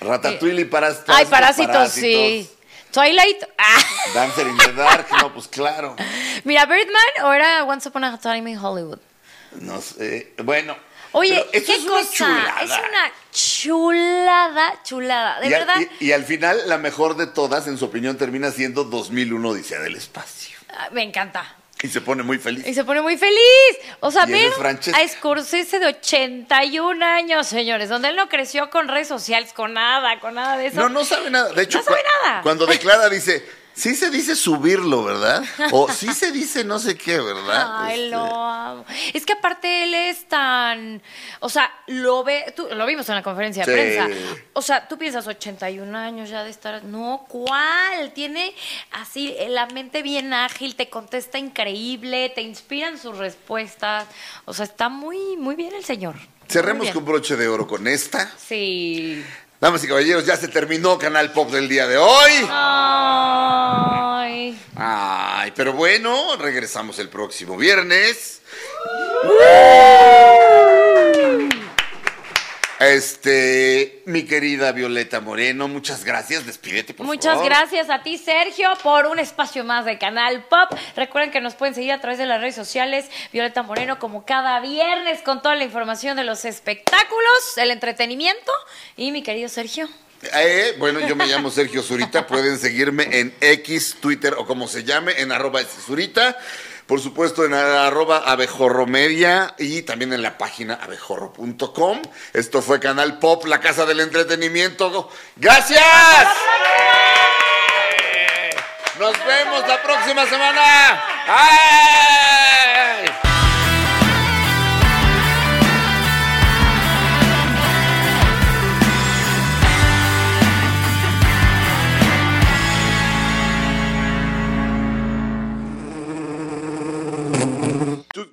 Ratatouille 0.00 0.60
y 0.62 0.64
Parásitos. 0.64 1.14
Ay, 1.16 1.26
Parásitos, 1.26 1.90
sí. 1.92 2.48
Twilight. 2.92 3.42
Ah. 3.58 3.82
Dancer 4.14 4.46
in 4.46 4.56
the 4.58 4.72
Dark, 4.72 5.06
no, 5.20 5.32
pues 5.34 5.46
claro. 5.48 5.94
Mira, 6.44 6.64
Birdman 6.66 7.24
o 7.24 7.32
era 7.32 7.64
Once 7.64 7.88
Upon 7.88 8.04
a 8.04 8.18
Time 8.18 8.50
in 8.50 8.58
Hollywood. 8.58 8.98
No 9.60 9.80
sé. 9.80 10.32
Bueno. 10.42 10.76
Oye, 11.12 11.44
qué 11.52 11.58
es 11.58 11.68
una 11.84 12.00
cosa. 12.00 12.12
chulada. 12.14 12.60
Es 12.62 12.70
una 12.70 13.12
chulada, 13.32 14.82
chulada. 14.84 15.40
De 15.40 15.48
y, 15.48 15.52
al- 15.54 15.60
verdad. 15.66 15.80
y- 16.00 16.06
y 16.06 16.12
al 16.12 16.24
final, 16.24 16.60
la 16.66 16.78
mejor 16.78 17.16
de 17.16 17.26
todas, 17.26 17.66
en 17.66 17.78
su 17.78 17.86
opinión, 17.86 18.16
termina 18.18 18.50
siendo 18.50 18.84
2001 18.84 19.48
Odisea 19.48 19.80
del 19.80 19.96
Espacio. 19.96 20.56
Ah, 20.70 20.88
Me 20.92 21.02
encanta. 21.02 21.56
Y 21.82 21.88
se 21.88 22.00
pone 22.00 22.22
muy 22.24 22.38
feliz. 22.38 22.66
Y 22.66 22.74
se 22.74 22.84
pone 22.84 23.00
muy 23.02 23.16
feliz. 23.16 23.38
O 24.00 24.10
sea, 24.10 24.26
Francesca. 24.56 25.00
a 25.00 25.06
Scorsese 25.06 25.78
de 25.78 25.86
81 25.86 27.04
años, 27.06 27.46
señores, 27.46 27.88
donde 27.88 28.08
él 28.08 28.16
no 28.16 28.28
creció 28.28 28.68
con 28.70 28.88
redes 28.88 29.06
sociales, 29.06 29.52
con 29.52 29.74
nada, 29.74 30.18
con 30.18 30.34
nada 30.34 30.56
de 30.56 30.66
eso. 30.66 30.76
No, 30.80 30.88
no 30.88 31.04
sabe 31.04 31.30
nada. 31.30 31.52
De 31.52 31.62
hecho, 31.62 31.78
No 31.78 31.84
sabe 31.84 32.00
nada. 32.24 32.42
cuando 32.42 32.66
declara 32.66 33.08
dice, 33.08 33.44
sí 33.78 33.94
se 33.94 34.10
dice 34.10 34.34
subirlo, 34.34 35.04
¿verdad? 35.04 35.44
O 35.72 35.90
sí 35.90 36.12
se 36.14 36.32
dice 36.32 36.64
no 36.64 36.78
sé 36.78 36.96
qué, 36.96 37.18
¿verdad? 37.20 37.66
Ay, 37.78 38.00
Este, 38.04 38.10
lo 38.10 38.24
amo. 38.24 38.84
Es 39.14 39.24
que 39.24 39.34
aparte 39.34 39.84
él 39.84 39.94
es 39.94 40.26
tan, 40.28 41.00
o 41.40 41.48
sea, 41.48 41.70
lo 41.86 42.24
ve, 42.24 42.52
tú, 42.56 42.66
lo 42.70 42.84
vimos 42.86 43.08
en 43.08 43.14
la 43.14 43.22
conferencia 43.22 43.64
de 43.64 43.72
Sí. 43.72 43.78
prensa. 43.78 44.34
O 44.54 44.62
sea, 44.62 44.88
tú 44.88 44.98
piensas 44.98 45.26
81 45.26 45.96
años 45.96 46.28
ya 46.28 46.42
de 46.42 46.50
estar, 46.50 46.82
no, 46.84 47.24
¿cuál? 47.28 48.12
Tiene 48.12 48.54
así 48.92 49.34
la 49.48 49.66
mente 49.66 50.02
bien 50.02 50.32
ágil, 50.34 50.74
te 50.74 50.90
contesta 50.90 51.38
increíble, 51.38 52.30
te 52.34 52.42
inspiran 52.42 52.98
sus 52.98 53.16
respuestas. 53.18 54.06
O 54.44 54.52
sea, 54.54 54.64
está 54.64 54.88
muy 54.88 55.36
muy 55.36 55.54
bien 55.54 55.72
el 55.74 55.84
señor. 55.84 56.16
Cerremos 56.48 56.88
con 56.90 57.04
broche 57.04 57.36
de 57.36 57.46
oro 57.46 57.66
con 57.66 57.86
esta. 57.86 58.32
Sí. 58.38 59.24
Damas 59.60 59.82
y 59.82 59.88
caballeros, 59.88 60.24
ya 60.24 60.36
se 60.36 60.46
terminó 60.48 60.96
Canal 60.98 61.32
Pop 61.32 61.50
del 61.50 61.68
día 61.68 61.86
de 61.88 61.96
hoy. 61.98 62.32
Pero 65.68 65.76
bueno, 65.76 66.34
regresamos 66.38 66.98
el 66.98 67.10
próximo 67.10 67.54
viernes. 67.58 68.40
Este, 72.80 74.02
mi 74.06 74.22
querida 74.22 74.72
Violeta 74.72 75.20
Moreno, 75.20 75.68
muchas 75.68 76.06
gracias. 76.06 76.46
Despídete, 76.46 76.94
por 76.94 77.04
Muchas 77.04 77.34
favor. 77.34 77.50
gracias 77.50 77.90
a 77.90 78.02
ti, 78.02 78.16
Sergio, 78.16 78.70
por 78.82 79.08
un 79.08 79.18
espacio 79.18 79.62
más 79.62 79.84
de 79.84 79.98
Canal 79.98 80.42
Pop. 80.44 80.70
Recuerden 80.96 81.30
que 81.30 81.42
nos 81.42 81.54
pueden 81.54 81.74
seguir 81.74 81.92
a 81.92 82.00
través 82.00 82.18
de 82.18 82.24
las 82.24 82.40
redes 82.40 82.54
sociales. 82.54 83.04
Violeta 83.30 83.62
Moreno, 83.62 83.98
como 83.98 84.24
cada 84.24 84.60
viernes, 84.60 85.20
con 85.20 85.42
toda 85.42 85.54
la 85.54 85.64
información 85.64 86.16
de 86.16 86.24
los 86.24 86.46
espectáculos, 86.46 87.58
el 87.58 87.72
entretenimiento. 87.72 88.52
Y 88.96 89.12
mi 89.12 89.22
querido 89.22 89.50
Sergio. 89.50 89.86
Eh, 90.22 90.74
bueno, 90.78 91.00
yo 91.00 91.14
me 91.14 91.26
llamo 91.26 91.50
Sergio 91.50 91.82
Zurita. 91.82 92.26
Pueden 92.26 92.58
seguirme 92.58 93.20
en 93.20 93.34
X, 93.40 93.96
Twitter 94.00 94.34
o 94.36 94.46
como 94.46 94.68
se 94.68 94.84
llame, 94.84 95.20
en 95.20 95.32
arroba 95.32 95.60
Zurita. 95.64 96.36
Por 96.86 97.00
supuesto, 97.00 97.44
en 97.44 97.52
arroba 97.52 98.18
abejorromedia 98.18 99.54
y 99.58 99.82
también 99.82 100.14
en 100.14 100.22
la 100.22 100.38
página 100.38 100.74
abejorro.com. 100.74 102.00
Esto 102.32 102.62
fue 102.62 102.80
Canal 102.80 103.18
Pop, 103.18 103.44
la 103.44 103.60
casa 103.60 103.84
del 103.84 104.00
entretenimiento. 104.00 105.10
¡Gracias! 105.36 105.84
Nos 108.98 109.12
vemos 109.26 109.68
la 109.68 109.82
próxima 109.82 110.26
semana. 110.26 111.04
¡Ay! 111.26 113.27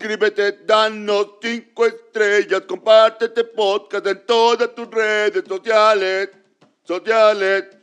Suscríbete, 0.06 0.60
danos 0.68 1.39
cinco 1.41 1.88
estrellas, 1.88 2.62
compártete 2.68 3.43
podcast 3.43 4.06
en 4.06 4.24
todas 4.28 4.76
tus 4.76 4.88
redes 4.91 5.43
sociales. 5.47 6.30
Sociales. 6.84 7.75